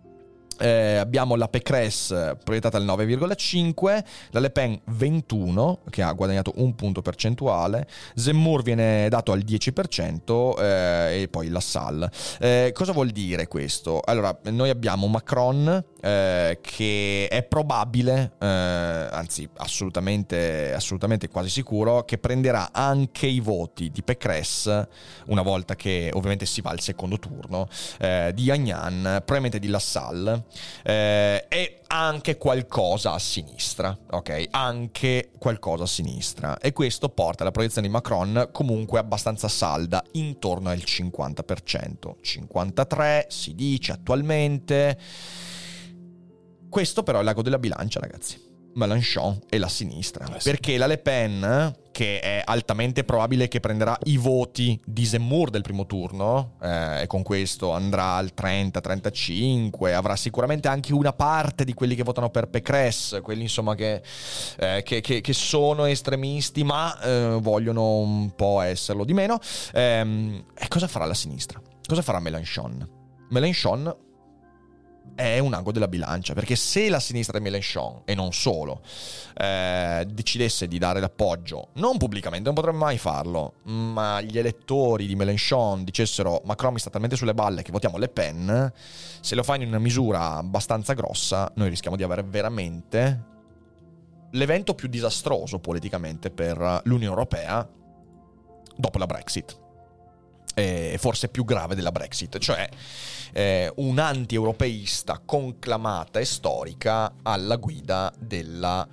Eh, 0.61 0.97
abbiamo 0.97 1.35
la 1.35 1.47
Pécresse 1.47 2.37
proiettata 2.43 2.77
al 2.77 2.85
9,5, 2.85 4.03
la 4.29 4.39
Le 4.39 4.51
Pen 4.51 4.79
21 4.85 5.79
che 5.89 6.03
ha 6.03 6.11
guadagnato 6.11 6.53
un 6.57 6.75
punto 6.75 7.01
percentuale, 7.01 7.87
Zemmour 8.15 8.61
viene 8.61 9.09
dato 9.09 9.31
al 9.31 9.39
10% 9.39 10.59
eh, 10.61 11.21
e 11.21 11.27
poi 11.29 11.49
la 11.49 11.59
Salle. 11.59 12.11
Eh, 12.39 12.71
cosa 12.75 12.91
vuol 12.91 13.09
dire 13.09 13.47
questo? 13.47 14.01
Allora, 14.03 14.37
noi 14.51 14.69
abbiamo 14.69 15.07
Macron 15.07 15.83
eh, 15.99 16.59
che 16.61 17.27
è 17.27 17.43
probabile, 17.43 18.33
eh, 18.39 18.45
anzi 18.45 19.49
assolutamente, 19.57 20.73
assolutamente 20.73 21.27
quasi 21.27 21.49
sicuro, 21.49 22.03
che 22.03 22.19
prenderà 22.19 22.69
anche 22.71 23.25
i 23.25 23.39
voti 23.39 23.89
di 23.89 24.03
Pécresse 24.03 24.87
una 25.27 25.41
volta 25.41 25.75
che 25.75 26.11
ovviamente 26.13 26.45
si 26.45 26.61
va 26.61 26.69
al 26.69 26.81
secondo 26.81 27.17
turno, 27.17 27.67
eh, 27.99 28.31
di 28.35 28.51
Agnan, 28.51 29.01
probabilmente 29.01 29.59
di 29.59 29.67
Lassalle 29.67 30.49
eh, 30.83 31.45
e 31.47 31.81
anche 31.87 32.37
qualcosa 32.37 33.13
a 33.13 33.19
sinistra, 33.19 33.97
ok? 34.09 34.47
Anche 34.51 35.31
qualcosa 35.37 35.83
a 35.83 35.87
sinistra. 35.87 36.57
E 36.59 36.73
questo 36.73 37.09
porta 37.09 37.43
la 37.43 37.51
proiezione 37.51 37.87
di 37.87 37.93
Macron 37.93 38.49
comunque 38.51 38.99
abbastanza 38.99 39.47
salda, 39.47 40.03
intorno 40.13 40.69
al 40.69 40.77
50%. 40.77 42.15
53 42.21 43.27
si 43.29 43.55
dice 43.55 43.91
attualmente. 43.91 44.97
Questo 46.69 47.03
però 47.03 47.19
è 47.19 47.23
l'ago 47.23 47.41
della 47.41 47.59
bilancia, 47.59 47.99
ragazzi. 47.99 48.50
Mélenchon 48.73 49.39
e 49.49 49.57
la 49.57 49.67
sinistra. 49.67 50.25
Eh 50.35 50.39
sì. 50.39 50.49
Perché 50.49 50.77
la 50.77 50.87
Le 50.87 50.97
Pen, 50.97 51.75
che 51.91 52.19
è 52.19 52.41
altamente 52.45 53.03
probabile 53.03 53.47
che 53.47 53.59
prenderà 53.59 53.97
i 54.03 54.17
voti 54.17 54.79
di 54.85 55.05
Zemmour 55.05 55.49
del 55.49 55.61
primo 55.61 55.85
turno, 55.85 56.53
eh, 56.61 57.01
e 57.01 57.07
con 57.07 57.21
questo 57.23 57.71
andrà 57.71 58.13
al 58.15 58.31
30-35, 58.33 59.93
avrà 59.93 60.15
sicuramente 60.15 60.67
anche 60.67 60.93
una 60.93 61.13
parte 61.13 61.63
di 61.65 61.73
quelli 61.73 61.95
che 61.95 62.03
votano 62.03 62.29
per 62.29 62.47
Pécresse, 62.47 63.21
quelli 63.21 63.41
insomma 63.43 63.75
che, 63.75 64.01
eh, 64.57 64.81
che- 64.83 65.01
che- 65.01 65.21
che 65.21 65.33
sono 65.33 65.85
estremisti 65.85 66.63
ma 66.63 66.99
eh, 67.01 67.37
vogliono 67.41 67.97
un 67.97 68.33
po' 68.35 68.61
esserlo 68.61 69.03
di 69.03 69.13
meno. 69.13 69.39
Ehm, 69.73 70.43
e 70.57 70.67
cosa 70.67 70.87
farà 70.87 71.05
la 71.05 71.13
sinistra? 71.13 71.61
Cosa 71.85 72.01
farà 72.01 72.19
Mélenchon? 72.19 72.87
Mélenchon 73.29 73.95
è 75.15 75.39
un 75.39 75.53
ago 75.53 75.71
della 75.71 75.87
bilancia, 75.87 76.33
perché 76.33 76.55
se 76.55 76.89
la 76.89 76.99
sinistra 76.99 77.37
di 77.37 77.43
Mélenchon, 77.43 78.01
e 78.05 78.15
non 78.15 78.33
solo, 78.33 78.81
eh, 79.37 80.05
decidesse 80.09 80.67
di 80.67 80.77
dare 80.77 80.99
l'appoggio, 80.99 81.69
non 81.73 81.97
pubblicamente, 81.97 82.45
non 82.45 82.55
potrebbe 82.55 82.77
mai 82.77 82.97
farlo, 82.97 83.55
ma 83.63 84.21
gli 84.21 84.37
elettori 84.37 85.05
di 85.05 85.15
Mélenchon 85.15 85.83
dicessero 85.83 86.41
Macron 86.45 86.73
mi 86.73 86.79
sta 86.79 86.89
talmente 86.89 87.15
sulle 87.15 87.33
balle 87.33 87.61
che 87.61 87.71
votiamo 87.71 87.97
Le 87.97 88.09
Pen, 88.09 88.73
se 89.19 89.35
lo 89.35 89.43
fa 89.43 89.55
in 89.55 89.67
una 89.67 89.79
misura 89.79 90.35
abbastanza 90.35 90.93
grossa, 90.93 91.51
noi 91.55 91.69
rischiamo 91.69 91.95
di 91.95 92.03
avere 92.03 92.23
veramente 92.23 93.29
l'evento 94.31 94.73
più 94.73 94.87
disastroso 94.87 95.59
politicamente 95.59 96.31
per 96.31 96.81
l'Unione 96.83 97.05
Europea 97.05 97.67
dopo 98.75 98.97
la 98.97 99.05
Brexit. 99.05 99.59
E 100.53 100.97
forse 100.99 101.29
più 101.29 101.45
grave 101.45 101.75
della 101.75 101.91
Brexit, 101.91 102.37
cioè 102.39 102.67
eh, 103.33 103.71
un 103.77 103.99
anti-europeista 103.99 105.21
conclamata 105.23 106.19
e 106.19 106.25
storica 106.25 107.13
alla 107.21 107.55
guida 107.55 108.11
della, 108.17 108.87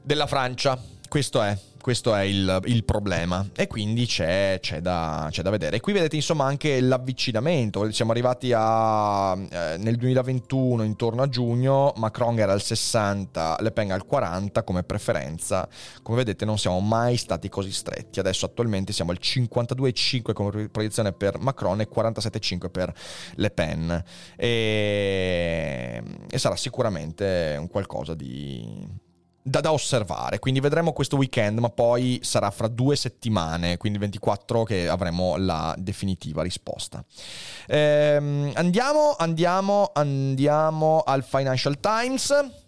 della 0.00 0.26
Francia. 0.26 0.80
Questo 1.08 1.42
è, 1.42 1.56
questo 1.88 2.14
è 2.14 2.20
il, 2.20 2.60
il 2.66 2.84
problema. 2.84 3.48
E 3.56 3.66
quindi 3.66 4.04
c'è, 4.04 4.58
c'è 4.60 4.82
da, 4.82 5.28
c'è 5.30 5.40
da 5.40 5.48
vedere. 5.48 5.80
Qui 5.80 5.94
vedete 5.94 6.16
insomma 6.16 6.44
anche 6.44 6.82
l'avvicinamento, 6.82 7.90
siamo 7.92 8.10
arrivati 8.10 8.52
a, 8.54 9.34
eh, 9.34 9.78
nel 9.78 9.96
2021 9.96 10.82
intorno 10.82 11.22
a 11.22 11.30
giugno, 11.30 11.94
Macron 11.96 12.38
era 12.38 12.52
al 12.52 12.60
60, 12.60 13.56
Le 13.60 13.70
Pen 13.70 13.92
al 13.92 14.04
40 14.04 14.64
come 14.64 14.82
preferenza, 14.82 15.66
come 16.02 16.18
vedete 16.18 16.44
non 16.44 16.58
siamo 16.58 16.78
mai 16.80 17.16
stati 17.16 17.48
così 17.48 17.72
stretti, 17.72 18.20
adesso 18.20 18.44
attualmente 18.44 18.92
siamo 18.92 19.10
al 19.10 19.18
52,5 19.18 20.32
come 20.34 20.68
proiezione 20.68 21.14
per 21.14 21.38
Macron 21.38 21.80
e 21.80 21.88
47,5 21.88 22.70
per 22.70 22.92
Le 23.36 23.50
Pen. 23.50 24.04
E, 24.36 26.02
e 26.28 26.38
sarà 26.38 26.54
sicuramente 26.54 27.56
un 27.58 27.68
qualcosa 27.68 28.12
di 28.12 29.06
da, 29.42 29.60
da 29.60 29.72
osservare. 29.72 30.38
Quindi 30.38 30.60
vedremo 30.60 30.92
questo 30.92 31.16
weekend, 31.16 31.58
ma 31.58 31.70
poi 31.70 32.20
sarà 32.22 32.50
fra 32.50 32.68
due 32.68 32.96
settimane, 32.96 33.76
quindi 33.76 33.98
il 33.98 34.04
24, 34.04 34.64
che 34.64 34.88
avremo 34.88 35.36
la 35.36 35.74
definitiva 35.78 36.42
risposta. 36.42 37.04
Ehm, 37.66 38.52
andiamo, 38.54 39.14
andiamo, 39.16 39.90
andiamo 39.94 41.02
al 41.04 41.24
Financial 41.24 41.78
Times. 41.80 42.66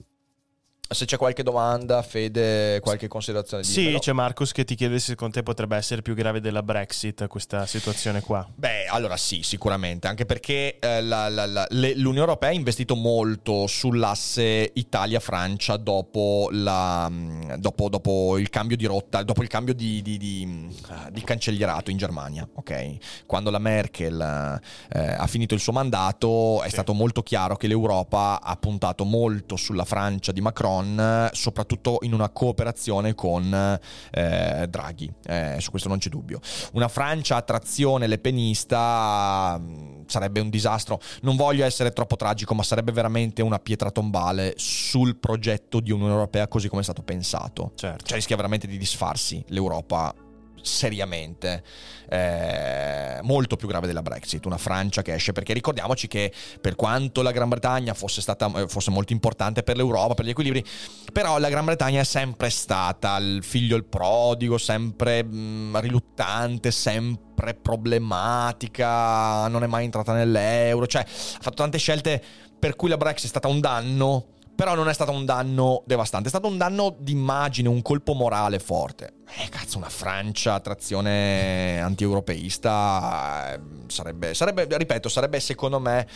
Se 0.93 1.05
c'è 1.05 1.17
qualche 1.17 1.45
domanda, 1.45 2.03
Fede, 2.03 2.81
qualche 2.81 3.07
considerazione? 3.07 3.63
Sì, 3.63 3.79
dimmelo. 3.83 4.01
c'è 4.01 4.13
Marcus 4.13 4.51
che 4.51 4.65
ti 4.65 4.75
chiede 4.75 4.99
se 4.99 5.11
secondo 5.13 5.35
te 5.35 5.45
potrebbe 5.45 5.77
essere 5.77 6.03
più 6.03 6.15
grave 6.15 6.41
della 6.41 6.65
Brexit 6.65 7.29
questa 7.29 7.65
situazione 7.65 8.21
qua. 8.23 8.45
Beh, 8.53 8.87
allora 8.87 9.17
sì, 9.17 9.43
sicuramente, 9.45 10.09
anche 10.09 10.27
perché 10.27 10.81
eh, 10.81 11.01
la- 11.01 11.29
la- 11.29 11.47
la- 11.47 11.65
le- 11.71 11.95
l'Unione 11.95 12.19
Europea 12.19 12.49
ha 12.51 12.55
investito 12.55 12.97
molto 12.97 13.69
sull'asse 13.69 14.69
Italia-Francia 14.75 15.77
dopo, 15.77 16.49
la- 16.51 17.09
mh, 17.09 17.59
dopo- 17.59 17.89
dopo 17.89 18.37
il 18.39 18.51
cambio 18.51 18.77
di 18.77 18.87
rotta, 18.87 19.23
dopo 19.23 19.43
il 19.43 19.49
cambio 19.49 19.75
di, 19.75 20.03
di- 20.03 20.19
di, 20.19 20.45
mh, 20.45 21.11
di 21.13 21.23
cancellierato 21.23 21.93
in 21.93 21.99
Germania, 21.99 22.49
ok? 22.53 22.97
Quando 23.27 23.51
la 23.51 23.61
Merkel 23.61 24.61
eh, 24.93 25.01
ha 25.17 25.27
finito 25.29 25.55
il 25.55 25.61
suo 25.61 25.73
mandato 25.73 26.63
è 26.63 26.65
Sì. 26.65 26.71
stato 26.71 26.95
molto 26.95 27.23
chiaro 27.23 27.55
che 27.55 27.69
l'Europa 27.69 28.41
ha 28.43 28.57
puntato 28.57 29.05
molto 29.05 29.55
sulla 29.55 29.85
Francia 29.85 30.33
di 30.33 30.41
Macron, 30.41 30.79
eh, 30.87 31.31
soprattutto 31.35 31.99
in 32.03 32.13
una 32.13 32.29
cooperazione 32.29 33.15
con 33.15 33.79
eh, 34.11 34.67
Draghi, 34.69 35.13
eh, 35.27 35.57
su 35.59 35.71
questo 35.71 35.89
non 35.89 35.99
c'è 35.99 36.09
dubbio 36.09 36.41
una 36.73 36.89
Francia 36.89 37.37
a 37.37 37.43
trazione 37.43 38.07
lepenista 38.07 39.59
mh, 39.59 40.05
sarebbe 40.07 40.41
un 40.41 40.51
disastro. 40.51 41.01
Non 41.23 41.37
voglio 41.37 41.65
essere 41.65 41.93
troppo 41.93 42.17
tragico, 42.17 42.55
ma 42.55 42.63
sarebbe 42.63 42.93
veramente 42.93 43.43
una 43.43 43.59
pietra 43.59 43.91
tombale 43.91 44.55
sul 44.57 45.17
progetto 45.17 45.81
di 45.81 45.91
Unione 45.91 46.13
Europea 46.13 46.49
così 46.49 46.69
come 46.69 46.81
è 46.81 46.85
stato 46.85 47.03
pensato. 47.03 47.73
Certo. 47.75 48.05
Cioè 48.05 48.17
rischia 48.17 48.37
veramente 48.37 48.67
di 48.67 48.79
disfarsi 48.79 49.43
l'Europa 49.49 50.15
seriamente 50.63 51.63
eh, 52.09 53.19
molto 53.23 53.57
più 53.57 53.69
grave 53.69 53.87
della 53.87 54.03
Brexit 54.03 54.45
una 54.47 54.59
Francia 54.59 55.03
che 55.03 55.15
esce 55.15 55.33
perché 55.33 55.53
ricordiamoci 55.53 56.09
che 56.09 56.33
per 56.61 56.75
quanto 56.75 57.23
la 57.23 57.31
Gran 57.31 57.49
Bretagna 57.49 57.95
fosse 57.95 58.21
stata 58.21 58.51
eh, 58.57 58.69
fosse 58.69 58.91
molto 58.91 59.13
importante 59.13 59.63
per 59.63 59.77
l'Europa 59.77 60.15
per 60.15 60.25
gli 60.25 60.31
equilibri 60.31 60.65
però 61.13 61.39
la 61.39 61.49
Gran 61.49 61.65
Bretagna 61.65 62.01
è 62.01 62.05
sempre 62.05 62.51
stata 62.51 63.17
il 63.19 63.45
figlio 63.45 63.77
il 63.77 63.85
prodigo 63.85 64.59
sempre 64.59 65.23
mh, 65.23 65.81
riluttante 65.81 66.71
sempre 66.71 67.55
problematica 67.55 69.47
non 69.49 69.63
è 69.63 69.67
mai 69.67 69.85
entrata 69.85 70.13
nell'euro 70.13 70.87
cioè 70.87 71.03
ha 71.03 71.07
fatto 71.07 71.57
tante 71.57 71.79
scelte 71.79 72.23
per 72.59 72.77
cui 72.77 72.89
la 72.89 72.97
Brexit 72.97 73.27
è 73.27 73.29
stata 73.29 73.49
un 73.49 73.61
danno 73.61 74.39
però 74.61 74.75
non 74.75 74.91
è 74.91 74.93
stato 74.93 75.11
un 75.11 75.25
danno 75.25 75.83
devastante, 75.87 76.27
è 76.27 76.31
stato 76.31 76.47
un 76.47 76.59
danno 76.59 76.95
d'immagine, 76.99 77.67
un 77.67 77.81
colpo 77.81 78.13
morale 78.13 78.59
forte. 78.59 79.20
Eh, 79.37 79.49
cazzo, 79.49 79.79
una 79.79 79.89
Francia 79.89 80.55
a 80.55 80.61
trazione 80.61 81.81
anti-europeista 81.81 83.55
eh, 83.55 83.61
sarebbe, 83.87 84.35
sarebbe, 84.35 84.67
ripeto, 84.77 85.09
sarebbe 85.09 85.41
secondo 85.41 85.79
me 85.79 86.07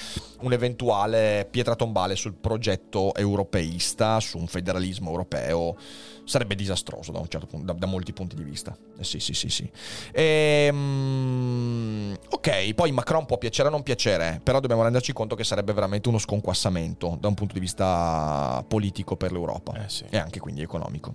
un'eventuale 0.41 1.47
pietra 1.51 1.77
tombale 1.77 2.17
sul 2.17 2.35
progetto 2.35 3.15
europeista, 3.15 4.19
su 4.21 4.39
un 4.39 4.47
federalismo 4.47 5.11
europeo. 5.11 5.77
Sarebbe 6.25 6.55
disastroso 6.55 7.12
da, 7.12 7.19
un 7.19 7.29
certo 7.29 7.47
punto, 7.47 7.73
da, 7.73 7.79
da 7.79 7.87
molti 7.87 8.12
punti 8.12 8.35
di 8.35 8.43
vista. 8.43 8.77
Eh, 8.99 9.05
sì, 9.05 9.21
sì, 9.21 9.35
sì, 9.35 9.49
sì. 9.49 9.71
Ehm, 10.12 12.17
ok, 12.31 12.75
poi 12.75 12.93
Macron 12.93 13.27
può 13.27 13.39
piacere 13.39 13.69
o 13.69 13.71
non 13.71 13.83
piacere, 13.83 14.41
però 14.43 14.59
dobbiamo 14.59 14.83
renderci 14.83 15.12
conto 15.12 15.37
che 15.37 15.45
sarebbe 15.45 15.73
veramente 15.73 16.09
uno 16.09 16.19
sconquassamento 16.19 17.17
da 17.21 17.29
un 17.29 17.35
punto 17.35 17.55
di 17.55 17.61
vista 17.61 18.65
politico 18.67 19.17
per 19.17 19.33
l'Europa 19.33 19.85
Eh 19.85 19.89
sì. 19.89 20.05
e 20.11 20.17
anche 20.17 20.41
quindi 20.41 20.62
economico. 20.62 21.15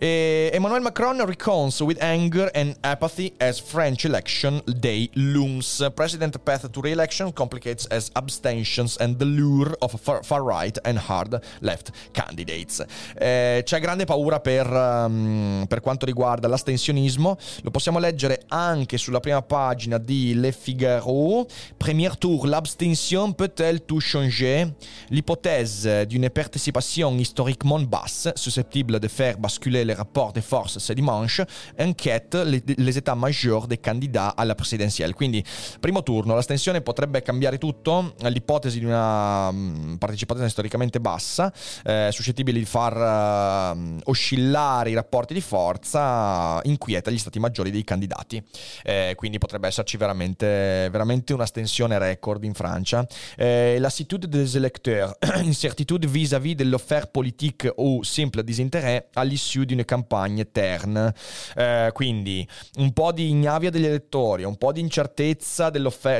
Eh, 0.00 0.50
Emmanuel 0.54 0.80
Macron 0.80 1.20
recounts 1.26 1.80
with 1.80 2.00
anger 2.00 2.48
and 2.54 2.76
apathy 2.82 3.32
as 3.40 3.58
French 3.58 4.04
election 4.04 4.62
day 4.64 5.10
looms. 5.14 5.84
President 5.92 6.38
path 6.44 6.70
to 6.70 6.80
re-election 6.80 7.32
complicates 7.32 7.84
as 7.86 8.08
abstentions 8.12 8.96
and 9.00 9.16
the 9.16 9.24
lure 9.24 9.74
of 9.80 10.00
far, 10.00 10.22
far 10.22 10.44
right 10.44 10.78
and 10.84 10.98
hard 10.98 11.40
left 11.62 11.90
candidates. 12.12 12.80
Eh, 13.18 13.62
c'è 13.64 13.80
grande 13.80 14.04
paura 14.04 14.38
per, 14.38 14.70
um, 14.70 15.64
per 15.66 15.80
quanto 15.80 16.06
riguarda 16.06 16.46
l'astensionismo. 16.46 17.36
Lo 17.62 17.70
possiamo 17.72 17.98
leggere 17.98 18.42
anche 18.46 18.98
sulla 18.98 19.18
prima 19.18 19.42
pagina 19.42 19.98
di 19.98 20.34
Le 20.34 20.52
Figaro. 20.52 21.44
Premier 21.76 22.16
tour, 22.18 22.46
l'abstention 22.46 23.32
peut-elle 23.32 23.84
tout 23.84 24.00
changer? 24.00 24.72
L'hypothèse 25.08 26.06
d'une 26.06 26.30
participation 26.30 27.16
historiquement 27.18 27.80
basse, 27.80 28.30
susceptible 28.36 29.00
de 29.00 29.08
faire 29.08 29.36
basculer 29.38 29.87
les 29.88 29.94
rapports 29.94 30.32
de 30.32 30.40
force 30.40 30.78
ce 30.78 30.92
dimanche, 30.92 31.42
inquiète 31.78 32.34
les, 32.34 32.62
les 32.76 32.98
états-majors 32.98 33.66
des 33.66 33.78
candidats 33.78 34.34
alla 34.36 34.54
presidenziale. 34.54 35.14
Quindi, 35.14 35.42
primo 35.80 36.02
turno, 36.02 36.34
l'astensione 36.34 36.80
potrebbe 36.80 37.22
cambiare 37.22 37.58
tutto. 37.58 38.14
L'ipotesi 38.22 38.78
di 38.78 38.84
una 38.84 39.50
mm, 39.50 39.96
partecipazione 39.96 40.50
storicamente 40.50 41.00
bassa, 41.00 41.52
eh, 41.84 42.10
suscettibile 42.12 42.58
di 42.58 42.64
far 42.64 42.96
eh, 42.96 44.00
oscillare 44.04 44.90
i 44.90 44.94
rapporti 44.94 45.34
di 45.34 45.40
forza, 45.40 46.60
inquieta 46.64 47.10
gli 47.10 47.18
stati 47.18 47.38
maggiori 47.38 47.70
dei 47.70 47.84
candidati. 47.84 48.42
Eh, 48.84 49.14
quindi 49.16 49.38
potrebbe 49.38 49.68
esserci 49.68 49.96
veramente, 49.96 50.88
veramente 50.90 51.32
una 51.32 51.46
stensione 51.46 51.98
record 51.98 52.44
in 52.44 52.54
Francia. 52.54 53.06
Eh, 53.36 53.78
lassitude 53.78 54.26
des 54.26 54.56
électeurs, 54.56 55.14
incertitude 55.42 56.06
vis-à-vis 56.06 56.54
de 56.54 56.64
l'offerte 56.64 57.10
politique 57.10 57.68
ou 57.76 58.02
simple 58.04 58.42
désintérêt 58.42 59.08
all'issue 59.14 59.64
di 59.64 59.74
una 59.78 59.84
campagna 59.84 60.44
terne. 60.50 61.14
Eh, 61.56 61.90
quindi 61.92 62.46
un 62.76 62.92
po' 62.92 63.12
di 63.12 63.28
ignavia 63.28 63.70
degli 63.70 63.86
elettori, 63.86 64.44
un 64.44 64.56
po' 64.56 64.72
di 64.72 64.80
incertezza 64.80 65.70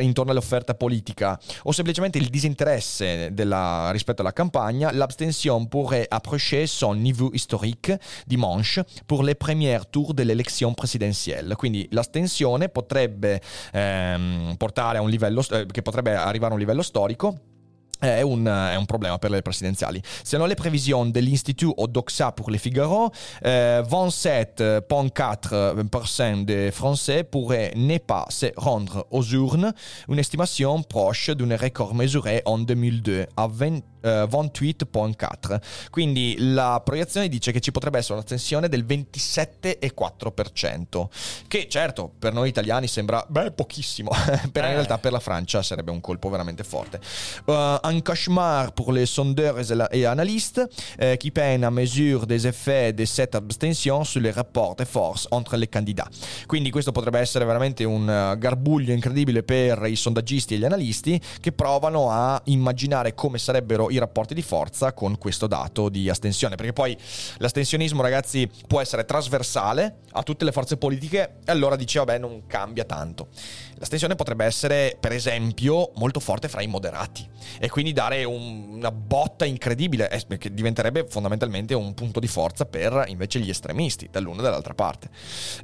intorno 0.00 0.30
all'offerta 0.30 0.74
politica 0.74 1.38
o 1.64 1.72
semplicemente 1.72 2.18
il 2.18 2.28
disinteresse 2.28 3.32
della- 3.32 3.90
rispetto 3.90 4.22
alla 4.22 4.32
campagna, 4.32 4.92
l'abstention 4.92 5.68
pourrait 5.68 6.06
approcher 6.08 6.66
son 6.66 7.00
niveau 7.00 7.30
historique 7.32 7.98
dimanche 8.26 8.84
pour 9.06 9.22
les 9.22 9.34
premiers 9.34 9.80
tours 9.90 10.14
de 10.14 10.22
l'élection 10.22 10.74
présidentielle. 10.74 11.54
Quindi 11.56 11.86
l'astensione 11.90 12.68
potrebbe 12.68 13.40
ehm, 13.72 14.54
portare 14.56 14.98
a 14.98 15.00
un 15.00 15.10
livello, 15.10 15.44
eh, 15.50 15.66
che 15.66 15.82
potrebbe 15.82 16.14
arrivare 16.14 16.52
a 16.52 16.54
un 16.54 16.60
livello 16.60 16.82
storico 16.82 17.56
è 17.98 18.22
un, 18.22 18.46
è 18.46 18.76
un, 18.76 18.86
problema 18.86 19.18
per 19.18 19.30
le 19.30 19.42
presidenziali. 19.42 20.00
Selon 20.22 20.46
les 20.46 20.54
prévisions 20.54 21.10
de 21.10 21.20
l'Institut 21.20 21.74
Odoxa 21.76 22.32
pour 22.32 22.50
les 22.50 22.58
Figaro, 22.58 23.10
euh, 23.44 23.82
27,4% 23.82 26.44
des 26.44 26.70
Français 26.70 27.24
pourraient 27.24 27.72
ne 27.76 27.98
pas 27.98 28.26
se 28.28 28.46
rendre 28.56 29.06
aux 29.10 29.24
urnes, 29.24 29.72
une 30.08 30.18
estimation 30.18 30.82
proche 30.82 31.30
d'un 31.30 31.56
record 31.56 31.94
mesuré 31.94 32.42
en 32.44 32.58
2002 32.58 33.26
à 33.36 33.46
20, 33.48 33.82
eh, 34.02 34.26
28,4. 34.26 35.60
Quindi 35.90 36.36
la 36.38 36.80
proiezione 36.84 37.28
dice 37.28 37.52
che 37.52 37.60
ci 37.60 37.70
potrebbe 37.72 37.98
essere 37.98 38.14
una 38.14 38.24
tensione 38.24 38.68
del 38.68 38.84
27,4%, 38.84 41.08
che 41.48 41.66
certo 41.68 42.10
per 42.18 42.32
noi 42.32 42.48
italiani 42.48 42.86
sembra 42.86 43.24
beh, 43.28 43.50
pochissimo, 43.52 44.10
però 44.52 44.66
in 44.66 44.72
Eh. 44.72 44.76
realtà 44.76 44.98
per 44.98 45.12
la 45.12 45.20
Francia 45.20 45.62
sarebbe 45.62 45.90
un 45.90 46.00
colpo 46.00 46.28
veramente 46.28 46.64
forte. 46.64 47.00
Euh, 47.46 47.78
un 47.90 48.00
cauchemar 48.00 48.72
pour 48.72 48.92
les 48.92 49.06
sondeurs 49.06 49.58
et 49.92 50.06
analystes 50.06 50.60
euh, 51.00 51.16
qui 51.16 51.30
peinent 51.30 51.64
à 51.64 51.70
mesure 51.70 52.26
des 52.26 52.46
effets 52.46 52.92
de 52.92 53.04
cette 53.04 53.34
abstention 53.34 54.02
rapports 54.34 54.76
de 54.76 54.84
force 54.84 55.26
entre 55.30 55.56
les 55.56 55.68
candidats. 55.68 56.08
Quindi 56.46 56.70
questo 56.70 56.92
potrebbe 56.92 57.18
essere 57.18 57.44
veramente 57.44 57.84
un 57.84 58.08
eh, 58.08 58.38
garbuglio 58.38 58.92
incredibile 58.92 59.42
per 59.42 59.84
i 59.86 59.96
sondaggisti 59.96 60.54
e 60.54 60.58
gli 60.58 60.64
analisti 60.64 61.20
che 61.40 61.52
provano 61.52 62.10
a 62.10 62.40
immaginare 62.44 63.14
come 63.14 63.38
sarebbero 63.38 63.90
i 63.90 63.98
rapporti 63.98 64.34
di 64.34 64.42
forza 64.42 64.92
con 64.92 65.18
questo 65.18 65.46
dato 65.46 65.88
di 65.88 66.08
astensione, 66.08 66.56
perché 66.56 66.72
poi 66.72 66.96
l'astensionismo 67.38 68.02
ragazzi 68.02 68.48
può 68.66 68.80
essere 68.80 69.04
trasversale 69.04 69.98
a 70.12 70.22
tutte 70.22 70.44
le 70.44 70.52
forze 70.52 70.76
politiche 70.76 71.36
e 71.44 71.50
allora 71.50 71.76
dice 71.76 71.98
vabbè 71.98 72.18
non 72.18 72.46
cambia 72.46 72.84
tanto. 72.84 73.28
L'astensione 73.76 74.14
potrebbe 74.14 74.44
essere 74.44 74.96
per 74.98 75.12
esempio 75.12 75.92
molto 75.96 76.20
forte 76.20 76.48
fra 76.48 76.62
i 76.62 76.66
moderati 76.66 77.26
e 77.58 77.68
quindi 77.68 77.92
dare 77.92 78.24
un- 78.24 78.74
una 78.74 78.90
botta 78.90 79.44
incredibile 79.44 80.10
eh, 80.10 80.38
che 80.38 80.52
diventerebbe 80.52 81.06
fondamentalmente 81.08 81.74
un 81.74 81.94
punto 81.94 82.20
di 82.20 82.26
forza 82.26 82.64
per 82.64 83.04
invece 83.08 83.40
gli 83.40 83.50
estremisti 83.50 84.08
dall'una 84.10 84.40
e 84.40 84.42
dall'altra 84.42 84.74
parte. 84.74 85.08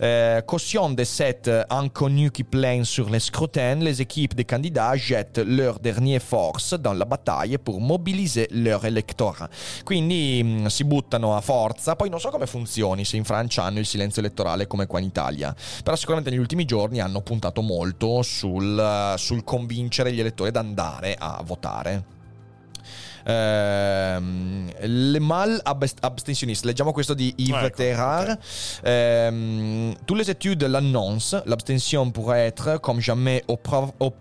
Euh, 0.01 0.43
caution 0.45 0.95
de 0.95 1.05
cette 1.05 1.66
inconnue 1.70 2.31
qui 2.31 2.45
plane 2.45 2.85
sur 2.85 3.09
les 3.09 3.22
scrutins, 3.22 3.83
les 3.83 4.01
équipes 4.01 4.35
des 4.35 4.45
candidats 4.45 4.97
jettent 4.97 5.43
leur 5.45 5.79
dernière 5.79 6.20
force 6.22 6.75
dans 6.75 6.97
la 6.97 7.05
battaglia 7.05 7.59
pour 7.59 7.81
mobiliser 7.81 8.47
leur 8.51 8.85
électorat. 8.85 9.49
Quindi 9.85 10.43
mh, 10.43 10.66
si 10.66 10.85
buttano 10.85 11.37
a 11.37 11.41
forza, 11.41 11.97
poi 11.97 12.09
non 12.09 12.20
so 12.20 12.31
come 12.31 12.47
funzioni, 12.47 13.05
se 13.05 13.16
in 13.16 13.25
Francia 13.25 13.62
hanno 13.64 13.79
il 13.79 13.87
silenzio 13.87 14.20
elettorale 14.20 14.66
come 14.66 14.87
qua 14.87 14.99
in 14.99 15.07
Italia, 15.07 15.55
però 15.83 15.97
sicuramente 15.97 16.31
negli 16.31 16.41
ultimi 16.41 16.64
giorni 16.64 17.01
hanno 17.01 17.20
puntato 17.20 17.62
molto 17.62 18.22
sul, 18.22 19.14
sul 19.16 19.45
convincere 19.45 20.12
gli 20.12 20.20
elettori 20.20 20.49
ad 20.51 20.57
andare 20.57 21.14
a 21.18 21.43
votare. 21.45 21.74
Ehm, 23.27 24.70
le 24.81 25.18
mal 25.18 25.59
abst- 25.62 25.99
abstentionnistes, 26.01 26.66
leggiamo 26.66 26.93
questo 26.93 27.14
di 27.14 27.33
Yves 27.37 27.64
Ecco, 27.64 27.77
Terrar. 27.77 28.39
Ehm, 28.83 29.95
tous 30.05 30.14
les 30.14 30.29
études 30.29 30.62
l'annoncent, 30.64 31.43
l'abstention 31.47 32.11
pourrait 32.11 32.47
être 32.47 32.79
comme 32.81 33.01
jamais 33.01 33.43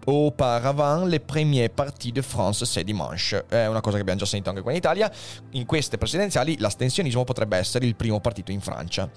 auparavant 0.05 1.05
les 1.05 1.19
premiers 1.19 1.69
partis 1.69 2.11
de 2.11 2.21
France 2.21 2.63
ce 2.65 2.83
dimanche. 2.83 3.45
È 3.49 3.65
una 3.67 3.81
cosa 3.81 3.95
che 3.95 4.01
abbiamo 4.01 4.19
già 4.19 4.25
sentito 4.25 4.49
anche 4.49 4.61
qua 4.61 4.71
in 4.71 4.77
Italia. 4.77 5.11
In 5.51 5.65
queste 5.65 5.97
presidenziali 5.97 6.57
l'astensionismo 6.59 7.23
potrebbe 7.23 7.57
essere 7.57 7.85
il 7.85 7.95
primo 7.95 8.19
partito 8.19 8.51
in 8.51 8.61
Francia. 8.61 9.09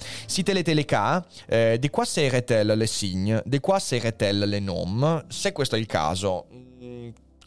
Était 0.57 0.75
le 0.75 0.85
cas, 0.87 1.23
eh, 1.49 1.77
di 1.79 1.91
qua 1.91 2.05
serait-elle 2.05 2.75
le 2.75 2.87
signe, 2.87 3.43
di 3.45 3.61
qua 3.61 3.79
serait-elle 3.79 4.47
le 4.47 4.59
nom? 4.59 5.25
Se 5.29 5.53
questo 5.53 5.77
è 5.77 5.79
il 5.79 5.87
caso, 5.87 6.47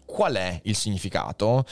qual 0.10 0.34
è 0.34 0.60
il 0.64 0.76
significato? 0.76 1.64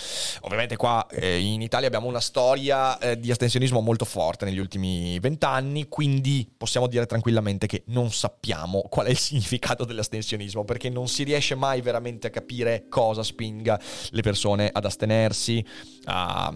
Ovviamente 0.41 0.75
qua 0.75 1.05
eh, 1.09 1.39
in 1.39 1.63
Italia 1.63 1.87
abbiamo 1.87 2.07
una 2.07 2.19
storia 2.19 2.99
eh, 2.99 3.19
di 3.19 3.31
astensionismo 3.31 3.81
molto 3.81 4.05
forte 4.05 4.45
negli 4.45 4.59
ultimi 4.59 5.17
vent'anni, 5.19 5.87
quindi 5.87 6.47
possiamo 6.55 6.85
dire 6.85 7.07
tranquillamente 7.07 7.65
che 7.65 7.83
non 7.87 8.11
sappiamo 8.11 8.83
qual 8.89 9.07
è 9.07 9.09
il 9.09 9.17
significato 9.17 9.85
dell'astensionismo, 9.85 10.63
perché 10.63 10.89
non 10.89 11.07
si 11.07 11.23
riesce 11.23 11.55
mai 11.55 11.81
veramente 11.81 12.27
a 12.27 12.29
capire 12.29 12.85
cosa 12.89 13.23
spinga 13.23 13.79
le 14.11 14.21
persone 14.21 14.69
ad 14.71 14.85
astenersi, 14.85 15.65
a, 16.07 16.53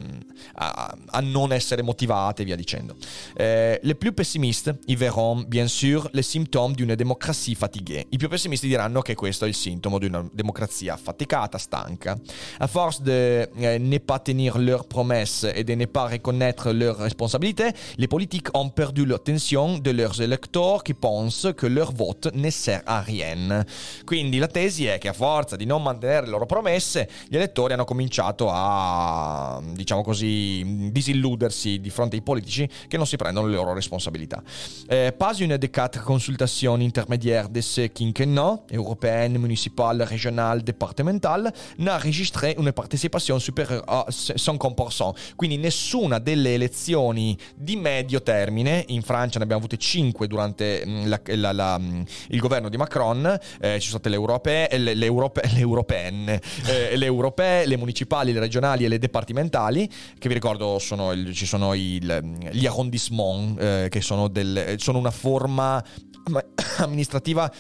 a- 0.56 0.98
a 1.12 1.20
non 1.20 1.52
essere 1.54 1.82
motivate 1.82 2.42
e 2.42 2.46
via 2.46 2.56
dicendo. 2.56 2.96
Eh, 3.36 3.80
les 3.84 3.96
plus 3.96 4.14
pessimistes 4.14 4.74
y 4.88 4.96
verront 4.96 5.44
bien 5.48 5.68
sûr 5.68 6.10
les 6.14 6.24
symptômes 6.24 6.74
d'une 6.76 6.96
démocratie 6.96 7.56
fatiguée. 7.56 8.08
I 8.10 8.18
più 8.18 8.28
pessimisti 8.28 8.68
diranno 8.68 9.02
che 9.02 9.16
questo 9.16 9.46
è 9.46 9.48
il 9.48 9.56
sintomo 9.56 10.00
di 10.00 10.06
una 10.08 10.28
democrazia 10.32 10.94
affaticata, 10.94 11.58
stanca. 11.58 12.18
A 12.60 12.68
force 12.68 13.02
de 13.04 13.50
euh, 13.58 13.78
ne 13.80 14.00
pas 14.00 14.20
tenir 14.20 14.58
leurs 14.58 14.86
promesses 14.88 15.44
et 15.44 15.64
de 15.64 15.76
ne 15.76 15.86
pas 15.86 16.08
reconnaître 16.08 16.72
leurs 16.72 16.98
responsabilités, 16.98 17.72
les 17.98 18.08
politiques 18.08 18.50
ont 18.54 18.70
perdu 18.70 19.06
l'attention 19.06 19.78
de 19.80 19.92
leurs 19.92 20.22
électeurs 20.22 20.84
qui 20.84 20.94
pensent 20.94 21.48
que 21.56 21.68
leur 21.68 21.92
vote 21.92 22.30
ne 22.34 22.50
sert 22.50 22.82
à 22.86 23.02
rien. 23.02 23.66
Quindi 24.06 24.38
la 24.38 24.48
tesi 24.48 24.86
è 24.86 24.98
che 24.98 25.10
a 25.10 25.14
forza 25.14 25.56
di 25.56 25.66
non 25.66 25.82
mantenere 25.84 26.26
le 26.26 26.32
loro 26.32 26.46
promesse, 26.46 27.10
gli 27.28 27.36
elettori 27.36 27.74
hanno 27.74 27.86
cominciato 27.86 28.50
a, 28.50 29.41
diciamo 29.74 30.02
così, 30.04 30.90
disilludersi 30.92 31.80
di 31.80 31.90
fronte 31.90 32.16
ai 32.16 32.22
politici 32.22 32.68
che 32.88 32.98
non 32.98 33.06
si 33.06 33.16
prendono 33.16 33.48
le 33.48 33.56
loro 33.56 33.74
responsabilità. 33.74 34.42
Euh, 34.90 35.12
pas 35.12 35.40
une 35.40 35.58
des 35.58 35.70
quatre 35.70 36.04
consultations 36.04 36.76
intermédiaires 36.80 37.50
de 37.50 37.62
ce 37.62 37.88
quinquennat, 37.88 38.60
européenne, 38.72 39.38
municipale, 39.38 40.04
régionale, 40.04 40.62
départementale, 40.64 41.52
n'a 41.78 41.98
registré 41.98 42.56
una 42.58 42.72
partecipazione 42.74 43.40
supérieure 43.40 43.84
a 43.88 44.06
50%. 44.10 45.14
Quindi 45.36 45.58
nessuna 45.58 46.20
delle 46.20 46.54
elezioni 46.54 47.38
di 47.56 47.76
medio 47.76 48.22
termine, 48.22 48.84
in 48.90 49.02
Francia 49.02 49.38
ne 49.38 49.44
abbiamo 49.44 49.62
avute 49.62 49.78
5 49.78 50.28
durante 50.28 50.84
mm, 50.86 51.06
la- 51.08 51.22
la- 51.36 51.52
la- 51.52 51.80
mm, 51.80 52.02
il 52.30 52.40
governo 52.40 52.70
di 52.70 52.78
Macron, 52.78 53.26
eh, 53.60 53.80
ci 53.80 53.88
sono 53.88 54.00
state 54.00 54.10
le 54.10 54.16
europee, 54.16 54.70
eh, 54.70 54.78
le, 54.78 54.94
le 54.94 55.06
europe- 55.06 55.42
le 55.54 55.60
europeenne, 55.60 56.42
eh, 56.68 56.96
le 56.96 57.06
europee, 57.06 57.66
le 57.66 57.78
municipali, 57.78 58.32
le 58.34 58.40
regionali 58.40 58.86
e 58.86 58.88
le 58.88 59.00
dipartimentali, 59.32 59.90
che 60.20 60.28
vi 60.28 60.34
ricordo 60.34 60.78
sono 60.80 61.12
ci 61.34 61.46
sono 61.46 61.74
il- 61.74 62.38
gli 62.52 62.66
arrondissement, 62.66 63.60
eh, 63.60 63.88
che 63.90 64.02
sono, 64.02 64.28
del- 64.28 64.76
sono 64.78 65.00
una 65.00 65.12
forma 65.12 65.84
ma- 66.30 66.44
amministrativa 66.78 67.52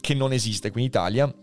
che 0.00 0.14
non 0.14 0.32
esiste 0.32 0.70
qui 0.70 0.82
in 0.82 0.86
Italia. 0.86 1.34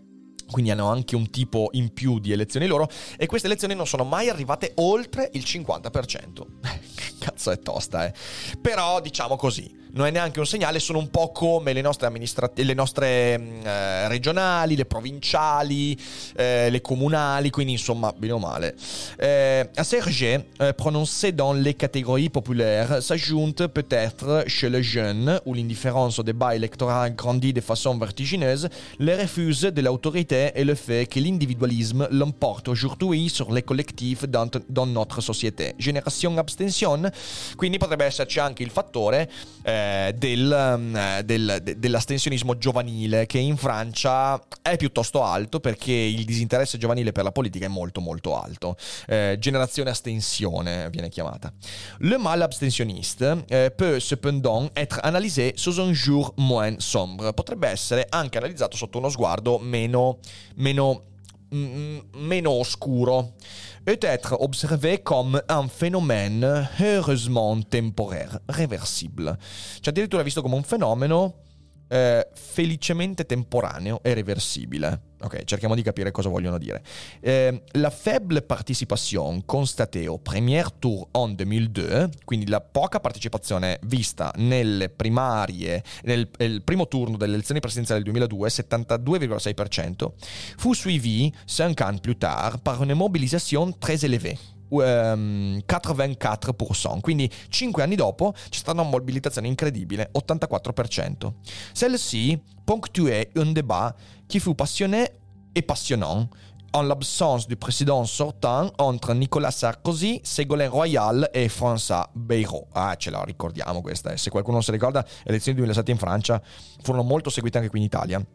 Quindi 0.50 0.70
hanno 0.70 0.88
anche 0.88 1.16
un 1.16 1.30
tipo 1.30 1.70
in 1.72 1.92
più 1.92 2.18
di 2.18 2.32
elezioni 2.32 2.66
loro 2.66 2.88
e 3.16 3.26
queste 3.26 3.46
elezioni 3.46 3.74
non 3.74 3.86
sono 3.86 4.04
mai 4.04 4.28
arrivate 4.28 4.72
oltre 4.76 5.30
il 5.32 5.42
50%. 5.46 6.46
che 6.94 7.12
cazzo 7.18 7.50
è 7.50 7.58
tosta, 7.58 8.06
eh. 8.06 8.12
Però 8.60 9.00
diciamo 9.00 9.36
così, 9.36 9.82
non 9.94 10.06
è 10.06 10.10
neanche 10.10 10.40
un 10.40 10.46
segnale, 10.46 10.80
sono 10.80 10.98
un 10.98 11.08
po' 11.08 11.30
come 11.30 11.72
le 11.72 11.80
nostre, 11.80 12.06
amministra- 12.06 12.50
le 12.54 12.74
nostre 12.74 13.38
mm, 13.38 13.66
eh, 13.66 14.08
regionali, 14.08 14.76
le 14.76 14.86
provinciali, 14.86 15.96
eh, 16.36 16.68
le 16.68 16.80
comunali, 16.80 17.50
quindi 17.50 17.72
insomma, 17.72 18.12
bene 18.16 18.32
o 18.32 18.38
male. 18.38 18.74
Euh, 19.20 19.64
à 19.76 19.84
Serge, 19.84 20.44
euh, 20.60 20.72
prononcé 20.72 21.32
dans 21.32 21.52
les 21.52 21.74
catégories 21.74 22.28
populaires, 22.28 23.02
s'ajoute 23.02 23.68
peut-être 23.68 24.44
chez 24.46 24.68
les 24.68 24.82
jeunes, 24.82 25.40
où 25.44 25.54
l'indifférence 25.54 26.18
au 26.18 26.22
débat 26.22 26.56
électoral 26.56 27.14
grandit 27.14 27.52
de 27.52 27.60
façon 27.60 27.96
vertigineuse, 27.96 28.68
le 28.98 29.14
refus 29.14 29.70
de 29.70 29.80
l'autorité 29.80 30.33
et 30.54 30.64
le 30.64 30.74
fait 30.74 31.06
que 31.06 31.20
l'individualisme 31.20 32.06
l'emporte 32.10 32.68
aujourd'hui 32.68 33.28
sur 33.28 33.52
les 33.52 33.62
collectifs 33.62 34.24
dans, 34.26 34.50
dans 34.68 34.86
notre 34.86 35.20
société. 35.20 35.74
Génération 35.78 36.36
abstention, 36.38 37.10
quindi 37.56 37.78
potrebbe 37.78 38.04
esserci 38.04 38.40
anche 38.40 38.62
il 38.62 38.70
fattore 38.70 39.30
eh, 39.64 40.14
del, 40.16 40.52
eh, 40.96 41.22
del- 41.24 41.58
de- 41.62 41.78
dell'astensionismo 41.78 42.58
giovanile 42.58 43.26
che 43.26 43.38
in 43.38 43.56
Francia 43.56 44.40
è 44.62 44.76
piuttosto 44.76 45.22
alto 45.22 45.60
perché 45.60 45.92
il 45.92 46.24
disinteresse 46.24 46.78
giovanile 46.78 47.12
per 47.12 47.24
la 47.24 47.32
politica 47.32 47.66
è 47.66 47.68
molto 47.68 48.00
molto 48.00 48.36
alto. 48.40 48.76
Eh, 49.06 49.36
generazione 49.38 49.90
astensione 49.90 50.90
viene 50.90 51.08
chiamata. 51.08 51.52
Le 51.98 52.18
mal 52.18 52.40
abstentionniste 52.42 53.44
eh, 53.48 53.70
peut 53.74 53.98
cependant 54.00 54.70
être 54.74 54.98
analysé 55.02 55.52
sous 55.56 55.78
un 55.78 55.92
jour 55.92 56.32
moins 56.36 56.76
sombre. 56.78 57.32
Potrebbe 57.32 57.68
essere 57.68 58.06
anche 58.08 58.38
analizzato 58.38 58.76
sotto 58.76 58.98
uno 58.98 59.08
sguardo 59.08 59.58
meno, 59.58 60.18
meno, 60.56 61.02
mm, 61.50 61.98
meno 62.14 62.50
oscuro. 62.50 63.34
Peut 63.84 63.98
être 64.02 64.36
observé 64.40 65.02
comme 65.02 65.42
un 65.48 65.68
phénomène 65.68 66.68
heureusement 66.80 67.60
temporaire, 67.62 68.40
réversible. 68.48 69.36
Cioè 69.80 69.90
addirittura 69.90 70.22
visto 70.22 70.40
come 70.40 70.56
un 70.56 70.62
fenomeno 70.62 71.43
eh, 71.88 72.28
felicemente 72.32 73.24
temporaneo 73.26 74.00
e 74.02 74.14
reversibile. 74.14 75.12
Ok, 75.24 75.44
cerchiamo 75.44 75.74
di 75.74 75.82
capire 75.82 76.10
cosa 76.10 76.28
vogliono 76.28 76.58
dire. 76.58 76.82
Eh, 77.20 77.62
la 77.72 77.88
faible 77.88 78.42
participation 78.42 79.42
constatée 79.46 80.06
au 80.06 80.18
premier 80.18 80.66
tour 80.78 81.08
en 81.12 81.34
2002, 81.34 82.10
quindi 82.24 82.46
la 82.46 82.60
poca 82.60 83.00
partecipazione 83.00 83.78
vista 83.84 84.30
nelle 84.36 84.90
primarie, 84.90 85.82
nel, 86.02 86.28
nel 86.36 86.62
primo 86.62 86.88
turno 86.88 87.16
delle 87.16 87.34
elezioni 87.34 87.60
presidenziali 87.60 88.02
del 88.02 88.12
2002, 88.12 88.48
72,6%, 88.48 90.12
fu 90.58 90.74
suivi 90.74 91.32
5 91.46 91.80
ans 91.80 92.00
plus 92.00 92.18
tard 92.18 92.60
par 92.60 92.82
une 92.82 92.92
mobilisation 92.92 93.72
très 93.78 94.04
élevée. 94.04 94.53
Ehm, 94.70 95.60
84%, 95.66 97.00
quindi 97.00 97.30
5 97.48 97.82
anni 97.82 97.96
dopo 97.96 98.32
c'è 98.32 98.58
stata 98.58 98.80
una 98.80 98.88
mobilitazione 98.88 99.48
incredibile, 99.48 100.10
84%. 100.12 101.32
Celle-ci 101.72 102.40
ponctuait 102.64 103.30
un 103.36 103.52
débat 103.52 103.94
qui 104.26 104.40
fut 104.40 104.54
passionné 104.54 105.10
et 105.54 105.62
passionnant 105.62 106.28
en 106.74 106.82
l'absence 106.82 107.46
du 107.46 107.56
président 107.56 108.04
sortant 108.04 108.72
entre 108.78 109.14
Nicolas 109.14 109.52
Sarkozy, 109.52 110.20
Ségolène 110.24 110.70
Royal 110.70 111.30
e 111.32 111.48
François 111.48 112.10
Bayrou. 112.12 112.66
Ah, 112.72 112.96
ce 112.96 113.10
la 113.10 113.22
ricordiamo 113.22 113.80
questa, 113.80 114.10
eh. 114.10 114.16
se 114.16 114.30
qualcuno 114.30 114.56
non 114.56 114.64
si 114.64 114.72
ricorda, 114.72 115.00
le 115.00 115.30
elezioni 115.30 115.56
del 115.56 115.66
2007 115.66 115.90
in 115.92 115.98
Francia 115.98 116.42
furono 116.82 117.04
molto 117.04 117.30
seguite 117.30 117.58
anche 117.58 117.70
qui 117.70 117.78
in 117.78 117.84
Italia. 117.84 118.26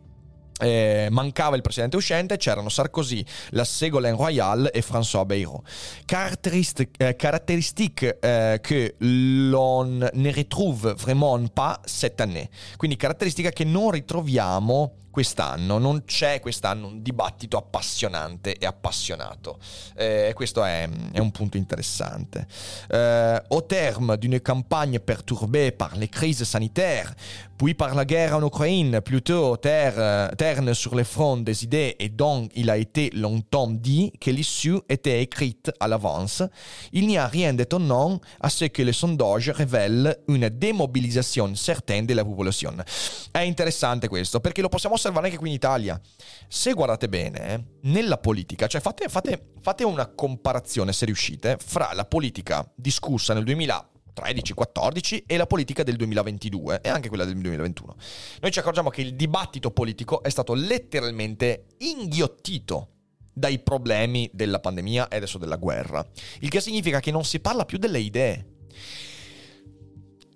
Eh, 0.59 1.07
mancava 1.09 1.55
il 1.55 1.61
presidente 1.61 1.95
uscente, 1.95 2.37
c'erano 2.37 2.69
Sarkozy, 2.69 3.23
la 3.51 3.63
Ségolène 3.63 4.15
Royal 4.15 4.69
e 4.73 4.81
François 4.81 5.25
Bayrou. 5.25 5.61
Caractéristique, 6.05 7.03
eh, 7.03 7.15
caractéristique 7.15 8.17
eh, 8.19 8.59
che 8.61 8.95
l'on 8.99 10.09
ne 10.11 10.31
retrouve 10.31 10.93
vraiment 10.97 11.47
pas 11.53 11.79
cette 11.85 12.21
année. 12.21 12.49
Quindi 12.77 12.97
caratteristica 12.97 13.51
che 13.51 13.63
non 13.63 13.91
ritroviamo 13.91 14.93
quest'anno, 15.11 15.77
non 15.77 16.03
c'è 16.05 16.39
quest'anno 16.39 16.87
un 16.87 17.01
dibattito 17.01 17.57
appassionante 17.57 18.55
e 18.55 18.65
appassionato. 18.65 19.57
Eh, 19.95 20.31
questo 20.35 20.63
è, 20.63 20.87
è, 21.11 21.19
un 21.19 21.31
punto 21.31 21.57
interessante. 21.57 22.47
Eh, 22.89 23.41
au 23.47 23.65
terme 23.65 24.17
d'une 24.17 24.41
campagne 24.41 24.99
perturbée 24.99 25.71
par 25.71 25.95
les 25.95 26.09
crises 26.09 26.43
sanitaires, 26.43 27.13
puis 27.57 27.73
par 27.73 27.93
la 27.93 28.05
guerre 28.05 28.35
en 28.35 28.45
Ukraine, 28.45 29.01
plutôt 29.01 29.57
terre, 29.57 30.31
terne 30.37 30.73
sur 30.73 30.95
le 30.95 31.03
front 31.03 31.37
des 31.37 31.65
idées 31.65 31.95
et 31.99 32.07
dont 32.07 32.47
il 32.55 32.69
a 32.69 32.77
été 32.77 33.09
longtemps 33.13 33.67
dit 33.69 34.13
que 34.21 34.31
l'issue 34.31 34.79
était 34.87 35.21
écrite 35.21 35.69
à 35.79 35.89
l'avance, 35.89 36.41
il 36.93 37.05
n'y 37.05 37.17
a 37.17 37.27
rien 37.27 37.53
d'étonnant 37.53 38.21
à 38.39 38.49
ce 38.49 38.65
que 38.65 38.81
les 38.81 38.93
sondages 38.93 39.49
révèlent 39.49 40.17
une 40.29 40.47
démobilisation 40.47 41.53
certaine 41.55 42.05
della 42.05 42.23
popolation. 42.23 42.75
È 43.31 43.39
interessante 43.39 44.07
questo, 44.07 44.39
perché 44.39 44.61
lo 44.61 44.69
possiamo 44.69 44.95
osservare 44.99 45.27
anche 45.27 45.37
qui 45.37 45.49
in 45.49 45.55
Italia. 45.55 45.99
Se 46.47 46.73
guardate 46.73 47.09
bene, 47.09 47.77
nella 47.83 48.17
politica, 48.17 48.67
cioè 48.67 48.81
fate, 48.81 49.07
fate, 49.07 49.51
fate 49.61 49.83
una 49.83 50.07
comparazione, 50.07 50.93
se 50.93 51.05
riuscite, 51.05 51.57
fra 51.63 51.91
la 51.93 52.05
politica 52.05 52.69
discussa 52.75 53.33
nel 53.33 53.43
2000 53.43 53.89
13-14 54.19 55.23
e 55.25 55.37
la 55.37 55.47
politica 55.47 55.81
del 55.83 55.95
2022 55.95 56.81
e 56.81 56.89
anche 56.89 57.07
quella 57.07 57.23
del 57.23 57.35
2021. 57.35 57.95
Noi 58.41 58.51
ci 58.51 58.59
accorgiamo 58.59 58.89
che 58.89 59.01
il 59.01 59.15
dibattito 59.15 59.71
politico 59.71 60.21
è 60.21 60.29
stato 60.29 60.53
letteralmente 60.53 61.67
inghiottito 61.77 62.89
dai 63.31 63.59
problemi 63.59 64.29
della 64.33 64.59
pandemia 64.59 65.07
e 65.07 65.15
adesso 65.15 65.37
della 65.37 65.55
guerra, 65.55 66.05
il 66.41 66.49
che 66.49 66.59
significa 66.59 66.99
che 66.99 67.11
non 67.11 67.23
si 67.23 67.39
parla 67.39 67.63
più 67.63 67.77
delle 67.77 67.99
idee. 67.99 68.57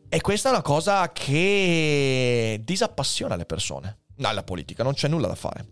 E 0.08 0.22
questa 0.22 0.50
è 0.50 0.52
una 0.52 0.62
cosa 0.62 1.12
che 1.12 2.62
disappassiona 2.64 3.36
le 3.36 3.46
persone. 3.46 4.03
Alla 4.22 4.44
politica, 4.44 4.84
non 4.84 4.94
c'è 4.94 5.08
nulla 5.08 5.28
da 5.28 5.36
fare. 5.36 5.66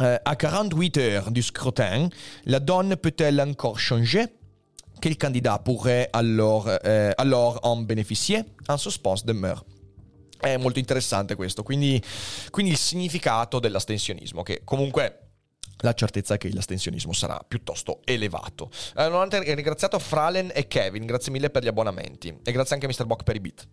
Euh, 0.00 0.18
à 0.24 0.34
48 0.34 0.96
heures 0.96 1.30
du 1.30 1.42
scrutin, 1.42 2.08
la 2.44 2.58
donne 2.58 2.96
peut-elle 2.96 3.40
encore 3.40 3.78
changer 3.78 4.26
Quel 5.00 5.16
candidat 5.16 5.58
pourrait 5.58 6.08
alors, 6.12 6.68
euh, 6.84 7.12
alors 7.16 7.58
en 7.62 7.76
bénéficier 7.76 8.44
Un 8.68 8.78
suspense 8.78 9.24
demeure. 9.24 9.64
È 10.38 10.56
molto 10.56 10.78
interessante 10.78 11.34
questo, 11.34 11.62
quindi, 11.62 12.02
quindi 12.50 12.72
il 12.72 12.78
significato 12.78 13.60
dell'astensionismo, 13.60 14.42
che 14.42 14.62
comunque 14.64 15.30
la 15.78 15.92
certezza 15.92 16.34
è 16.34 16.38
che 16.38 16.52
l'astensionismo 16.52 17.12
sarà 17.12 17.38
piuttosto 17.46 18.00
elevato. 18.04 18.70
Eh, 18.96 19.08
non 19.08 19.28
ho 19.30 19.38
ringraziato 19.38 19.98
Fralen 19.98 20.50
e 20.54 20.66
Kevin, 20.66 21.06
grazie 21.06 21.32
mille 21.32 21.50
per 21.50 21.62
gli 21.62 21.68
abbonamenti 21.68 22.34
e 22.42 22.52
grazie 22.52 22.74
anche 22.74 22.86
a 22.86 22.88
Mr. 22.88 23.06
Bock 23.06 23.22
per 23.22 23.36
i 23.36 23.40
beat. 23.40 23.68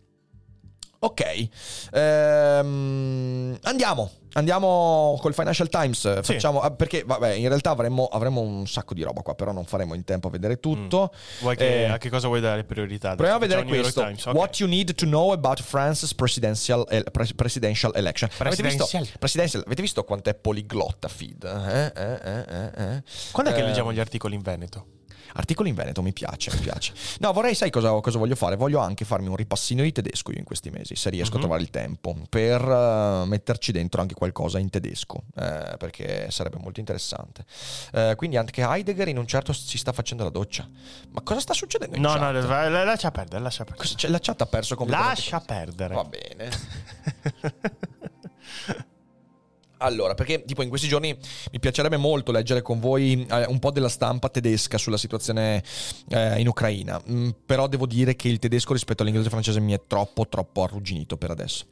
Ok, 0.99 1.49
ehm, 1.91 3.57
andiamo, 3.61 4.11
andiamo 4.33 5.15
col 5.21 5.35
Financial 5.35 5.69
Times. 5.69 6.21
Facciamo, 6.23 6.63
sì. 6.63 6.71
Perché 6.75 7.03
vabbè, 7.05 7.33
in 7.33 7.47
realtà 7.47 7.69
avremmo, 7.69 8.05
avremmo, 8.05 8.41
un 8.41 8.65
sacco 8.67 8.95
di 8.95 9.03
roba 9.03 9.21
qua, 9.21 9.35
però 9.35 9.51
non 9.51 9.65
faremo 9.65 9.93
in 9.93 10.03
tempo 10.03 10.27
a 10.27 10.31
vedere 10.31 10.59
tutto. 10.59 11.13
Mm. 11.43 11.51
Che, 11.51 11.83
eh, 11.83 11.85
a 11.85 11.97
che 11.99 12.09
cosa 12.09 12.27
vuoi 12.27 12.41
dare 12.41 12.63
priorità? 12.63 13.13
Proviamo 13.13 13.37
a 13.37 13.39
vedere 13.39 13.63
questo. 13.63 14.01
Okay. 14.01 14.33
What 14.33 14.57
you 14.57 14.67
need 14.67 14.95
to 14.95 15.05
know 15.05 15.31
about 15.33 15.61
France's 15.61 16.15
presidential, 16.15 16.83
eh, 16.89 17.03
presidential 17.35 17.91
election. 17.93 18.29
Presidential. 18.35 18.81
Avete 18.81 18.97
visto, 18.97 19.19
presidential. 19.19 19.63
Avete 19.65 19.81
visto 19.83 20.03
quanto 20.03 20.31
è 20.31 20.33
poliglotta 20.33 21.07
Feed? 21.07 21.43
Eh, 21.43 21.91
eh, 21.95 22.19
eh, 22.23 22.95
eh 22.95 23.03
Quando 23.31 23.51
è 23.51 23.55
che 23.55 23.61
leggiamo 23.61 23.93
gli 23.93 23.99
articoli 23.99 24.33
in 24.33 24.41
Veneto? 24.41 24.85
Articoli 25.33 25.69
in 25.69 25.75
Veneto, 25.75 26.01
mi 26.01 26.13
piace, 26.13 26.51
mi 26.53 26.59
piace. 26.59 26.93
No, 27.19 27.31
vorrei, 27.33 27.55
sai 27.55 27.69
cosa, 27.69 27.91
cosa, 27.99 28.17
voglio 28.17 28.35
fare? 28.35 28.55
Voglio 28.55 28.79
anche 28.79 29.05
farmi 29.05 29.27
un 29.27 29.35
ripassino 29.35 29.83
di 29.83 29.91
tedesco 29.91 30.31
io 30.31 30.39
in 30.39 30.43
questi 30.43 30.69
mesi, 30.69 30.95
se 30.95 31.09
riesco 31.09 31.37
mm-hmm. 31.37 31.37
a 31.37 31.37
mhm. 31.37 31.41
trovare 31.41 31.61
il 31.63 31.69
tempo, 31.69 32.15
per 32.29 32.61
uh, 32.61 33.25
metterci 33.27 33.71
dentro 33.71 34.01
anche 34.01 34.15
qualcosa 34.15 34.59
in 34.59 34.69
tedesco, 34.69 35.23
eh, 35.35 35.75
perché 35.77 36.29
sarebbe 36.31 36.57
molto 36.59 36.79
interessante. 36.79 37.45
Eh, 37.93 38.13
quindi 38.15 38.37
anche 38.37 38.61
Heidegger 38.61 39.07
in 39.07 39.17
un 39.17 39.27
certo 39.27 39.53
si 39.53 39.77
sta 39.77 39.91
facendo 39.91 40.23
la 40.23 40.29
doccia. 40.29 40.67
Ma 41.09 41.21
cosa 41.21 41.39
sta 41.39 41.53
succedendo 41.53 41.95
in 41.95 42.01
no, 42.01 42.13
chat? 42.13 42.19
No, 42.33 42.69
no, 42.69 42.83
lascia 42.83 43.11
perdere, 43.11 43.41
lascia 43.41 43.63
perdere. 43.63 43.87
Cosa, 43.87 44.09
la 44.09 44.19
chat 44.19 44.41
ha 44.41 44.45
perso 44.45 44.75
completamente. 44.75 45.19
Lascia 45.19 45.39
perdere. 45.39 45.93
Va 45.93 46.03
bene. 46.03 46.49
Allora, 49.79 50.13
perché 50.15 50.43
tipo 50.43 50.63
in 50.63 50.69
questi 50.69 50.87
giorni 50.87 51.15
mi 51.51 51.59
piacerebbe 51.59 51.97
molto 51.97 52.31
leggere 52.31 52.61
con 52.61 52.79
voi 52.79 53.25
eh, 53.29 53.45
un 53.45 53.59
po' 53.59 53.71
della 53.71 53.89
stampa 53.89 54.29
tedesca 54.29 54.77
sulla 54.77 54.97
situazione 54.97 55.63
eh, 56.09 56.39
in 56.39 56.47
Ucraina, 56.47 57.01
mm, 57.09 57.29
però 57.45 57.67
devo 57.67 57.85
dire 57.85 58.15
che 58.15 58.27
il 58.27 58.39
tedesco 58.39 58.73
rispetto 58.73 59.03
all'inglese 59.03 59.27
e 59.27 59.31
francese 59.31 59.59
mi 59.59 59.73
è 59.73 59.81
troppo 59.85 60.27
troppo 60.27 60.63
arrugginito 60.63 61.17
per 61.17 61.31
adesso. 61.31 61.65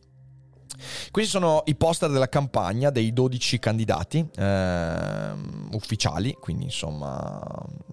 Questi 1.12 1.32
sono 1.32 1.64
i 1.66 1.76
poster 1.76 2.10
della 2.10 2.30
campagna 2.30 2.90
dei 2.90 3.14
12 3.14 3.60
candidati 3.60 4.28
eh, 4.36 5.32
ufficiali, 5.72 6.36
quindi 6.40 6.66
insomma 6.66 7.42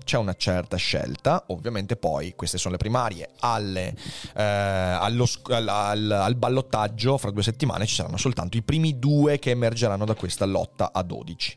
c'è 0.04 0.18
una 0.18 0.34
certa 0.34 0.76
scelta. 0.76 1.44
Ovviamente 1.48 1.96
poi 1.96 2.34
queste 2.34 2.58
sono 2.58 2.72
le 2.72 2.78
primarie. 2.78 3.30
Alle, 3.40 3.94
eh, 4.34 4.42
allo, 4.42 5.26
al, 5.48 5.68
al, 5.68 6.10
al, 6.10 6.34
ballottaggio 6.36 7.18
fra 7.18 7.30
due 7.30 7.42
settimane 7.42 7.86
ci 7.86 7.94
saranno 7.94 8.16
soltanto 8.16 8.56
i 8.56 8.62
primi 8.62 8.98
due 8.98 9.38
che 9.38 9.50
emergeranno 9.50 10.04
da 10.04 10.14
questa 10.14 10.44
lotta 10.44 10.90
a 10.92 11.02
12. 11.02 11.56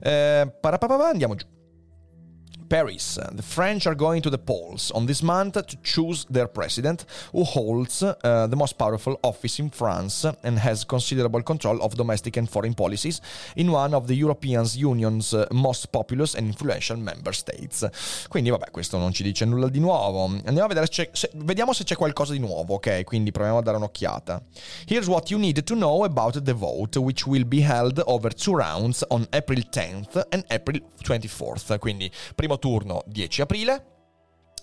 Eh, 0.00 0.52
andiamo 1.10 1.34
giù. 1.34 1.46
Paris. 2.68 3.18
The 3.32 3.42
French 3.42 3.86
are 3.86 3.94
going 3.94 4.22
to 4.22 4.30
the 4.30 4.38
polls 4.38 4.90
on 4.92 5.06
this 5.06 5.22
month 5.22 5.54
to 5.54 5.76
choose 5.82 6.26
their 6.30 6.48
president, 6.48 7.04
who 7.32 7.44
holds 7.44 8.02
uh, 8.02 8.46
the 8.46 8.56
most 8.56 8.78
powerful 8.78 9.18
office 9.22 9.58
in 9.58 9.70
France 9.70 10.26
and 10.42 10.58
has 10.58 10.84
considerable 10.84 11.42
control 11.42 11.80
of 11.82 11.94
domestic 11.94 12.36
and 12.36 12.48
foreign 12.48 12.74
policies 12.74 13.20
in 13.56 13.70
one 13.70 13.94
of 13.94 14.06
the 14.06 14.14
European 14.14 14.64
Union's 14.74 15.32
uh, 15.32 15.46
most 15.52 15.92
populous 15.92 16.34
and 16.34 16.46
influential 16.46 16.96
member 16.96 17.34
states. 17.34 17.86
Quindi, 18.28 18.50
vabbè, 18.50 18.70
questo 18.70 18.98
non 18.98 19.12
ci 19.12 19.22
dice 19.22 19.44
nulla 19.44 19.68
di 19.68 19.80
nuovo. 19.80 20.24
Andiamo 20.24 20.64
a 20.64 20.68
vedere 20.68 20.86
se, 20.90 21.10
se 21.12 21.30
vediamo 21.34 21.72
se 21.72 21.84
c'è 21.84 21.96
qualcosa 21.96 22.32
di 22.32 22.38
nuovo, 22.38 22.74
ok? 22.74 23.04
Quindi 23.04 23.30
proviamo 23.30 23.58
a 23.58 23.62
dare 23.62 23.76
un'occhiata. 23.76 24.42
Here's 24.86 25.06
what 25.06 25.30
you 25.30 25.38
need 25.38 25.62
to 25.62 25.74
know 25.74 26.04
about 26.04 26.42
the 26.42 26.52
vote, 26.52 26.98
which 26.98 27.26
will 27.26 27.46
be 27.46 27.62
held 27.62 28.02
over 28.06 28.32
two 28.32 28.56
rounds 28.56 29.04
on 29.08 29.26
April 29.30 29.62
10th 29.70 30.26
and 30.30 30.44
April 30.48 30.80
24th. 31.02 31.78
Quindi, 31.78 32.10
primo 32.34 32.58
turno 32.64 33.02
10 33.04 33.42
aprile, 33.42 33.84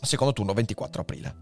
secondo 0.02 0.34
turno 0.34 0.54
24 0.54 1.02
aprile. 1.02 1.36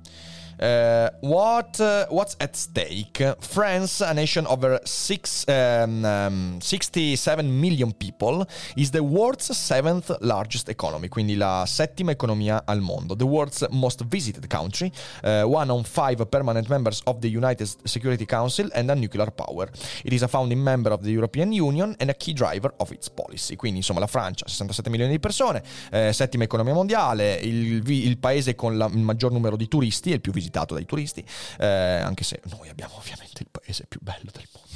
Uh, 0.59 1.09
what 1.21 1.79
uh, 1.79 2.05
what's 2.09 2.35
at 2.41 2.53
stake? 2.53 3.23
France, 3.39 4.01
a 4.01 4.13
nation 4.13 4.45
over 4.45 4.77
six, 4.83 5.45
um, 5.47 6.03
um, 6.03 6.59
67 6.59 7.61
million 7.61 7.93
people, 7.93 8.45
is 8.75 8.91
the 8.91 9.01
world's 9.01 9.55
seventh 9.55 10.13
largest 10.19 10.67
economy, 10.67 11.07
quindi 11.07 11.37
la 11.37 11.63
settima 11.65 12.11
economia 12.11 12.63
al 12.65 12.81
mondo. 12.81 13.15
The 13.15 13.23
world's 13.23 13.65
most 13.69 14.03
visited 14.03 14.45
country, 14.47 14.91
uh, 15.23 15.43
one 15.43 15.71
on 15.71 15.85
five 15.85 16.27
permanent 16.27 16.67
members 16.67 16.99
of 17.05 17.19
the 17.19 17.29
United 17.29 17.69
Security 17.83 18.25
Council 18.25 18.67
and 18.73 18.89
a 18.89 18.95
nuclear 18.95 19.31
power. 19.31 19.69
It 20.03 20.11
is 20.11 20.23
a 20.23 20.27
founding 20.27 20.61
member 20.61 20.91
of 20.91 21.03
the 21.03 21.11
European 21.11 21.53
Union 21.53 21.95
and 21.99 22.09
a 22.09 22.15
key 22.15 22.33
driver 22.33 22.73
of 22.77 22.91
its 22.91 23.09
policy. 23.09 23.55
Quindi 23.55 23.77
insomma 23.77 24.01
la 24.01 24.07
Francia, 24.07 24.45
67 24.45 24.89
milioni 24.89 25.13
di 25.13 25.19
persone, 25.19 25.63
settima 26.11 26.43
economia 26.43 26.73
mondiale, 26.73 27.35
il, 27.35 27.81
il 27.89 28.17
paese 28.17 28.55
con 28.55 28.77
la, 28.77 28.87
il 28.87 28.99
maggior 28.99 29.31
numero 29.31 29.55
di 29.55 29.69
turisti 29.69 30.11
e 30.11 30.15
il 30.15 30.21
più 30.21 30.33
visitato 30.33 30.48
visitato 30.49 30.73
dai 30.73 30.85
turisti, 30.85 31.23
eh, 31.59 31.65
anche 31.67 32.23
se 32.23 32.41
noi 32.45 32.69
abbiamo 32.69 32.95
ovviamente 32.97 33.43
il 33.43 33.49
paese 33.51 33.85
più 33.87 33.99
bello 34.01 34.31
del 34.31 34.47
mondo. 34.51 34.68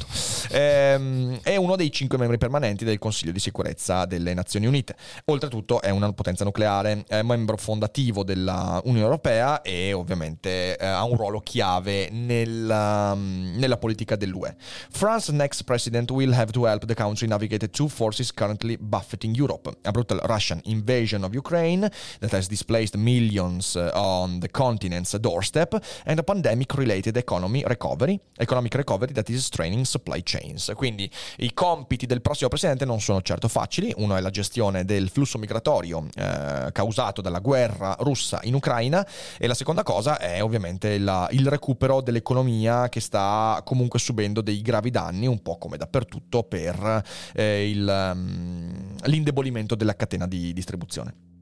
Ehm, 0.49 1.39
è 1.41 1.55
uno 1.55 1.75
dei 1.75 1.91
cinque 1.91 2.17
membri 2.17 2.37
permanenti 2.37 2.85
del 2.85 2.99
Consiglio 2.99 3.31
di 3.31 3.39
sicurezza 3.39 4.05
delle 4.05 4.33
Nazioni 4.33 4.65
Unite. 4.65 4.95
Oltretutto 5.25 5.81
è 5.81 5.89
una 5.89 6.11
potenza 6.13 6.43
nucleare, 6.43 7.03
è 7.07 7.21
membro 7.21 7.57
fondativo 7.57 8.23
dell'Unione 8.23 8.99
Europea 8.99 9.61
e 9.61 9.93
ovviamente 9.93 10.77
eh, 10.77 10.85
ha 10.85 11.03
un 11.03 11.15
ruolo 11.15 11.39
chiave 11.39 12.09
nella, 12.11 13.15
nella 13.15 13.77
politica 13.77 14.15
dell'UE. 14.15 14.55
France's 14.91 15.35
next 15.35 15.63
president 15.63 16.11
will 16.11 16.33
have 16.33 16.51
to 16.51 16.65
help 16.65 16.85
the 16.85 16.93
country 16.93 17.27
navigate 17.27 17.69
two 17.69 17.87
forces 17.87 18.31
currently 18.31 18.77
buffeting 18.77 19.35
Europe. 19.35 19.71
A 19.83 19.91
brutal 19.91 20.19
Russian 20.25 20.59
invasion 20.65 21.23
of 21.23 21.33
Ukraine 21.33 21.89
that 22.19 22.31
has 22.31 22.47
displaced 22.47 22.95
millions 22.95 23.75
uh, 23.75 23.89
on 23.93 24.39
the 24.39 24.49
continent's 24.49 25.13
doorstep 25.13 25.73
and 26.05 26.19
a 26.19 26.23
pandemic-related 26.23 27.17
economy 27.17 27.63
recovery, 27.67 28.19
economic 28.39 28.73
recovery 28.75 29.13
that 29.13 29.29
is 29.29 29.45
straining 29.45 29.82
supply 29.85 30.21
chains. 30.23 30.71
Quindi 30.75 31.09
i 31.37 31.53
compiti 31.53 32.05
del 32.05 32.21
prossimo 32.21 32.49
presidente 32.49 32.85
non 32.85 33.01
sono 33.01 33.21
certo 33.21 33.47
facili. 33.47 33.93
Uno 33.97 34.15
è 34.15 34.21
la 34.21 34.29
gestione 34.29 34.85
del 34.85 35.09
flusso 35.09 35.37
migratorio 35.37 36.07
eh, 36.15 36.69
causato 36.71 37.21
dalla 37.21 37.39
guerra 37.39 37.95
russa 37.99 38.39
in 38.43 38.53
Ucraina 38.53 39.05
e 39.37 39.47
la 39.47 39.53
seconda 39.53 39.83
cosa 39.83 40.17
è 40.19 40.41
ovviamente 40.41 40.97
la, 40.97 41.27
il 41.31 41.47
recupero 41.47 42.01
dell'economia 42.01 42.89
che 42.89 42.99
sta 42.99 43.61
comunque 43.63 43.99
subendo 43.99 44.41
dei 44.41 44.61
gravi 44.61 44.89
danni, 44.89 45.27
un 45.27 45.41
po' 45.41 45.57
come 45.57 45.77
dappertutto 45.77 46.43
per 46.43 47.03
eh, 47.33 47.69
il, 47.69 48.11
um, 48.13 48.95
l'indebolimento 49.05 49.75
della 49.75 49.95
catena 49.95 50.27
di 50.27 50.53
distribuzione. 50.53 51.32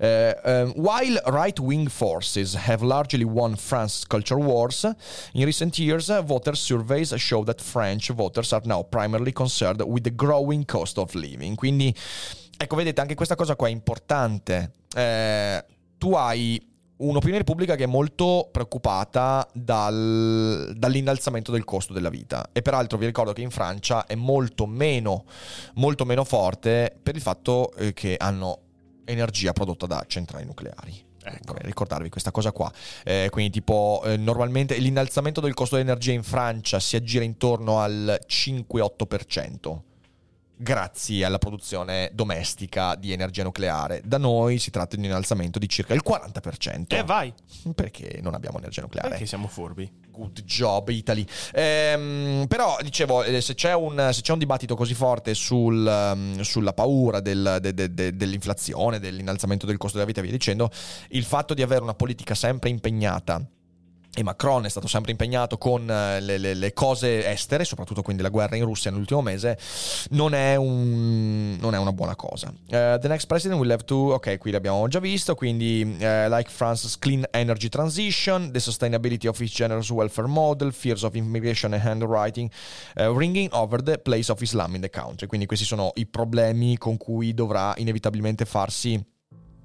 Um, 0.00 0.72
while 0.76 1.18
right 1.26 1.58
wing 1.60 1.86
forces 1.88 2.54
have 2.54 2.82
largely 2.82 3.24
won 3.24 3.54
France's 3.54 4.06
culture 4.06 4.38
wars, 4.38 4.84
in 5.34 5.44
recent 5.44 5.78
years, 5.78 6.08
voter 6.24 6.56
surveys 6.56 7.14
show 7.18 7.44
that 7.44 7.60
French 7.60 8.08
voters 8.10 8.52
are 8.54 8.62
now 8.64 8.82
primarily 8.82 9.32
concerned 9.32 9.82
with 9.82 10.04
the 10.04 10.14
growing 10.14 10.64
cost 10.64 10.96
of 10.96 11.14
living. 11.14 11.54
Quindi, 11.54 11.94
ecco, 12.56 12.76
vedete, 12.76 13.00
anche 13.02 13.14
questa 13.14 13.34
cosa 13.34 13.56
qua 13.56 13.68
è 13.68 13.70
importante. 13.70 14.72
Eh, 14.96 15.64
tu 15.98 16.14
hai 16.14 16.58
un'opinione 16.96 17.44
pubblica 17.44 17.76
che 17.76 17.84
è 17.84 17.86
molto 17.86 18.48
preoccupata 18.50 19.46
dal, 19.52 20.72
dall'innalzamento 20.76 21.50
del 21.50 21.64
costo 21.64 21.92
della 21.92 22.10
vita 22.10 22.50
e 22.52 22.60
peraltro 22.62 22.98
vi 22.98 23.06
ricordo 23.06 23.32
che 23.32 23.40
in 23.40 23.50
Francia 23.50 24.06
è 24.06 24.14
molto 24.14 24.66
meno, 24.66 25.24
molto 25.74 26.04
meno 26.04 26.24
forte 26.24 26.94
per 27.02 27.16
il 27.16 27.22
fatto 27.22 27.72
eh, 27.74 27.94
che 27.94 28.16
hanno 28.18 28.69
energia 29.10 29.52
prodotta 29.52 29.86
da 29.86 30.04
centrali 30.06 30.44
nucleari. 30.44 31.08
Ecco. 31.22 31.54
ricordarvi 31.58 32.08
questa 32.08 32.30
cosa 32.30 32.50
qua. 32.50 32.72
Eh, 33.04 33.28
quindi, 33.30 33.50
tipo, 33.52 34.00
eh, 34.04 34.16
normalmente 34.16 34.78
l'innalzamento 34.78 35.40
del 35.42 35.52
costo 35.52 35.76
dell'energia 35.76 36.12
in 36.12 36.22
Francia 36.22 36.80
si 36.80 36.96
aggira 36.96 37.24
intorno 37.24 37.80
al 37.80 38.18
5-8% 38.26 39.82
grazie 40.60 41.24
alla 41.24 41.38
produzione 41.38 42.10
domestica 42.12 42.94
di 42.94 43.12
energia 43.12 43.42
nucleare. 43.42 44.02
Da 44.04 44.18
noi 44.18 44.58
si 44.58 44.70
tratta 44.70 44.94
di 44.94 45.02
un 45.02 45.08
innalzamento 45.08 45.58
di 45.58 45.68
circa 45.68 45.94
il 45.94 46.02
40%. 46.06 46.84
E 46.88 47.02
vai! 47.02 47.32
Perché 47.74 48.20
non 48.22 48.34
abbiamo 48.34 48.58
energia 48.58 48.82
nucleare. 48.82 49.08
Perché 49.08 49.26
siamo 49.26 49.48
furbi. 49.48 49.90
Good 50.10 50.42
job 50.42 50.90
Italy. 50.90 51.24
Ehm, 51.54 52.44
però 52.46 52.76
dicevo, 52.82 53.22
eh, 53.22 53.40
se 53.40 53.54
c'è, 53.54 53.74
un, 53.74 54.10
se 54.12 54.20
c'è 54.20 54.32
un 54.32 54.38
dibattito 54.38 54.76
così 54.76 54.92
forte 54.92 55.32
sul, 55.34 55.86
um, 55.86 56.40
sulla 56.42 56.74
paura 56.74 57.20
del, 57.20 57.58
de, 57.60 57.72
de, 57.72 57.94
de, 57.94 58.14
dell'inflazione, 58.14 58.98
dell'innalzamento 58.98 59.64
del 59.64 59.78
costo 59.78 59.96
della 59.96 60.06
vita 60.06 60.20
e 60.20 60.24
via 60.24 60.32
dicendo, 60.32 60.70
il 61.10 61.24
fatto 61.24 61.54
di 61.54 61.62
avere 61.62 61.82
una 61.82 61.94
politica 61.94 62.34
sempre 62.34 62.68
impegnata 62.68 63.42
e 64.12 64.24
Macron 64.24 64.64
è 64.64 64.68
stato 64.68 64.88
sempre 64.88 65.12
impegnato 65.12 65.56
con 65.56 65.88
eh, 65.88 66.20
le, 66.20 66.36
le, 66.38 66.54
le, 66.54 66.72
cose 66.72 67.26
estere, 67.28 67.64
soprattutto 67.64 68.02
quindi 68.02 68.22
la 68.22 68.28
guerra 68.28 68.56
in 68.56 68.64
Russia 68.64 68.90
nell'ultimo 68.90 69.22
mese, 69.22 69.56
non 70.10 70.34
è, 70.34 70.56
un, 70.56 71.56
non 71.60 71.74
è 71.74 71.78
una 71.78 71.92
buona 71.92 72.16
cosa. 72.16 72.48
Uh, 72.48 72.98
the 72.98 73.06
next 73.06 73.26
president 73.26 73.60
will 73.60 73.70
have 73.70 73.84
to, 73.84 73.94
ok, 73.94 74.38
qui 74.38 74.50
l'abbiamo 74.50 74.88
già 74.88 74.98
visto, 74.98 75.34
quindi 75.36 75.82
uh, 75.82 76.28
like 76.28 76.50
France's 76.50 76.98
clean 76.98 77.24
energy 77.30 77.68
transition, 77.68 78.50
the 78.50 78.58
sustainability 78.58 79.28
of 79.28 79.38
its 79.40 79.52
generous 79.52 79.90
welfare 79.90 80.26
model, 80.26 80.72
fears 80.72 81.04
of 81.04 81.14
immigration 81.14 81.72
and 81.72 81.82
handwriting, 81.82 82.50
uh, 82.96 83.16
ringing 83.16 83.48
over 83.52 83.80
the 83.80 83.96
place 83.98 84.30
of 84.30 84.40
Islam 84.42 84.74
in 84.74 84.80
the 84.80 84.90
country. 84.90 85.28
Quindi 85.28 85.46
questi 85.46 85.64
sono 85.64 85.92
i 85.94 86.06
problemi 86.06 86.76
con 86.78 86.96
cui 86.96 87.32
dovrà 87.32 87.74
inevitabilmente 87.76 88.44
farsi 88.44 89.00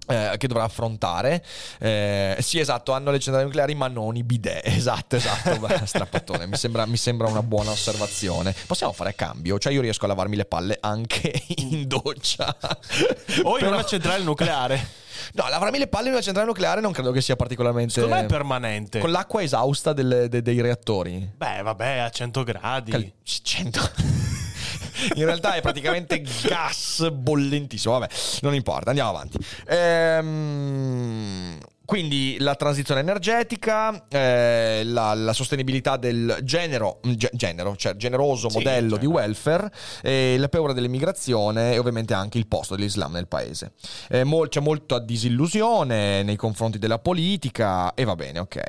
eh, 0.08 0.36
che 0.38 0.47
dovrà 0.47 0.64
affrontare. 0.64 1.43
Eh, 1.80 2.38
sì, 2.39 2.60
esatto, 2.60 2.91
hanno 2.91 3.12
le 3.12 3.20
centrali 3.20 3.45
nucleari, 3.45 3.76
ma 3.76 3.88
non 3.88 4.16
i 4.16 4.24
bidet. 4.24 4.64
Esatto, 4.86 5.16
esatto. 5.16 5.86
strappatone. 5.86 6.45
Mi 6.45 6.58
sembra, 6.58 6.86
mi 6.86 6.97
sembra, 6.97 7.28
una 7.28 7.41
buona 7.41 7.72
osservazione. 7.72 8.53
Possiamo 8.68 8.93
fare 8.93 9.12
a 9.12 9.14
cambio? 9.14 9.58
Cioè, 9.58 9.74
io 9.74 9.82
riesco 9.82 10.06
a 10.06 10.10
lavarmi 10.10 10.36
le 10.36 10.45
palle 10.45 10.78
anche 10.80 11.34
in 11.58 11.88
doccia. 11.88 12.56
O 13.43 13.58
in 13.58 13.66
una 13.66 13.84
centrale 13.84 14.24
nucleare. 14.24 15.03
No, 15.34 15.47
lavarmi 15.49 15.80
le 15.80 15.88
palle 15.88 16.08
in 16.08 16.14
una 16.14 16.22
centrale 16.22 16.47
nucleare 16.47 16.82
non 16.82 16.91
credo 16.91 17.12
che 17.12 17.22
sia 17.22 17.36
particolarmente. 17.36 17.93
Secondo 17.93 18.16
me 18.16 18.22
è 18.24 18.26
permanente. 18.26 18.99
Con 18.99 19.12
l'acqua 19.12 19.41
esausta 19.41 19.93
delle, 19.93 20.28
de, 20.28 20.41
dei 20.41 20.62
reattori. 20.62 21.32
Beh, 21.36 21.62
vabbè, 21.64 21.97
a 21.97 22.10
100 22.10 22.43
gradi. 22.43 22.91
Cal- 22.91 23.12
100 23.24 23.91
in 25.15 25.25
realtà 25.25 25.53
è 25.55 25.61
praticamente 25.61 26.21
gas 26.21 27.09
bollentissimo. 27.11 27.97
Vabbè, 27.97 28.13
non 28.41 28.53
importa, 28.53 28.89
andiamo 28.89 29.09
avanti. 29.09 29.37
Ehm, 29.67 31.59
quindi 31.85 32.37
la 32.39 32.55
transizione 32.55 32.99
energetica, 32.99 34.07
eh, 34.09 34.81
la, 34.85 35.13
la, 35.13 35.33
sostenibilità 35.33 35.97
del 35.97 36.39
genero, 36.41 36.99
ge- 37.03 37.29
genero 37.33 37.75
cioè 37.75 37.95
generoso 37.95 38.49
sì, 38.49 38.57
modello 38.57 38.91
cioè. 38.91 38.99
di 38.99 39.05
welfare, 39.05 39.71
eh, 40.01 40.35
la 40.39 40.49
paura 40.49 40.73
dell'immigrazione 40.73 41.73
e 41.73 41.77
ovviamente 41.77 42.15
anche 42.15 42.39
il 42.39 42.47
posto 42.47 42.75
dell'Islam 42.75 43.11
nel 43.11 43.27
paese. 43.27 43.73
Eh, 44.09 44.23
mol- 44.23 44.49
c'è 44.49 44.61
molta 44.61 44.97
disillusione 44.97 46.23
nei 46.23 46.35
confronti 46.35 46.79
della 46.79 46.97
politica 46.97 47.93
e 47.93 48.03
va 48.03 48.15
bene, 48.15 48.39
ok. 48.39 48.61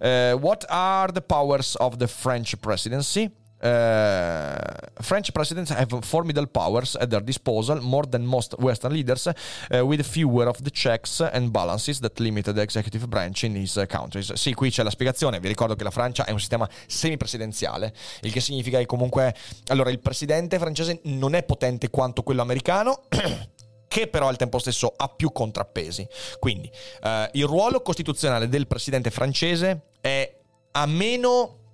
Eh, 0.00 0.32
what 0.32 0.64
are 0.68 1.12
the 1.12 1.22
powers 1.22 1.76
of 1.78 1.96
the 1.96 2.08
French 2.08 2.56
presidency? 2.56 3.30
Uh, 3.62 4.54
French 5.00 5.32
presidents 5.32 5.70
have 5.70 5.88
formidable 6.02 6.46
powers 6.46 6.94
at 6.96 7.08
their 7.08 7.22
disposal, 7.22 7.80
more 7.80 8.06
than 8.06 8.24
most 8.24 8.54
Western 8.58 8.92
leaders, 8.92 9.26
uh, 9.26 9.84
with 9.84 10.02
fewer 10.06 10.46
of 10.46 10.62
the 10.62 10.70
checks 10.70 11.20
and 11.20 11.50
balances 11.50 12.00
that 12.00 12.18
limit 12.20 12.44
the 12.44 12.60
executive 12.60 13.08
branch 13.08 13.44
in 13.44 13.54
these 13.54 13.86
countries. 13.86 14.32
Sì, 14.34 14.52
qui 14.52 14.70
c'è 14.70 14.82
la 14.82 14.90
spiegazione. 14.90 15.40
Vi 15.40 15.48
ricordo 15.48 15.74
che 15.74 15.84
la 15.84 15.90
Francia 15.90 16.24
è 16.24 16.32
un 16.32 16.38
sistema 16.38 16.68
semipresidenziale, 16.86 17.94
il 18.22 18.32
che 18.32 18.40
significa 18.40 18.78
che 18.78 18.86
comunque 18.86 19.34
allora 19.68 19.90
il 19.90 20.00
presidente 20.00 20.58
francese 20.58 21.00
non 21.04 21.34
è 21.34 21.42
potente 21.42 21.88
quanto 21.88 22.22
quello 22.22 22.42
americano. 22.42 23.04
che 23.88 24.08
però 24.08 24.28
al 24.28 24.36
tempo 24.36 24.58
stesso 24.58 24.92
ha 24.94 25.08
più 25.08 25.32
contrappesi. 25.32 26.06
Quindi 26.38 26.70
uh, 27.02 27.08
il 27.32 27.46
ruolo 27.46 27.80
costituzionale 27.80 28.48
del 28.48 28.66
presidente 28.66 29.10
francese 29.10 29.92
è 30.02 30.38
a 30.72 30.84
meno 30.84 31.65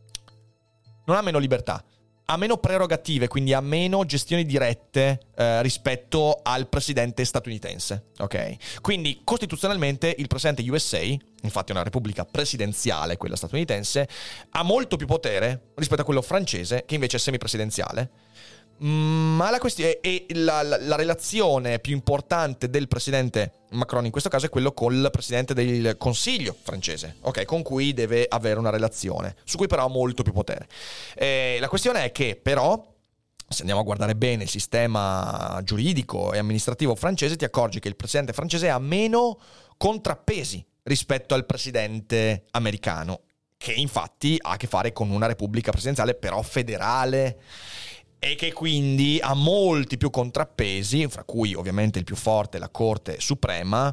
non 1.04 1.16
ha 1.16 1.22
meno 1.22 1.38
libertà, 1.38 1.84
ha 2.26 2.36
meno 2.36 2.56
prerogative, 2.56 3.28
quindi 3.28 3.52
ha 3.52 3.60
meno 3.60 4.04
gestioni 4.04 4.46
dirette 4.46 5.20
eh, 5.36 5.60
rispetto 5.62 6.40
al 6.42 6.68
presidente 6.68 7.24
statunitense. 7.24 8.06
Ok? 8.18 8.80
Quindi 8.80 9.20
costituzionalmente 9.24 10.14
il 10.16 10.28
presidente 10.28 10.68
USA, 10.70 11.00
infatti 11.00 11.72
è 11.72 11.74
una 11.74 11.82
repubblica 11.82 12.24
presidenziale 12.24 13.16
quella 13.16 13.36
statunitense, 13.36 14.08
ha 14.50 14.62
molto 14.62 14.96
più 14.96 15.06
potere 15.06 15.72
rispetto 15.74 16.02
a 16.02 16.04
quello 16.04 16.22
francese, 16.22 16.84
che 16.86 16.94
invece 16.94 17.16
è 17.16 17.20
semipresidenziale. 17.20 18.10
Mm, 18.84 19.36
ma 19.36 19.50
la 19.50 19.58
questione 19.58 20.00
e 20.00 20.26
la, 20.30 20.62
la, 20.62 20.76
la, 20.78 20.96
relazione 20.96 21.78
più 21.78 21.92
importante 21.92 22.68
del 22.68 22.88
presidente 22.88 23.52
Macron 23.70 24.04
in 24.04 24.10
questo 24.10 24.28
caso 24.28 24.46
è 24.46 24.48
quello 24.48 24.72
col 24.72 25.08
presidente 25.12 25.54
del 25.54 25.96
Consiglio 25.96 26.56
francese, 26.60 27.16
ok, 27.20 27.44
con 27.44 27.62
cui 27.62 27.92
deve 27.92 28.26
avere 28.28 28.58
una 28.58 28.70
relazione, 28.70 29.36
su 29.44 29.56
cui 29.56 29.66
però 29.66 29.84
ha 29.84 29.88
molto 29.88 30.22
più 30.22 30.32
potere. 30.32 30.66
E 31.14 31.58
la 31.60 31.68
questione 31.68 32.04
è 32.04 32.12
che 32.12 32.38
però 32.40 32.90
se 33.52 33.60
andiamo 33.60 33.82
a 33.82 33.84
guardare 33.84 34.16
bene 34.16 34.44
il 34.44 34.48
sistema 34.48 35.60
giuridico 35.62 36.32
e 36.32 36.38
amministrativo 36.38 36.94
francese, 36.94 37.36
ti 37.36 37.44
accorgi 37.44 37.80
che 37.80 37.88
il 37.88 37.96
presidente 37.96 38.32
francese 38.32 38.68
ha 38.68 38.78
meno 38.78 39.38
contrappesi 39.76 40.64
rispetto 40.84 41.34
al 41.34 41.46
presidente 41.46 42.46
americano, 42.52 43.22
che 43.56 43.72
infatti 43.72 44.36
ha 44.40 44.52
a 44.52 44.56
che 44.56 44.66
fare 44.66 44.92
con 44.92 45.10
una 45.10 45.26
repubblica 45.26 45.70
presidenziale 45.70 46.14
però 46.14 46.42
federale 46.42 47.38
e 48.24 48.36
che 48.36 48.52
quindi 48.52 49.18
ha 49.20 49.34
molti 49.34 49.96
più 49.96 50.08
contrappesi, 50.08 51.08
fra 51.08 51.24
cui 51.24 51.54
ovviamente 51.54 51.98
il 51.98 52.04
più 52.04 52.14
forte 52.14 52.60
la 52.60 52.68
Corte 52.68 53.16
Suprema, 53.18 53.92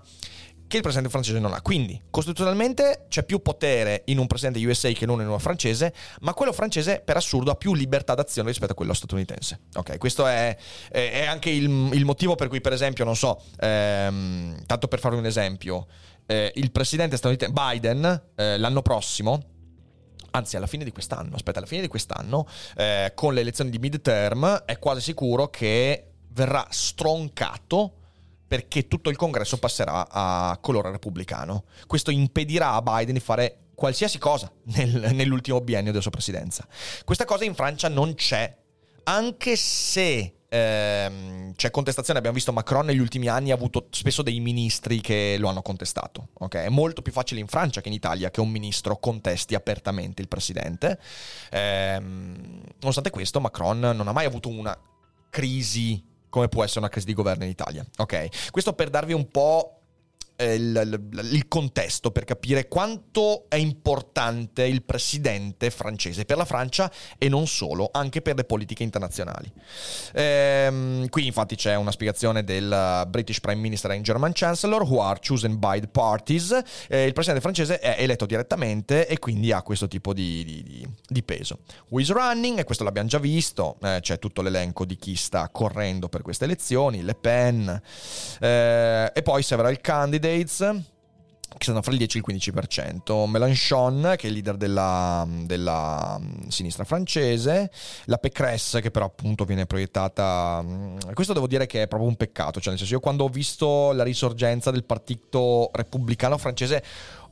che 0.68 0.76
il 0.76 0.84
presidente 0.84 1.10
francese 1.10 1.40
non 1.40 1.52
ha. 1.52 1.62
Quindi, 1.64 2.00
costituzionalmente 2.12 3.08
c'è 3.10 3.24
più 3.24 3.42
potere 3.42 4.04
in 4.06 4.20
un 4.20 4.28
presidente 4.28 4.64
USA 4.64 4.92
che 4.92 5.08
non 5.08 5.20
in 5.20 5.26
uno 5.26 5.40
francese, 5.40 5.96
ma 6.20 6.36
quello 6.36 6.54
francese 6.54 7.02
per 7.04 7.18
assurdo 7.18 7.50
ha 7.50 7.56
più 7.56 7.74
libertà 7.74 8.14
d'azione 8.14 8.50
rispetto 8.50 8.74
a 8.74 8.76
quello 8.76 8.94
statunitense. 8.94 9.62
Ok, 9.74 9.98
questo 9.98 10.28
è, 10.28 10.56
è 10.92 11.26
anche 11.26 11.50
il, 11.50 11.64
il, 11.94 12.06
motivo 12.06 12.36
per 12.36 12.50
cui, 12.50 12.62
per 12.62 12.74
esempio, 12.74 13.06
non 13.06 13.16
so, 13.16 13.42
ehm, 13.60 14.64
tanto 14.68 14.88
per 14.88 15.00
farvi 15.00 15.18
un 15.18 15.26
esempio, 15.26 15.88
eh, 16.28 16.52
il 16.54 16.70
presidente 16.70 17.18
statunitense 17.18 17.52
Biden 17.52 18.22
eh, 18.36 18.60
l'anno 18.60 18.84
prossimo 18.84 19.58
anzi 20.32 20.56
alla 20.56 20.68
fine 20.68 20.84
di 20.84 20.92
quest'anno, 20.92 21.36
aspetta, 21.36 21.60
alla 21.60 21.68
fine 21.68 21.82
di 21.82 21.88
quest'anno, 21.88 22.48
eh, 22.76 23.12
con 23.16 23.34
le 23.34 23.42
elezioni 23.42 23.70
di 23.70 23.80
midterm, 23.80 24.64
è 24.66 24.78
quasi 24.80 25.02
sicuro 25.02 25.50
che 25.50 26.12
verrà 26.32 26.66
stroncato 26.70 27.94
perché 28.48 28.88
tutto 28.88 29.10
il 29.10 29.16
congresso 29.16 29.58
passerà 29.58 30.08
a 30.10 30.58
colore 30.60 30.90
repubblicano. 30.92 31.66
Questo 31.86 32.10
impedirà 32.10 32.74
a 32.74 32.82
Biden 32.82 33.14
di 33.14 33.20
fare 33.20 33.68
qualsiasi 33.76 34.18
cosa 34.18 34.52
nel, 34.76 35.14
nell'ultimo 35.14 35.62
biennio 35.62 35.92
della 35.92 36.02
sua 36.02 36.12
presidenza. 36.12 36.68
Questa 37.06 37.26
cosa 37.26 37.46
in 37.46 37.54
Francia 37.54 37.88
non 37.90 38.16
c'è, 38.16 38.56
anche 39.04 39.56
se 39.56 40.39
ehm, 40.50 41.54
c'è 41.56 41.72
contestazione. 41.72 42.20
Abbiamo 42.20 42.36
visto 42.36 42.52
Macron 42.52 42.86
negli 42.86 43.00
ultimi 43.00 43.28
anni 43.28 43.52
ha 43.52 43.56
avuto 43.56 43.88
spesso 43.92 44.22
dei 44.22 44.40
ministri 44.40 45.00
che 45.02 45.38
lo 45.40 45.48
hanno 45.48 45.62
contestato. 45.62 46.30
Okay? 46.34 46.66
È 46.66 46.70
molto 46.70 47.02
più 47.02 47.12
facile 47.12 47.40
in 47.40 47.48
Francia 47.48 47.82
che 47.82 47.88
in 47.88 47.94
Italia 47.94 48.32
che 48.32 48.42
un 48.42 48.50
ministro 48.50 48.98
contesti 48.98 49.56
apertamente 49.56 50.22
il 50.22 50.28
presidente. 50.28 51.00
Ehm, 51.52 52.62
nonostante 52.80 53.10
questo, 53.10 53.40
Macron 53.40 53.80
non 53.80 54.08
ha 54.08 54.12
mai 54.12 54.26
avuto 54.26 54.50
una 54.50 54.78
crisi 55.30 56.04
come 56.30 56.48
può 56.48 56.64
essere 56.64 56.80
una 56.80 56.90
crisi 56.90 57.08
di 57.08 57.14
governo 57.14 57.44
in 57.44 57.50
Italia. 57.50 57.86
Ok, 57.98 58.52
questo 58.52 58.74
per 58.74 58.90
darvi 58.90 59.14
un 59.14 59.30
po' 59.30 59.79
il, 60.46 61.10
il, 61.32 61.48
contesto 61.50 62.12
per 62.12 62.24
capire 62.24 62.68
quanto 62.68 63.46
è 63.50 63.56
importante 63.56 64.64
il 64.64 64.84
presidente 64.84 65.70
francese 65.70 66.24
per 66.24 66.38
la 66.38 66.46
Francia 66.46 66.90
e 67.18 67.28
non 67.28 67.46
solo, 67.46 67.90
anche 67.92 68.22
per 68.22 68.36
le 68.36 68.46
politiche 68.46 68.84
internazionali. 68.84 69.52
Ehm, 70.14 71.10
qui 71.10 71.26
infatti 71.26 71.56
c'è 71.56 71.76
una 71.76 71.92
spiegazione 71.92 72.46
del 72.46 73.06
British 73.10 73.42
Prime 73.42 73.60
Minister 73.60 73.92
and 73.92 74.02
German 74.02 74.32
Chancellor 74.34 74.84
who 74.84 75.02
are 75.02 75.20
chosen 75.26 75.60
by 75.60 75.82
the 75.82 75.88
parties. 75.88 76.58
Eh, 76.88 77.06
il 77.06 77.14
presidente 77.14 77.42
francese 77.42 77.80
è 77.80 77.98
eletto 78.00 78.26
direttamente 78.26 79.08
e 79.08 79.20
quindi 79.20 79.52
ha 79.52 79.62
questo 79.62 79.90
tipo 79.90 80.14
di, 80.14 80.46
di, 80.46 80.64
di, 80.64 80.88
di 81.06 81.24
peso. 81.24 81.60
Who 81.90 82.00
is 82.00 82.12
running, 82.12 82.60
e 82.60 82.64
questo 82.64 82.86
l'abbiamo 82.86 83.10
già 83.10 83.20
visto, 83.20 83.78
eh, 83.82 84.00
c'è 84.02 84.20
tutto 84.20 84.42
l'elenco 84.42 84.86
di 84.86 84.96
chi 84.96 85.16
sta 85.16 85.50
correndo 85.50 86.08
per 86.08 86.22
queste 86.22 86.46
elezioni, 86.46 87.02
Le 87.02 87.16
Pen, 87.16 87.82
eh, 88.40 89.12
e 89.14 89.22
poi 89.22 89.44
several 89.44 89.82
candidate 89.82 90.29
candidates 90.30 90.62
che 91.58 91.66
sono 91.66 91.82
fra 91.82 91.92
il 91.92 91.98
10 91.98 92.18
e 92.18 92.22
il 92.26 92.36
15%. 92.38 93.28
Mélenchon, 93.28 94.14
che 94.18 94.28
è 94.28 94.30
il 94.30 94.34
leader 94.34 94.56
della, 94.56 95.28
della 95.28 96.18
mm, 96.20 96.48
sinistra 96.48 96.84
francese, 96.84 97.72
la 98.06 98.18
Pécresse, 98.18 98.82
che 98.82 98.92
però 98.92 99.06
appunto 99.06 99.46
viene 99.46 99.66
proiettata. 99.66 100.62
Mm, 100.64 100.98
questo 101.14 101.34
devo 101.34 101.48
dire 101.48 101.66
che 101.66 101.84
è 101.84 101.88
proprio 101.88 102.10
un 102.10 102.16
peccato. 102.16 102.60
Cioè, 102.60 102.70
nel 102.70 102.78
senso, 102.78 102.94
io 102.94 103.00
quando 103.00 103.24
ho 103.24 103.30
visto 103.30 103.92
la 103.94 104.04
risorgenza 104.04 104.72
del 104.72 104.84
partito 104.84 105.70
repubblicano 105.74 106.38
francese. 106.38 106.84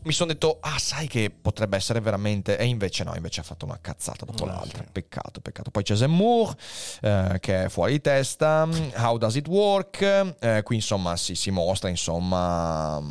Mi 0.04 0.14
sono 0.14 0.32
detto, 0.32 0.60
ah, 0.62 0.78
sai 0.78 1.08
che 1.08 1.30
potrebbe 1.30 1.76
essere 1.76 2.00
veramente. 2.00 2.58
E 2.58 2.66
invece 2.66 3.04
no, 3.04 3.14
invece 3.16 3.42
ha 3.42 3.44
fatto 3.44 3.66
una 3.66 3.80
cazzata 3.82 4.26
dopo 4.26 4.46
no, 4.46 4.54
l'altra. 4.54 4.84
Sì. 4.84 4.90
Peccato, 4.92 5.42
peccato. 5.42 5.70
Poi 5.70 5.84
c'è 5.84 5.96
Zemmour, 5.96 6.56
eh, 7.02 7.38
che 7.40 7.66
è 7.66 7.70
fuori 7.70 7.94
di 7.94 8.02
testa. 8.02 8.68
How 8.96 9.18
does 9.18 9.36
it 9.36 9.48
work? 9.48 10.36
Eh, 10.40 10.62
qui 10.64 10.76
insomma 10.76 11.18
si, 11.18 11.36
si 11.36 11.52
mostra, 11.52 11.90
insomma 11.90 13.02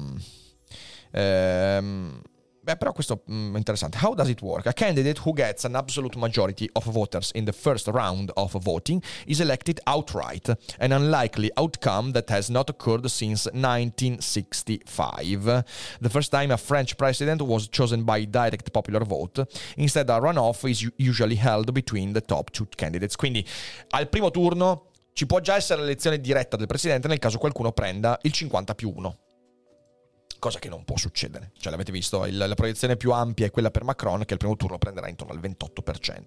Ehm, 1.17 2.21
beh, 2.61 2.77
però 2.77 2.93
questo 2.93 3.23
è 3.27 3.33
mm, 3.33 3.57
interessante. 3.57 3.99
How 4.03 4.15
does 4.15 4.29
it 4.29 4.43
work? 4.43 4.67
A 4.67 4.75
candidate 4.75 5.19
who 5.25 5.33
gets 5.33 5.65
an 5.65 5.75
absolute 5.75 6.19
majority 6.19 6.69
of 6.75 6.85
voters 6.85 7.31
in 7.33 7.47
the 7.47 7.53
first 7.53 7.87
round 7.87 8.31
of 8.35 8.55
voting 8.61 9.03
is 9.27 9.41
elected 9.41 9.81
outright, 9.87 10.55
an 10.79 10.93
unlikely 10.93 11.51
outcome 11.55 12.13
that 12.13 12.31
has 12.31 12.51
not 12.51 12.69
occurred 12.69 13.07
since 13.07 13.49
1965. 13.53 15.65
The 16.01 16.11
first 16.11 16.31
time 16.31 16.51
a 16.51 16.59
French 16.59 16.97
president 16.97 17.41
was 17.41 17.71
chosen 17.71 18.05
by 18.05 18.27
direct 18.27 18.71
popular 18.71 19.05
vote. 19.05 19.47
Instead, 19.77 20.11
a 20.11 20.21
runoff 20.21 20.69
is 20.69 20.87
usually 20.99 21.37
held 21.37 21.73
between 21.73 22.13
the 22.13 22.21
top 22.21 22.51
two 22.51 22.67
candidates. 22.77 23.17
Quindi 23.17 23.43
al 23.91 24.09
primo 24.09 24.31
turno 24.31 24.91
ci 25.15 25.25
può 25.25 25.41
già 25.41 25.57
essere 25.57 25.81
l'elezione 25.81 26.21
diretta 26.21 26.59
del 26.59 26.67
presidente 26.67 27.09
nel 27.09 27.19
caso 27.19 27.39
qualcuno 27.39 27.73
prenda 27.73 28.19
il 28.21 28.33
50 28.33 28.75
più 28.75 28.93
1 28.95 29.17
cosa 30.39 30.59
che 30.59 30.69
non 30.69 30.85
può 30.85 30.97
succedere. 30.97 31.51
Cioè, 31.59 31.71
l'avete 31.71 31.93
visto, 31.93 32.25
il, 32.27 32.37
la 32.37 32.55
proiezione 32.55 32.97
più 32.97 33.13
ampia 33.13 33.47
è 33.47 33.51
quella 33.51 33.71
per 33.71 33.85
Macron, 33.85 34.25
che 34.25 34.33
al 34.33 34.39
primo 34.39 34.57
turno 34.57 34.79
prenderà 34.79 35.09
intorno 35.09 35.33
al 35.33 35.41
28%. 35.41 36.21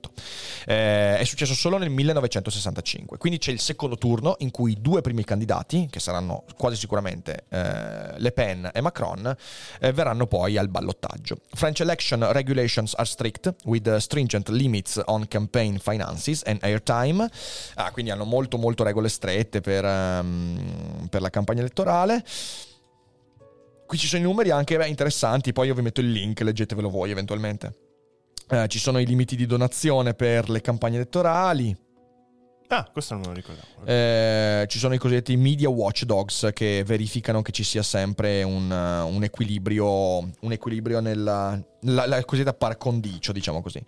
Eh, 0.66 1.18
è 1.18 1.24
successo 1.24 1.53
solo 1.53 1.78
nel 1.78 1.89
1965. 1.89 3.18
Quindi 3.18 3.39
c'è 3.39 3.51
il 3.51 3.60
secondo 3.60 3.97
turno 3.97 4.36
in 4.39 4.51
cui 4.51 4.72
i 4.72 4.82
due 4.82 5.01
primi 5.01 5.24
candidati, 5.24 5.88
che 5.89 5.99
saranno 5.99 6.43
quasi 6.57 6.78
sicuramente 6.78 7.45
eh, 7.49 8.20
Le 8.20 8.32
Pen 8.32 8.70
e 8.74 8.82
Macron, 8.82 9.36
eh, 9.80 9.91
verranno 9.91 10.28
poi 10.28 10.57
al 10.57 10.70
ballottaggio. 10.70 11.39
French 11.53 11.82
election 11.82 12.28
regulations 12.32 12.93
are 12.95 13.05
strict, 13.05 13.53
with 13.66 13.95
stringent 13.97 14.49
limits 14.49 15.01
on 15.05 15.28
campaign 15.28 15.78
finances 15.78 16.43
and 16.45 16.60
airtime. 16.62 17.30
Ah, 17.76 17.91
quindi 17.91 18.12
hanno 18.12 18.26
molto 18.26 18.57
molto 18.57 18.84
regole 18.84 19.10
strette 19.10 19.62
per, 19.62 19.84
um, 19.84 21.07
per 21.10 21.22
la 21.22 21.30
campagna 21.30 21.62
elettorale. 21.62 22.24
Qui 23.89 23.97
ci 23.97 24.05
sono 24.05 24.21
i 24.21 24.25
numeri 24.25 24.51
anche 24.51 24.77
beh, 24.77 24.87
interessanti, 24.87 25.51
poi 25.51 25.65
io 25.65 25.73
vi 25.73 25.81
metto 25.81 25.99
il 25.99 26.11
link, 26.11 26.41
leggetevelo 26.41 26.91
voi 26.91 27.09
eventualmente. 27.09 27.73
Eh, 28.47 28.67
ci 28.67 28.77
sono 28.77 28.99
i 28.99 29.05
limiti 29.07 29.35
di 29.35 29.47
donazione 29.47 30.13
per 30.13 30.47
le 30.51 30.61
campagne 30.61 30.97
elettorali. 30.97 31.75
Ah, 32.72 32.88
questo 32.93 33.15
non 33.15 33.24
me 33.24 33.28
lo 33.30 33.34
ricordavo. 33.34 33.67
Eh, 33.84 34.65
ci 34.67 34.78
sono 34.78 34.93
i 34.93 34.99
cosiddetti 34.99 35.36
media 35.38 35.70
watchdogs 35.70 36.49
che 36.53 36.84
verificano 36.86 37.41
che 37.41 37.51
ci 37.51 37.63
sia 37.63 37.82
sempre 37.82 38.43
un, 38.43 38.70
un 38.70 39.24
equilibrio, 39.24 39.88
un 39.88 40.51
equilibrio 40.51 40.99
nella, 40.99 41.59
la, 41.82 42.05
la 42.05 42.24
cosiddetta 42.24 42.53
par 42.53 42.78
condicio, 42.78 43.32
diciamo 43.32 43.63
così. 43.63 43.84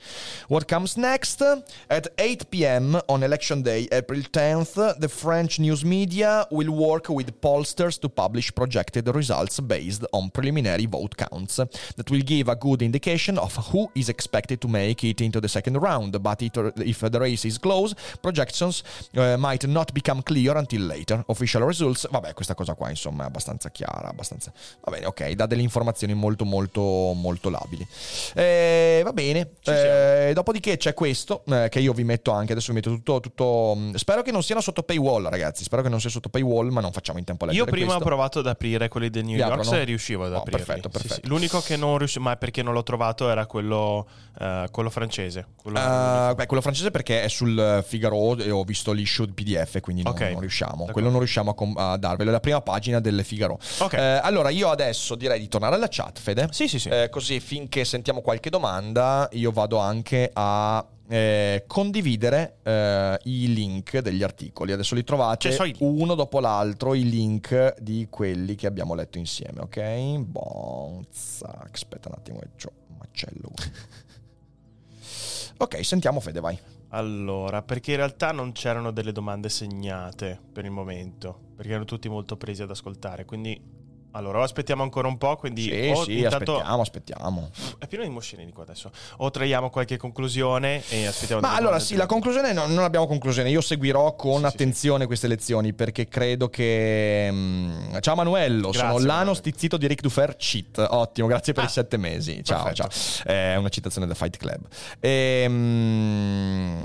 What 0.48 0.66
comes 0.68 0.96
next? 0.96 1.42
At 1.88 2.12
8 2.16 2.46
p.m. 2.50 3.00
on 3.06 3.22
election 3.22 3.62
day, 3.62 3.86
April 3.92 4.26
10th, 4.32 4.98
the 4.98 5.08
French 5.08 5.60
news 5.60 5.84
media 5.84 6.48
will 6.50 6.70
work 6.70 7.10
with 7.10 7.32
pollsters 7.40 8.00
to 8.00 8.10
publish 8.10 8.52
projected 8.52 9.08
results 9.10 9.60
based 9.60 10.06
on 10.12 10.32
preliminary 10.32 10.88
vote 10.88 11.16
counts 11.16 11.58
that 11.58 12.10
will 12.10 12.24
give 12.24 12.50
a 12.50 12.56
good 12.56 12.82
indication 12.82 13.38
of 13.38 13.56
who 13.72 13.90
is 13.94 14.10
expected 14.10 14.60
to 14.60 14.68
make 14.68 15.04
it 15.04 15.22
into 15.22 15.40
the 15.40 15.48
second 15.48 15.78
round. 15.78 16.20
But 16.22 16.42
if 16.42 17.00
the 17.00 17.20
race 17.20 17.46
is 17.46 17.60
close, 17.60 17.94
projections 18.24 18.71
uh, 19.14 19.36
might 19.38 19.66
not 19.66 19.92
become 19.92 20.24
clear 20.24 20.56
until 20.56 20.86
later. 20.86 21.24
Official 21.28 21.64
results, 21.64 22.08
vabbè, 22.10 22.34
questa 22.34 22.56
cosa 22.56 22.74
qua 22.74 22.90
insomma 22.90 23.24
è 23.24 23.28
abbastanza 23.28 23.70
chiara, 23.70 24.10
abbastanza... 24.10 24.52
Va 24.82 24.92
bene, 24.92 25.06
ok, 25.06 25.32
dà 25.32 25.46
delle 25.46 25.62
informazioni 25.62 26.14
molto 26.14 26.46
molto 26.46 27.14
molto 27.14 27.50
labili. 27.50 27.86
Eh, 28.34 29.02
va 29.04 29.14
bene. 29.14 29.52
Eh, 29.64 30.32
dopodiché 30.34 30.78
c'è 30.78 30.94
questo 30.94 31.44
eh, 31.48 31.68
che 31.70 31.80
io 31.80 31.94
vi 31.94 32.04
metto 32.04 32.32
anche. 32.32 32.52
Adesso 32.54 32.68
vi 32.70 32.76
metto 32.76 32.90
tutto, 32.90 33.20
tutto. 33.20 33.74
Mm, 33.76 33.94
spero 33.94 34.22
che 34.22 34.32
non 34.32 34.44
siano 34.44 34.62
sotto 34.62 34.84
paywall, 34.84 35.28
ragazzi. 35.30 35.64
Spero 35.64 35.82
che 35.82 35.90
non 35.90 36.00
sia 36.00 36.10
sotto 36.10 36.30
paywall, 36.30 36.70
ma 36.70 36.82
non 36.82 36.92
facciamo 36.92 37.20
in 37.20 37.26
tempo 37.26 37.46
a 37.46 37.48
leggere. 37.48 37.66
Io 37.66 37.72
prima 37.72 37.94
questo. 37.94 38.04
ho 38.04 38.08
provato 38.08 38.40
ad 38.40 38.48
aprire 38.48 38.88
quelli 38.88 39.10
del 39.10 39.26
New 39.26 39.38
York 39.38 39.72
e 39.72 39.84
riuscivo 39.84 40.26
ad 40.26 40.34
oh, 40.34 40.38
aprirli. 40.40 40.64
Perfetto, 40.64 40.90
perfetto. 40.90 41.14
Sì, 41.16 41.22
sì. 41.24 41.28
L'unico 41.28 41.62
che 41.62 41.78
non 41.78 41.98
riuscivo, 41.98 42.26
ma 42.26 42.36
perché 42.36 42.62
non 42.64 42.74
l'ho 42.74 42.84
trovato, 42.84 43.30
era 43.30 43.46
quello, 43.46 44.08
uh, 44.40 44.70
quello 44.72 44.90
francese. 44.90 45.48
Quello, 45.56 45.80
uh, 45.80 46.36
beh, 46.36 46.46
quello 46.46 46.62
francese 46.62 46.92
perché 46.92 47.24
è 47.24 47.28
sul 47.28 47.84
Figaro 47.86 48.38
e 48.38 48.52
visto 48.64 48.92
l'issue 48.92 49.28
PDF, 49.28 49.80
quindi 49.80 50.04
non, 50.04 50.14
okay. 50.14 50.32
non 50.32 50.42
riusciamo. 50.42 50.72
D'accordo. 50.72 50.94
Quello 50.94 51.10
non 51.10 51.20
riusciamo 51.20 51.52
a, 51.52 51.54
com- 51.54 51.78
a, 51.78 51.98
darvelo. 51.98 52.30
È 52.30 52.34
la 52.34 52.40
prima 52.40 52.62
pagina 52.62 53.00
del 53.00 53.24
Figaro. 53.24 53.60
Okay. 53.80 54.00
Eh, 54.00 54.20
allora, 54.24 54.50
io 54.50 54.70
adesso 54.70 55.16
direi 55.16 55.40
di 55.40 55.48
tornare 55.48 55.76
alla 55.76 55.88
chat, 55.90 56.20
Fede. 56.20 56.48
Sì, 56.52 56.68
sì, 56.68 56.80
sì. 56.80 56.90
Eh, 56.90 57.10
così 57.10 57.40
finché 57.40 57.86
sentiamo 57.86 58.22
qualche 58.22 58.50
domanda, 58.50 59.28
io 59.32 59.52
vado 59.52 59.78
anche 59.78 60.30
a 60.34 60.86
eh, 61.12 61.66
condividere 61.68 62.60
eh, 62.64 63.20
i 63.24 63.54
link 63.54 64.00
degli 64.00 64.24
articoli. 64.24 64.72
Adesso 64.72 64.96
li 64.96 65.04
trovate 65.04 65.52
cioè, 65.52 65.74
uno 65.80 66.16
dopo 66.16 66.40
l'altro, 66.40 66.94
i 66.94 67.04
link 67.04 67.76
di 67.80 68.08
quelli 68.10 68.56
che 68.56 68.66
abbiamo 68.66 68.96
letto 68.96 69.18
insieme, 69.18 69.60
ok? 69.60 70.20
Bon, 70.20 71.06
zac, 71.12 71.70
aspetta 71.74 72.08
un 72.08 72.16
attimo, 72.18 72.40
c'ho 72.58 72.72
un 72.88 72.96
macello. 72.98 73.52
ok, 75.58 75.86
sentiamo 75.86 76.22
Fede, 76.22 76.40
vai. 76.40 76.58
Allora, 76.94 77.62
perché 77.62 77.92
in 77.92 77.98
realtà 77.98 78.32
non 78.32 78.52
c'erano 78.52 78.92
delle 78.92 79.14
domande 79.14 79.48
segnate 79.48 80.40
per 80.52 80.66
il 80.66 80.72
momento, 80.72 81.54
perché 81.56 81.72
erano 81.72 81.86
tutti 81.86 82.10
molto 82.10 82.36
presi 82.36 82.64
ad 82.64 82.70
ascoltare, 82.70 83.24
quindi 83.24 83.81
Allora, 84.14 84.44
aspettiamo 84.44 84.84
ancora 84.84 85.08
un 85.08 85.18
po', 85.18 85.36
quindi 85.38 85.62
Sì, 85.64 85.92
o 85.96 86.04
sì, 86.04 86.18
intanto 86.20 86.56
aspettiamo, 86.58 86.82
aspettiamo. 86.82 87.50
è 87.80 87.88
pieno 87.88 88.04
di 88.04 88.10
moscerini 88.10 88.52
qua 88.52 88.64
adesso. 88.64 88.92
O 89.18 89.32
traiamo 89.32 89.70
qualche 89.70 89.98
conclusione 89.98 90.84
e 90.90 91.06
aspettiamo 91.06 91.42
Ma 91.42 91.56
allora 91.56 91.80
sì, 91.80 91.96
la 91.96 92.06
conclusione 92.06 92.52
no, 92.52 92.66
non 92.68 92.84
abbiamo 92.84 93.08
conclusione. 93.08 93.50
Io 93.50 93.62
seguirò 93.62 94.16
con 94.16 94.36
Sì, 94.36 94.40
sì, 94.42 94.46
attenzione 94.48 95.06
queste 95.06 95.28
lezioni 95.28 95.74
perché 95.74 96.08
credo 96.08 96.50
che. 96.50 97.30
mm, 97.32 97.98
ciao 98.02 98.16
Manuello, 98.16 98.74
sono 98.74 98.90
Grazie, 98.90 99.06
l'ano 99.06 99.18
Manuel. 99.20 99.36
stizzito 99.38 99.78
di 99.78 99.88
Rick 99.88 100.02
Dufer. 100.02 100.36
Cheat. 100.36 100.86
Ottimo, 100.90 101.28
grazie 101.28 101.54
per 101.54 101.64
Ah, 101.64 101.68
i 101.68 101.70
sette 101.70 101.98
mesi. 101.98 102.44
Ciao, 102.44 102.64
perfetto. 102.64 102.90
ciao. 102.90 103.34
È 103.34 103.56
una 103.56 103.70
citazione 103.70 104.08
da 104.08 104.14
Fight 104.14 104.38
Club. 104.38 104.66
Ehm, 105.00 106.78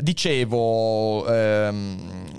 dicevo. 0.00 1.26
ehm, 1.26 2.35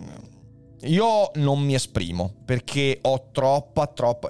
io 0.82 1.32
non 1.36 1.62
mi 1.62 1.74
esprimo 1.74 2.34
perché 2.46 3.00
ho 3.02 3.28
troppa, 3.32 3.88
troppa. 3.88 4.30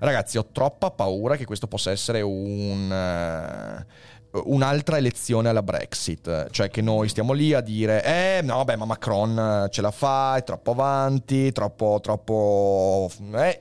Ragazzi, 0.00 0.38
ho 0.38 0.46
troppa 0.52 0.90
paura 0.90 1.36
che 1.36 1.44
questo 1.44 1.66
possa 1.66 1.90
essere 1.90 2.20
un. 2.20 2.90
eh, 2.92 4.06
Un'altra 4.30 4.98
elezione 4.98 5.48
alla 5.48 5.62
Brexit, 5.62 6.50
cioè 6.50 6.68
che 6.68 6.82
noi 6.82 7.08
stiamo 7.08 7.32
lì 7.32 7.54
a 7.54 7.62
dire: 7.62 8.04
Eh, 8.04 8.42
no, 8.42 8.62
beh, 8.62 8.76
ma 8.76 8.84
Macron 8.84 9.66
ce 9.70 9.80
la 9.80 9.90
fa, 9.90 10.36
è 10.36 10.44
troppo 10.44 10.72
avanti, 10.72 11.50
troppo, 11.50 11.98
troppo. 12.02 13.10
eh", 13.34 13.58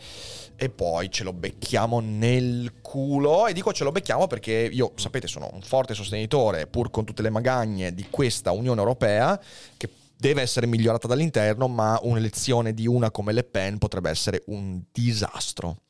e 0.57 0.69
poi 0.69 1.09
ce 1.09 1.23
lo 1.23 1.31
becchiamo 1.31 2.01
nel 2.01 2.73
culo. 2.81 3.47
E 3.47 3.53
dico 3.53 3.71
ce 3.71 3.85
lo 3.85 3.93
becchiamo 3.93 4.27
perché 4.27 4.69
io, 4.71 4.91
sapete, 4.95 5.25
sono 5.27 5.49
un 5.53 5.61
forte 5.61 5.93
sostenitore, 5.93 6.67
pur 6.67 6.91
con 6.91 7.05
tutte 7.05 7.21
le 7.21 7.29
magagne 7.29 7.93
di 7.93 8.05
questa 8.09 8.51
Unione 8.51 8.81
Europea, 8.81 9.39
che 9.77 9.89
deve 10.17 10.41
essere 10.41 10.65
migliorata 10.65 11.07
dall'interno, 11.07 11.67
ma 11.67 11.99
un'elezione 12.01 12.73
di 12.73 12.87
una 12.87 13.11
come 13.11 13.33
Le 13.33 13.43
Pen 13.43 13.77
potrebbe 13.77 14.09
essere 14.09 14.43
un 14.47 14.81
disastro. 14.91 15.81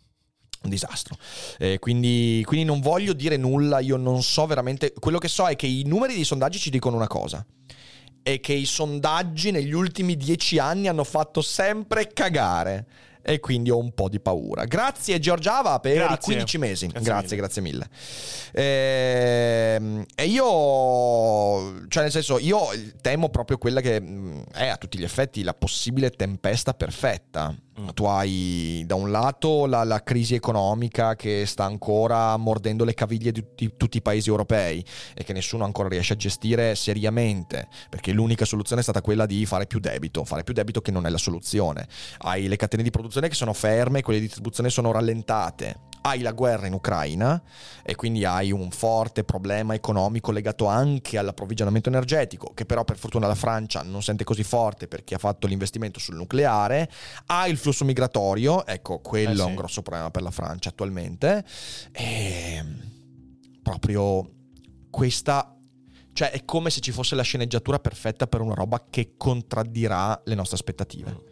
Un 0.63 0.69
disastro. 0.69 1.15
Eh, 1.57 1.80
quindi, 1.80 2.43
quindi 2.45 2.65
non 2.65 2.82
voglio 2.82 3.13
dire 3.13 3.38
nulla, 3.38 3.80
io 3.80 3.95
non 3.95 4.21
so 4.21 4.45
veramente. 4.45 4.93
Quello 4.99 5.17
che 5.17 5.28
so 5.28 5.47
è 5.47 5.55
che 5.55 5.67
i 5.67 5.84
numeri 5.86 6.13
dei 6.13 6.25
sondaggi 6.25 6.59
ci 6.59 6.69
dicono 6.69 6.95
una 6.95 7.07
cosa. 7.07 7.45
È 8.21 8.39
che 8.41 8.53
i 8.53 8.65
sondaggi 8.65 9.51
negli 9.51 9.71
ultimi 9.71 10.17
dieci 10.17 10.59
anni 10.59 10.88
hanno 10.88 11.05
fatto 11.05 11.41
sempre 11.41 12.11
cagare. 12.11 12.86
E 13.30 13.41
quindi 13.41 13.69
ho 13.69 13.78
un 13.78 13.91
po' 13.93 14.07
di 14.07 14.21
paura. 14.21 14.63
Grazie 14.63 15.19
Giorgiava 15.19 15.80
per 15.82 15.95
Grazie. 15.95 16.15
i 16.15 16.19
15 16.19 16.57
mesi. 16.59 16.88
Grazie 16.88 17.03
Grazie, 17.03 17.28
mille. 17.28 17.41
grazie 17.41 17.61
mille. 17.61 17.89
Ehm, 18.53 20.05
E 20.15 20.25
io, 20.28 21.88
cioè 21.89 22.03
nel 22.03 22.11
senso, 22.11 22.39
io 22.39 22.59
temo 23.01 23.30
proprio 23.30 23.57
quella 23.57 23.82
che 23.82 23.99
mh, 23.99 24.43
è 24.53 24.67
a 24.67 24.78
tutti 24.78 24.97
gli 24.97 25.03
effetti 25.03 25.43
la 25.43 25.53
possibile 25.53 26.09
tempesta 26.11 26.73
perfetta. 26.73 27.53
Mm. 27.80 27.89
Tu 27.93 28.05
hai 28.05 28.84
da 28.88 28.95
un 28.95 29.11
lato 29.11 29.67
la, 29.67 29.84
la 29.84 30.01
crisi 30.01 30.34
economica 30.34 31.15
che 31.15 31.45
sta 31.45 31.63
ancora 31.63 32.36
mordendo 32.38 32.84
le 32.84 32.95
caviglie 32.95 33.32
di 33.32 33.41
tutti, 33.41 33.73
tutti 33.78 33.97
i 33.97 34.01
paesi 34.01 34.30
europei 34.30 34.84
e 35.13 35.23
che 35.23 35.34
nessuno 35.34 35.63
ancora 35.63 35.88
riesce 35.88 36.13
a 36.13 36.15
gestire 36.15 36.73
seriamente, 36.73 37.67
perché 37.89 38.11
l'unica 38.13 38.45
soluzione 38.45 38.82
è 38.82 38.84
stata 38.84 39.01
quella 39.01 39.28
di 39.28 39.45
fare 39.45 39.67
più 39.67 39.80
debito, 39.80 40.25
fare 40.25 40.43
più 40.43 40.55
debito 40.55 40.82
che 40.82 40.91
non 40.91 41.05
è 41.05 41.09
la 41.09 41.17
soluzione. 41.17 41.88
Hai 42.19 42.47
le 42.47 42.55
catene 42.55 42.82
di 42.82 42.89
produzione 42.89 43.28
che 43.28 43.36
sono 43.36 43.53
ferme, 43.53 44.01
quelle 44.01 44.19
di 44.19 44.25
distribuzione 44.25 44.69
sono 44.69 44.91
rallentate. 44.91 45.86
Hai 46.01 46.21
la 46.21 46.31
guerra 46.31 46.67
in 46.67 46.73
Ucraina 46.73 47.41
e 47.83 47.95
quindi 47.95 48.23
hai 48.23 48.51
un 48.51 48.69
forte 48.71 49.23
problema 49.23 49.73
economico 49.73 50.31
legato 50.31 50.65
anche 50.67 51.17
all'approvvigionamento 51.17 51.89
energetico, 51.89 52.53
che 52.53 52.65
però 52.65 52.83
per 52.83 52.97
fortuna 52.97 53.27
la 53.27 53.35
Francia 53.35 53.81
non 53.81 54.01
sente 54.01 54.23
così 54.23 54.43
forte 54.43 54.87
perché 54.87 55.15
ha 55.15 55.19
fatto 55.19 55.47
l'investimento 55.47 55.99
sul 55.99 56.15
nucleare. 56.15 56.89
Hai 57.25 57.51
il 57.51 57.57
flusso 57.57 57.83
migratorio, 57.85 58.65
ecco, 58.65 58.99
quello 58.99 59.31
Eh 59.31 59.35
sì. 59.35 59.41
è 59.41 59.45
un 59.45 59.55
grosso 59.55 59.81
problema 59.81 60.11
per 60.11 60.21
la 60.21 60.31
Francia 60.31 60.69
attualmente. 60.69 61.43
E 61.91 62.63
proprio 63.61 64.29
questa 64.89 65.57
cioè 66.18 66.32
è 66.32 66.45
come 66.45 66.72
se 66.72 66.80
ci 66.80 66.91
fosse 66.91 67.13
la 67.13 67.22
sceneggiatura 67.22 67.78
perfetta 67.78 68.26
per 68.26 68.41
una 68.41 68.55
roba 68.55 68.84
che 68.89 69.13
contraddirà 69.18 70.20
le 70.26 70.34
nostre 70.34 70.55
aspettative. 70.55 71.26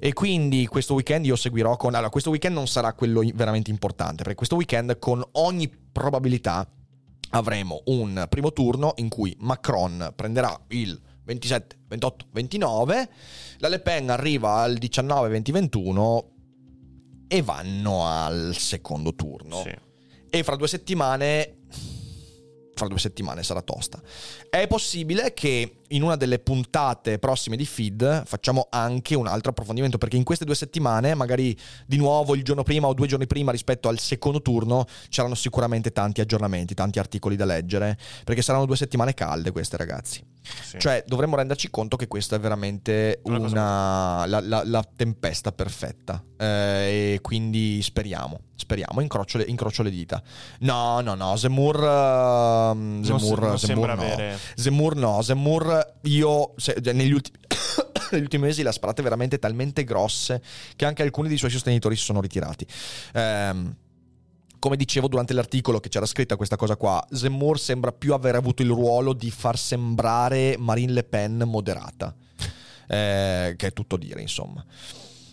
E 0.00 0.14
quindi 0.14 0.66
questo 0.68 0.94
weekend 0.94 1.26
io 1.26 1.36
seguirò 1.36 1.76
con... 1.76 1.94
Allora, 1.94 2.08
questo 2.08 2.30
weekend 2.30 2.54
non 2.54 2.66
sarà 2.66 2.94
quello 2.94 3.20
veramente 3.34 3.70
importante, 3.70 4.22
perché 4.22 4.34
questo 4.34 4.56
weekend 4.56 4.98
con 4.98 5.22
ogni 5.32 5.68
probabilità 5.68 6.66
avremo 7.32 7.82
un 7.84 8.24
primo 8.30 8.54
turno 8.54 8.94
in 8.96 9.10
cui 9.10 9.36
Macron 9.40 10.14
prenderà 10.16 10.58
il 10.68 10.98
27, 11.24 11.80
28, 11.88 12.26
29, 12.30 13.10
la 13.58 13.68
Le 13.68 13.80
Pen 13.80 14.08
arriva 14.08 14.62
al 14.62 14.78
19, 14.78 15.28
20, 15.28 15.52
21 15.52 16.30
e 17.28 17.42
vanno 17.42 18.06
al 18.06 18.54
secondo 18.56 19.14
turno. 19.14 19.60
Sì. 19.60 19.74
E 20.30 20.42
fra 20.42 20.56
due 20.56 20.68
settimane. 20.68 21.58
Fra 22.74 22.86
due 22.86 22.98
settimane 22.98 23.42
sarà 23.42 23.62
tosta. 23.62 24.00
È 24.48 24.66
possibile 24.66 25.34
che 25.34 25.76
in 25.92 26.02
una 26.02 26.16
delle 26.16 26.38
puntate 26.38 27.18
prossime 27.18 27.56
di 27.56 27.64
feed 27.66 28.24
facciamo 28.26 28.66
anche 28.70 29.14
un 29.14 29.26
altro 29.26 29.50
approfondimento. 29.50 29.98
Perché 29.98 30.16
in 30.16 30.24
queste 30.24 30.44
due 30.44 30.54
settimane, 30.54 31.14
magari 31.14 31.56
di 31.86 31.96
nuovo 31.96 32.34
il 32.34 32.42
giorno 32.44 32.62
prima 32.62 32.86
o 32.86 32.94
due 32.94 33.06
giorni 33.06 33.26
prima 33.26 33.50
rispetto 33.52 33.88
al 33.88 33.98
secondo 33.98 34.42
turno, 34.42 34.86
c'erano 35.08 35.34
sicuramente 35.34 35.92
tanti 35.92 36.20
aggiornamenti, 36.20 36.74
tanti 36.74 36.98
articoli 36.98 37.36
da 37.36 37.44
leggere. 37.44 37.96
Perché 38.24 38.42
saranno 38.42 38.66
due 38.66 38.76
settimane 38.76 39.14
calde 39.14 39.50
queste, 39.52 39.76
ragazzi. 39.76 40.24
Sì. 40.64 40.78
Cioè, 40.80 41.04
dovremmo 41.06 41.36
renderci 41.36 41.70
conto 41.70 41.96
che 41.96 42.08
questa 42.08 42.34
è 42.36 42.40
veramente 42.40 43.20
Una 43.24 43.38
una, 43.38 44.26
la, 44.26 44.40
la- 44.40 44.62
la 44.64 44.84
tempesta 44.96 45.52
perfetta. 45.52 46.22
Eh, 46.36 47.12
e 47.14 47.18
quindi 47.22 47.80
speriamo, 47.80 48.40
speriamo, 48.56 49.00
incrocio 49.00 49.38
le, 49.38 49.44
incrocio 49.44 49.84
le 49.84 49.90
dita. 49.90 50.20
No, 50.60 51.00
no, 51.00 51.14
no, 51.14 51.36
Zemmour... 51.36 51.76
ehm, 51.76 53.00
Non 53.04 53.04
se- 53.04 53.18
Zemmour, 53.26 53.40
non 53.40 53.58
sembra 53.58 53.94
no. 53.94 54.02
avere- 54.02 54.38
Zemmour 54.56 54.96
no, 54.96 55.22
Io 56.02 56.54
se- 56.56 56.80
cioè, 56.82 56.92
negli 56.92 57.12
ultimi... 57.12 57.38
negli 58.12 58.22
ultimi 58.22 58.44
mesi 58.44 58.62
le 58.62 58.68
ha 58.68 58.72
sparate 58.72 59.02
veramente 59.02 59.38
talmente 59.38 59.84
grosse 59.84 60.42
che 60.76 60.84
anche 60.84 61.02
alcuni 61.02 61.28
dei 61.28 61.38
suoi 61.38 61.50
sostenitori 61.50 61.96
si 61.96 62.04
sono 62.04 62.20
ritirati. 62.20 62.66
Ehm, 63.14 63.74
come 64.58 64.76
dicevo 64.76 65.08
durante 65.08 65.32
l'articolo 65.32 65.80
che 65.80 65.88
c'era 65.88 66.06
scritta 66.06 66.36
questa 66.36 66.54
cosa 66.56 66.76
qua, 66.76 67.04
Zemmour 67.10 67.58
sembra 67.58 67.90
più 67.90 68.12
aver 68.12 68.36
avuto 68.36 68.62
il 68.62 68.68
ruolo 68.68 69.12
di 69.12 69.30
far 69.30 69.58
sembrare 69.58 70.56
Marine 70.56 70.92
Le 70.92 71.02
Pen 71.04 71.42
moderata, 71.46 72.14
Eh, 72.86 73.54
che 73.56 73.66
è 73.66 73.72
tutto 73.72 73.96
dire 73.96 74.20
insomma. 74.20 74.64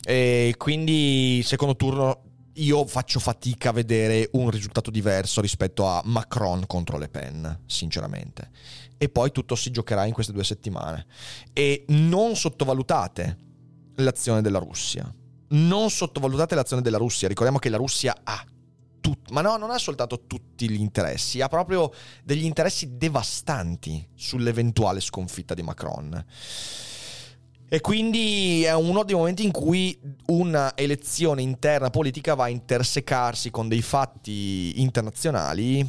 E 0.03 0.55
quindi 0.57 1.41
secondo 1.43 1.75
turno 1.75 2.21
io 2.63 2.85
faccio 2.85 3.19
fatica 3.19 3.69
a 3.69 3.73
vedere 3.73 4.29
un 4.33 4.49
risultato 4.49 4.91
diverso 4.91 5.41
rispetto 5.41 5.87
a 5.87 6.01
Macron 6.05 6.65
contro 6.67 6.97
Le 6.97 7.09
Pen, 7.09 7.63
sinceramente. 7.65 8.49
E 8.97 9.09
poi 9.09 9.31
tutto 9.31 9.55
si 9.55 9.71
giocherà 9.71 10.05
in 10.05 10.13
queste 10.13 10.33
due 10.33 10.43
settimane. 10.43 11.05
E 11.53 11.85
non 11.89 12.35
sottovalutate 12.35 13.37
l'azione 13.95 14.41
della 14.41 14.59
Russia. 14.59 15.11
Non 15.49 15.89
sottovalutate 15.89 16.55
l'azione 16.55 16.81
della 16.81 16.97
Russia. 16.97 17.27
Ricordiamo 17.27 17.59
che 17.59 17.69
la 17.69 17.77
Russia 17.77 18.15
ha 18.23 18.45
tut- 18.99 19.31
ma 19.31 19.41
no, 19.41 19.57
non 19.57 19.71
ha 19.71 19.77
soltanto 19.77 20.25
tutti 20.27 20.69
gli 20.69 20.79
interessi, 20.79 21.41
ha 21.41 21.47
proprio 21.47 21.91
degli 22.23 22.43
interessi 22.43 22.97
devastanti 22.97 24.07
sull'eventuale 24.15 24.99
sconfitta 24.99 25.53
di 25.53 25.61
Macron. 25.61 26.25
E 27.71 27.81
quindi 27.81 28.63
è 28.63 28.73
uno 28.73 29.03
dei 29.03 29.15
momenti 29.15 29.43
in 29.43 29.51
cui 29.51 29.97
una 30.27 30.75
elezione 30.75 31.43
interna 31.43 31.91
politica 31.91 32.33
va 32.33 32.45
a 32.45 32.49
intersecarsi 32.49 33.51
con 33.51 33.67
dei 33.67 33.83
fatti 33.83 34.81
internazionali 34.81 35.85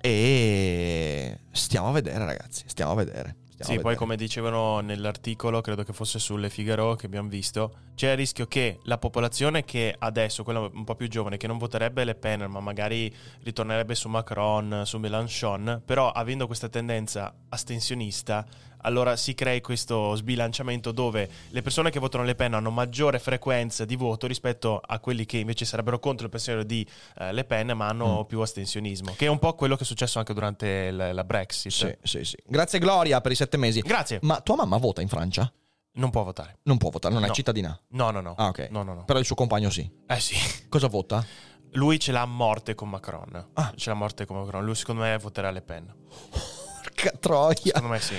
e 0.00 1.38
stiamo 1.50 1.88
a 1.88 1.92
vedere 1.92 2.24
ragazzi, 2.24 2.62
stiamo 2.66 2.92
a 2.92 2.94
vedere. 2.94 3.36
Stiamo 3.54 3.72
Sì, 3.72 3.78
a 3.78 3.80
poi 3.80 3.96
come 3.96 4.16
dicevano 4.16 4.80
nell'articolo, 4.80 5.60
credo 5.60 5.84
che 5.84 5.92
fosse 5.92 6.18
sulle 6.18 6.50
Figaro 6.50 6.94
che 6.96 7.06
abbiamo 7.06 7.28
visto, 7.28 7.72
c'è 7.94 8.10
il 8.10 8.16
rischio 8.16 8.46
che 8.46 8.80
la 8.84 8.98
popolazione 8.98 9.64
che 9.64 9.94
adesso, 9.96 10.42
quella 10.42 10.60
un 10.60 10.84
po' 10.84 10.96
più 10.96 11.08
giovane, 11.08 11.36
che 11.36 11.46
non 11.46 11.58
voterebbe 11.58 12.04
Le 12.04 12.16
Pen, 12.16 12.46
ma 12.50 12.60
magari 12.60 13.14
ritornerebbe 13.42 13.94
su 13.94 14.08
Macron, 14.08 14.82
su 14.84 14.98
Mélenchon, 14.98 15.82
però 15.84 16.10
avendo 16.10 16.46
questa 16.46 16.68
tendenza 16.68 17.32
astensionista, 17.48 18.44
allora 18.84 19.16
si 19.16 19.34
crei 19.34 19.60
questo 19.60 20.14
sbilanciamento 20.14 20.92
dove 20.92 21.28
le 21.50 21.60
persone 21.62 21.90
che 21.90 21.98
votano 21.98 22.24
Le 22.24 22.34
Pen 22.34 22.54
hanno 22.54 22.70
maggiore 22.70 23.18
frequenza 23.18 23.84
di 23.84 23.96
voto 23.96 24.26
rispetto 24.26 24.80
a 24.84 24.98
quelli 25.00 25.26
che 25.26 25.36
invece 25.38 25.64
sarebbero 25.64 25.98
contro 25.98 26.24
il 26.24 26.30
pensiero 26.30 26.62
di 26.62 26.86
eh, 27.18 27.32
Le 27.32 27.44
Pen, 27.44 27.72
ma 27.76 27.88
hanno 27.88 28.20
Mm. 28.22 28.26
più 28.26 28.40
astensionismo, 28.40 29.14
che 29.16 29.26
è 29.26 29.28
un 29.28 29.38
po' 29.38 29.54
quello 29.54 29.76
che 29.76 29.82
è 29.82 29.86
successo 29.86 30.18
anche 30.18 30.32
durante 30.34 30.90
la, 30.90 31.12
la 31.12 31.24
Brexit. 31.24 31.70
Sì, 31.72 31.96
sì, 32.02 32.24
sì. 32.24 32.36
Grazie 32.46 32.78
Gloria 32.78 33.20
per 33.20 33.32
i 33.32 33.34
sette 33.34 33.56
mesi. 33.56 33.80
Grazie. 33.80 34.18
Ma 34.22 34.40
tua 34.40 34.56
mamma 34.56 34.76
vota 34.76 35.00
in 35.02 35.08
Francia? 35.08 35.50
Non 35.96 36.10
può 36.10 36.22
votare. 36.24 36.58
Non 36.64 36.76
può 36.78 36.90
votare, 36.90 37.14
non 37.14 37.22
è 37.24 37.28
No. 37.28 37.32
cittadina. 37.32 37.78
No, 37.90 38.10
no, 38.10 38.20
no. 38.20 38.34
Ah, 38.36 38.48
ok. 38.48 38.68
No, 38.70 38.82
no, 38.82 38.94
no. 38.94 39.04
Però 39.04 39.18
il 39.18 39.24
suo 39.24 39.34
compagno 39.36 39.70
sì. 39.70 39.88
Eh 40.06 40.18
sì. 40.20 40.34
Cosa 40.68 40.88
vota? 40.88 41.24
Lui 41.72 41.98
ce 41.98 42.12
l'ha 42.12 42.20
a 42.22 42.26
morte 42.26 42.74
con 42.74 42.88
Macron. 42.88 43.48
Ah. 43.54 43.72
Ce 43.76 43.88
l'ha 43.90 43.94
a 43.94 43.98
morte 43.98 44.26
con 44.26 44.38
Macron. 44.38 44.64
Lui 44.64 44.74
secondo 44.74 45.02
me 45.02 45.16
voterà 45.18 45.50
Le 45.50 45.62
Pen. 45.62 45.92
Porca 47.04 47.16
troia. 47.18 47.54
Secondo 47.64 47.88
me 47.88 48.00
sì. 48.00 48.14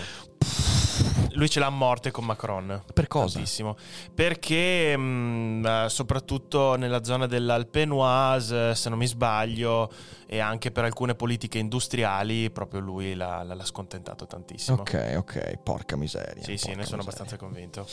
Lui 1.31 1.49
ce 1.49 1.59
l'ha 1.59 1.65
a 1.65 1.69
morte 1.69 2.11
con 2.11 2.23
Macron. 2.23 2.81
Per 2.93 3.07
cosa? 3.07 3.33
Tantissimo. 3.33 3.75
Perché 4.13 4.95
mh, 4.95 5.65
eh, 5.65 5.85
soprattutto 5.89 6.75
nella 6.75 7.03
zona 7.03 7.25
dell'Alpenoise, 7.27 8.73
se 8.73 8.87
non 8.87 8.97
mi 8.97 9.05
sbaglio, 9.05 9.91
e 10.27 10.39
anche 10.39 10.71
per 10.71 10.85
alcune 10.85 11.13
politiche 11.13 11.57
industriali, 11.57 12.49
proprio 12.51 12.79
lui 12.79 13.15
l'ha, 13.15 13.43
l'ha- 13.43 13.65
scontentato 13.65 14.25
tantissimo. 14.27 14.77
Ok, 14.79 15.15
ok, 15.17 15.57
porca 15.61 15.97
miseria. 15.97 16.41
Sì, 16.41 16.55
sì, 16.57 16.67
porca 16.67 16.79
ne 16.79 16.85
sono 16.85 16.97
miseria. 16.97 17.01
abbastanza 17.01 17.35
convinto. 17.37 17.85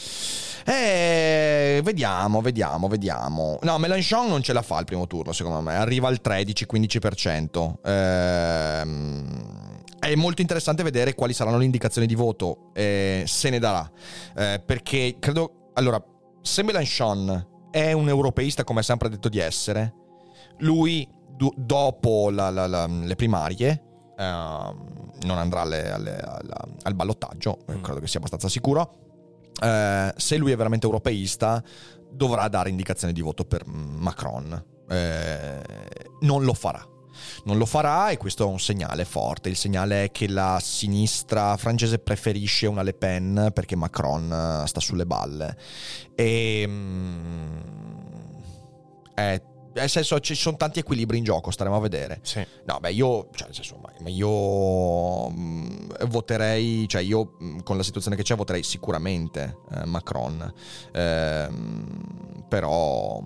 Eh, 0.65 1.81
vediamo, 1.83 2.41
vediamo, 2.43 2.87
vediamo. 2.87 3.59
No, 3.63 3.77
Mélenchon 3.79 4.29
non 4.29 4.43
ce 4.43 4.53
la 4.53 4.63
fa 4.63 4.77
al 4.77 4.85
primo 4.85 5.09
turno, 5.09 5.33
secondo 5.33 5.61
me. 5.63 5.75
Arriva 5.75 6.07
al 6.07 6.21
13-15%. 6.23 7.75
Ehm, 7.83 9.72
è 10.11 10.15
molto 10.17 10.41
interessante 10.43 10.83
vedere 10.83 11.15
quali 11.15 11.33
saranno 11.33 11.59
le 11.59 11.65
indicazioni 11.65 12.07
di 12.09 12.15
voto. 12.17 12.71
eh, 12.75 13.23
se 13.27 13.51
ne 13.51 13.59
darà. 13.61 13.89
Eh, 14.37 14.61
perché 14.65 15.17
credo. 15.21 15.71
Allora, 15.75 16.03
se 16.43 16.63
Mélenchon 16.65 17.49
è 17.71 17.93
un 17.93 18.09
europeista, 18.09 18.65
come 18.65 18.81
ha 18.81 18.83
sempre 18.83 19.09
detto 19.09 19.29
di 19.29 19.39
essere, 19.39 19.95
lui 20.59 21.09
du- 21.37 21.53
dopo 21.57 22.31
la- 22.31 22.51
la- 22.51 22.67
la- 22.67 22.87
le 22.87 23.15
primarie. 23.15 23.85
ehm, 24.15 25.01
non 25.25 25.39
andrà 25.39 25.63
alle- 25.63 25.91
alle- 25.91 26.19
alla- 26.21 26.65
al 26.83 26.95
ballottaggio, 26.95 27.61
eh, 27.67 27.77
Mm. 27.77 27.83
credo 27.83 27.99
che 28.01 28.07
sia 28.07 28.19
abbastanza 28.19 28.49
sicuro. 28.49 28.95
Eh, 29.61 30.13
se 30.17 30.37
lui 30.37 30.53
è 30.53 30.57
veramente 30.57 30.87
europeista, 30.87 31.63
dovrà 32.11 32.47
dare 32.49 32.69
indicazioni 32.71 33.13
di 33.13 33.21
voto 33.23 33.45
per 33.45 33.65
Macron. 33.67 34.65
Eh, 34.89 35.63
non 36.21 36.45
lo 36.45 36.53
farà. 36.55 36.87
Non 37.45 37.59
lo 37.59 37.67
farà 37.67 38.11
e 38.11 38.17
questo 38.17 38.45
è 38.45 38.47
un 38.47 38.61
segnale 38.61 39.05
forte. 39.05 39.49
Il 39.49 39.57
segnale 39.57 40.05
è 40.05 40.11
che 40.11 40.29
la 40.29 40.59
sinistra 40.63 41.57
francese 41.57 41.99
preferisce 41.99 42.67
una 42.67 42.83
Le 42.83 42.95
Pen 42.95 43.51
perché 43.53 43.77
Macron 43.77 44.63
eh, 44.65 44.67
sta 44.67 44.81
sulle 44.81 45.07
balle. 45.07 45.57
E. 46.15 46.65
mm, 46.67 47.57
è- 49.15 49.43
nel 49.75 49.89
senso, 49.89 50.21
ci 50.21 50.35
sono 50.35 50.57
tanti 50.57 50.81
equilibri 50.81 51.17
in 51.17 51.25
gioco, 51.25 51.51
staremo 51.51 51.77
a 51.77 51.81
vedere. 51.81 52.19
Sì. 52.23 52.47
No, 52.67 52.79
beh, 52.79 52.93
io, 52.93 53.29
cioè, 53.33 53.47
nel 53.47 53.55
senso, 53.55 53.81
io 54.05 55.31
mh, 55.31 56.07
voterei, 56.09 56.87
cioè, 56.89 57.01
io 57.01 57.37
mh, 57.39 57.63
con 57.63 57.77
la 57.79 57.83
situazione 57.83 58.17
che 58.17 58.23
c'è 58.23 58.35
voterei 58.35 58.63
sicuramente 58.63 59.61
eh, 59.73 59.87
Macron. 59.87 60.53
Ehm, 60.93 62.45
però, 62.49 63.23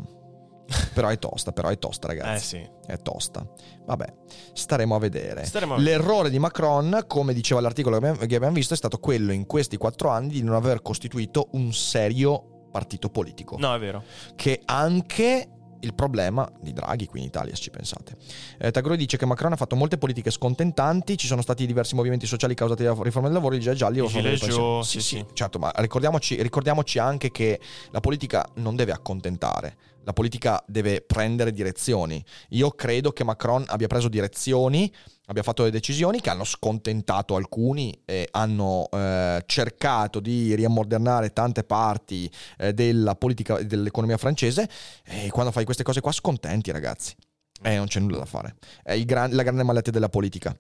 però 0.93 1.09
è 1.09 1.19
tosta, 1.19 1.53
però 1.53 1.69
è 1.69 1.79
tosta, 1.79 2.09
Eh 2.09 2.17
ragazzi. 2.17 2.47
sì. 2.47 2.69
È 2.87 2.99
tosta. 2.99 3.47
Vabbè, 3.85 4.13
staremo 4.53 4.95
a 4.95 4.99
vedere. 4.99 5.45
Staremo 5.45 5.75
a 5.75 5.77
vedere. 5.79 5.97
L'errore 5.99 6.31
di 6.31 6.39
Macron, 6.39 7.05
come 7.07 7.33
diceva 7.35 7.61
l'articolo 7.61 7.99
che 7.99 8.35
abbiamo 8.35 8.53
visto, 8.55 8.75
è 8.75 8.77
stato 8.77 8.99
quello 8.99 9.33
in 9.33 9.47
questi 9.47 9.77
quattro 9.77 10.11
anni 10.11 10.29
di 10.31 10.43
non 10.43 10.55
aver 10.55 10.83
costituito 10.83 11.49
un 11.53 11.73
serio 11.73 12.69
partito 12.71 13.09
politico 13.09 13.57
No, 13.59 13.75
è 13.75 13.79
vero. 13.79 14.03
che 14.35 14.61
anche 14.67 15.49
il 15.87 15.95
problema 15.95 16.51
di 16.61 16.73
Draghi 16.73 17.07
qui 17.07 17.21
in 17.21 17.27
Italia, 17.27 17.55
se 17.55 17.63
ci 17.63 17.71
pensate. 17.71 18.17
Eh, 18.59 18.71
Tagore 18.71 18.97
dice 18.97 19.17
che 19.17 19.25
Macron 19.25 19.53
ha 19.53 19.57
fatto 19.57 19.77
molte 19.77 19.97
politiche 19.97 20.31
scontentanti, 20.31 21.17
ci 21.17 21.27
sono 21.27 21.41
stati 21.43 21.65
diversi 21.67 21.95
movimenti 21.95 22.27
sociali 22.27 22.55
causati 22.55 22.83
dalla 22.83 23.03
riforma 23.03 23.29
del 23.29 23.37
lavoro, 23.37 23.55
i 23.55 23.61
gialli 23.61 23.79
gialli 23.79 24.01
o 24.01 24.05
I 24.05 24.07
riforma 24.07 24.29
delle 24.29 24.37
gilet 24.37 24.55
pensioni. 24.55 24.81
giù, 24.83 24.87
Sì, 24.87 25.01
sì, 25.01 25.07
sì, 25.09 25.17
sì. 25.17 25.27
certo, 25.33 25.59
ma 25.59 25.73
ricordiamoci, 25.77 26.43
ricordiamoci 26.43 26.99
anche 26.99 27.31
che 27.31 27.61
la 27.91 28.01
politica 28.01 28.47
non 28.57 28.75
deve 28.77 28.93
accontentare. 28.93 29.77
La 30.05 30.13
politica 30.13 30.63
deve 30.69 31.01
prendere 31.01 31.51
direzioni. 31.51 32.25
Io 32.51 32.71
credo 32.71 33.11
che 33.11 33.25
Macron 33.25 33.65
abbia 33.67 33.89
preso 33.89 34.09
direzioni, 34.09 34.93
abbia 35.27 35.43
fatto 35.43 35.63
delle 35.63 35.75
decisioni 35.75 36.21
che 36.21 36.31
hanno 36.31 36.45
scontentato 36.45 37.37
alcuni 37.37 38.03
e 38.05 38.29
hanno 38.31 38.89
eh, 38.91 39.43
cercato 39.47 40.21
di 40.21 40.55
riammodernare 40.55 41.33
tante 41.33 41.65
parti 41.65 42.31
eh, 42.59 42.73
della 42.73 43.15
politica 43.15 43.59
e 43.59 43.67
dell'economia 43.67 44.17
francese. 44.17 44.69
E 45.05 45.31
quando 45.31 45.53
fai 45.53 45.65
queste 45.65 45.83
cose 45.83 46.01
qua 46.01 46.13
scontenti 46.13 46.71
ragazzi. 46.71 47.15
E 47.63 47.77
non 47.77 47.87
c'è 47.87 48.01
nulla 48.01 48.19
da 48.19 48.27
fare. 48.27 48.57
È 48.83 48.99
gran- 49.05 49.35
la 49.35 49.43
grande 49.43 49.63
malattia 49.63 49.93
della 49.93 50.09
politica. 50.09 50.57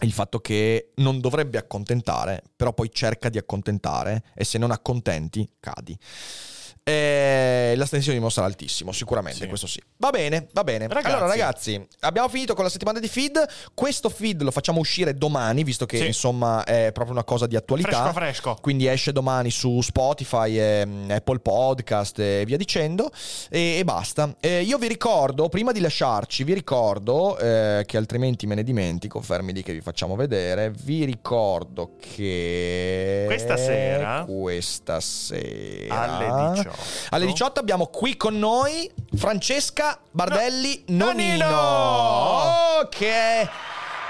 Il 0.00 0.12
fatto 0.12 0.40
che 0.40 0.90
non 0.96 1.20
dovrebbe 1.20 1.56
accontentare 1.56 2.42
però 2.56 2.72
poi 2.72 2.90
cerca 2.92 3.28
di 3.28 3.38
accontentare 3.38 4.24
e 4.34 4.44
se 4.44 4.58
non 4.58 4.72
accontenti 4.72 5.48
cadi 5.60 5.96
e 6.86 7.72
l'astensionismo 7.76 8.28
sarà 8.28 8.46
altissimo, 8.46 8.92
sicuramente, 8.92 9.38
Sì. 9.40 9.46
questo 9.48 9.66
sì. 9.66 9.80
Va 9.96 10.10
bene, 10.10 10.48
va 10.52 10.64
bene. 10.64 10.86
Ragazzi. 10.86 11.06
Allora, 11.06 11.26
ragazzi, 11.26 11.88
abbiamo 12.00 12.28
finito 12.28 12.52
con 12.54 12.62
la 12.62 12.68
settimana 12.68 13.00
di 13.00 13.08
feed. 13.08 13.42
Questo 13.72 14.10
feed 14.10 14.42
lo 14.42 14.50
facciamo 14.50 14.80
uscire 14.80 15.14
domani, 15.14 15.64
visto 15.64 15.86
che 15.86 15.96
Sì. 15.96 16.06
insomma 16.06 16.62
è 16.64 16.90
proprio 16.92 17.14
una 17.14 17.24
cosa 17.24 17.46
di 17.46 17.56
attualità. 17.56 17.88
Fresco 17.88 18.12
fresco. 18.12 18.58
Quindi 18.60 18.86
esce 18.86 19.12
domani 19.12 19.50
su 19.50 19.80
Spotify, 19.80 20.58
e, 20.58 20.84
mm, 20.86 21.10
Apple 21.10 21.38
Podcast 21.38 22.18
e 22.18 22.44
via 22.44 22.58
dicendo. 22.58 23.10
E, 23.48 23.78
e 23.78 23.84
basta. 23.84 24.34
Eh, 24.40 24.60
io 24.60 24.76
vi 24.76 24.86
ricordo, 24.88 25.48
prima 25.48 25.72
di 25.72 25.80
lasciarci, 25.80 26.44
vi 26.44 26.52
ricordo 26.52 27.38
eh, 27.38 27.84
che 27.86 27.96
altrimenti 27.96 28.46
me 28.46 28.56
ne 28.56 28.62
dimentico. 28.62 29.22
Fermi 29.22 29.54
lì 29.54 29.62
che 29.62 29.72
vi 29.72 29.80
facciamo 29.80 30.16
vedere. 30.16 30.70
Vi 30.70 31.04
ricordo 31.06 31.92
che 31.98 33.22
Questa 33.26 33.56
sera- 33.56 34.24
Questa 34.28 35.00
sera 35.00 36.02
Alle 36.02 36.52
18. 36.56 36.72
Alle 37.10 37.26
18 37.26 37.60
abbiamo 37.60 37.86
qui 37.86 38.16
con 38.16 38.38
noi 38.38 38.90
Francesca 39.16 39.98
Bardelli 40.10 40.84
Nonino, 40.88 41.48
Nonino! 41.48 42.88
che 42.90 43.10
è 43.12 43.48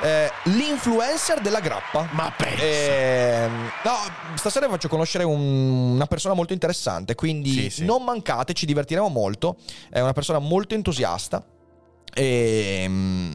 eh, 0.02 0.30
l'influencer 0.44 1.40
della 1.40 1.60
grappa. 1.60 2.08
Ma 2.12 2.32
pensa. 2.36 2.62
Ehm, 2.64 3.70
no, 3.84 3.92
stasera 4.34 4.66
vi 4.66 4.72
faccio 4.72 4.88
conoscere 4.88 5.24
un- 5.24 5.92
una 5.94 6.06
persona 6.06 6.34
molto 6.34 6.52
interessante, 6.52 7.14
quindi 7.14 7.50
Sì, 7.52 7.70
sì. 7.70 7.84
non 7.84 8.02
mancate, 8.02 8.52
ci 8.54 8.66
divertiremo 8.66 9.08
molto. 9.08 9.56
È 9.90 10.00
una 10.00 10.12
persona 10.12 10.38
molto 10.40 10.74
entusiasta 10.74 11.42
e 12.12 12.86
mm, 12.88 13.32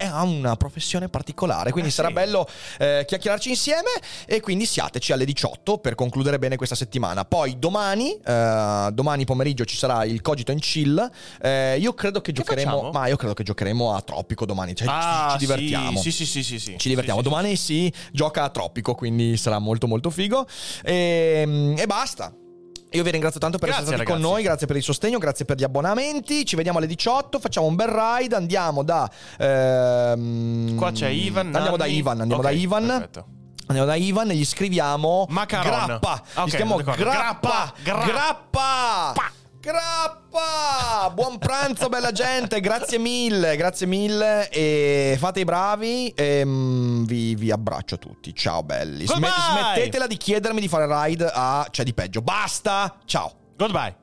e 0.00 0.06
ha 0.06 0.22
una 0.22 0.56
professione 0.56 1.08
particolare, 1.10 1.70
quindi 1.72 1.90
Eh, 1.90 1.92
sarà 1.92 2.08
sì. 2.08 2.14
bello 2.14 2.48
eh, 2.78 3.04
chiacchierarci 3.06 3.50
insieme 3.50 3.90
e 4.26 4.40
quindi 4.40 4.64
siateci 4.64 5.12
alle 5.12 5.26
18 5.26 5.76
per 5.78 5.94
concludere 5.94 6.38
bene 6.38 6.56
questa 6.56 6.74
settimana. 6.74 7.24
Poi 7.26 7.58
domani, 7.58 8.14
eh, 8.24 8.88
domani 8.92 9.24
pomeriggio 9.26 9.64
ci 9.66 9.76
sarà 9.76 10.04
il 10.04 10.22
Cogito 10.22 10.52
in 10.52 10.58
Chill. 10.58 11.10
Eh, 11.42 11.76
io 11.78 11.92
credo 11.92 12.20
che, 12.22 12.32
Che 12.32 12.38
giocheremo, 12.42 12.70
facciamo? 12.70 12.90
ma 12.92 13.06
io 13.08 13.16
credo 13.16 13.34
che 13.34 13.42
giocheremo 13.42 13.94
a 13.94 14.00
Tropico 14.00 14.46
domani, 14.46 14.74
cioè 14.74 14.86
ci- 14.88 14.94
Ah, 14.96 15.28
ci, 15.32 15.38
divertiamo. 15.38 16.00
Sì, 16.00 16.10
sì, 16.10 16.24
sì, 16.24 16.42
sì, 16.42 16.58
sì. 16.58 16.76
Ci 16.78 16.88
divertiamo. 16.88 17.18
Sì, 17.20 17.24
sì, 17.26 17.30
Domani 17.30 17.56
si 17.56 17.92
gioca 18.12 18.44
a 18.44 18.48
Tropico, 18.48 18.94
quindi 18.94 19.36
sarà 19.36 19.58
molto 19.58 19.86
molto 19.86 20.08
figo. 20.10 20.46
E, 20.82 21.74
e 21.76 21.86
basta. 21.86 22.32
Io 22.92 23.02
vi 23.04 23.10
ringrazio 23.10 23.38
tanto 23.38 23.58
per 23.58 23.68
Grazie, 23.68 23.84
essere 23.84 24.02
stati 24.02 24.10
con 24.12 24.20
ragazzi. 24.20 24.34
noi, 24.34 24.42
grazie 24.48 24.66
per 24.66 24.76
il 24.76 24.82
sostegno, 24.82 25.18
grazie 25.18 25.44
per 25.44 25.56
gli 25.56 25.62
abbonamenti. 25.64 26.44
Ci 26.44 26.56
vediamo 26.56 26.78
alle 26.78 26.86
18, 26.88 27.38
facciamo 27.38 27.66
un 27.66 27.76
bel 27.76 27.86
ride, 27.88 28.34
andiamo 28.34 28.82
da... 28.82 29.08
ehm, 29.38 30.74
Qua 30.76 30.90
c'è 30.90 31.08
Ivan. 31.08 31.46
Andiamo 31.54 31.76
da 31.76 31.84
Nanni. 31.84 31.96
Ivan, 31.96 32.20
andiamo 32.20 32.42
Ok, 32.42 32.48
da 32.48 32.54
Ivan. 32.54 32.86
Perfetto. 32.86 33.24
Andiamo 33.66 33.88
da 33.88 33.94
Ivan 33.96 34.30
e 34.30 34.34
gli 34.34 34.44
scriviamo 34.44 35.26
Macaron. 35.28 35.86
Grappa. 35.86 36.22
Ok, 36.34 36.44
gli 36.46 36.48
scriviamo 36.48 36.76
d'accordo. 36.82 37.02
grappa. 37.04 37.72
Grappa. 37.82 38.04
Grappa. 38.06 39.32
Pa. 39.60 39.70
Grappa. 39.70 41.10
Buon 41.14 41.38
pranzo 41.38 41.88
bella 41.88 42.12
gente, 42.12 42.60
grazie 42.60 42.98
mille, 42.98 43.56
grazie 43.56 43.86
mille 43.86 44.48
e 44.48 45.16
fate 45.18 45.40
i 45.40 45.44
bravi 45.44 46.08
e 46.08 46.44
mm, 46.44 47.04
vi, 47.04 47.34
vi 47.34 47.50
abbraccio 47.50 47.98
tutti. 47.98 48.34
Ciao 48.34 48.62
belli. 48.62 49.06
Sme- 49.06 49.28
Goodbye. 49.28 49.72
smettetela 49.74 50.06
di 50.06 50.16
chiedermi 50.16 50.60
di 50.60 50.68
fare 50.68 50.86
ride 50.88 51.30
a 51.32 51.66
c'è 51.70 51.84
di 51.84 51.92
peggio. 51.92 52.22
Basta. 52.22 52.96
Ciao. 53.04 53.32
Goodbye. 53.56 53.94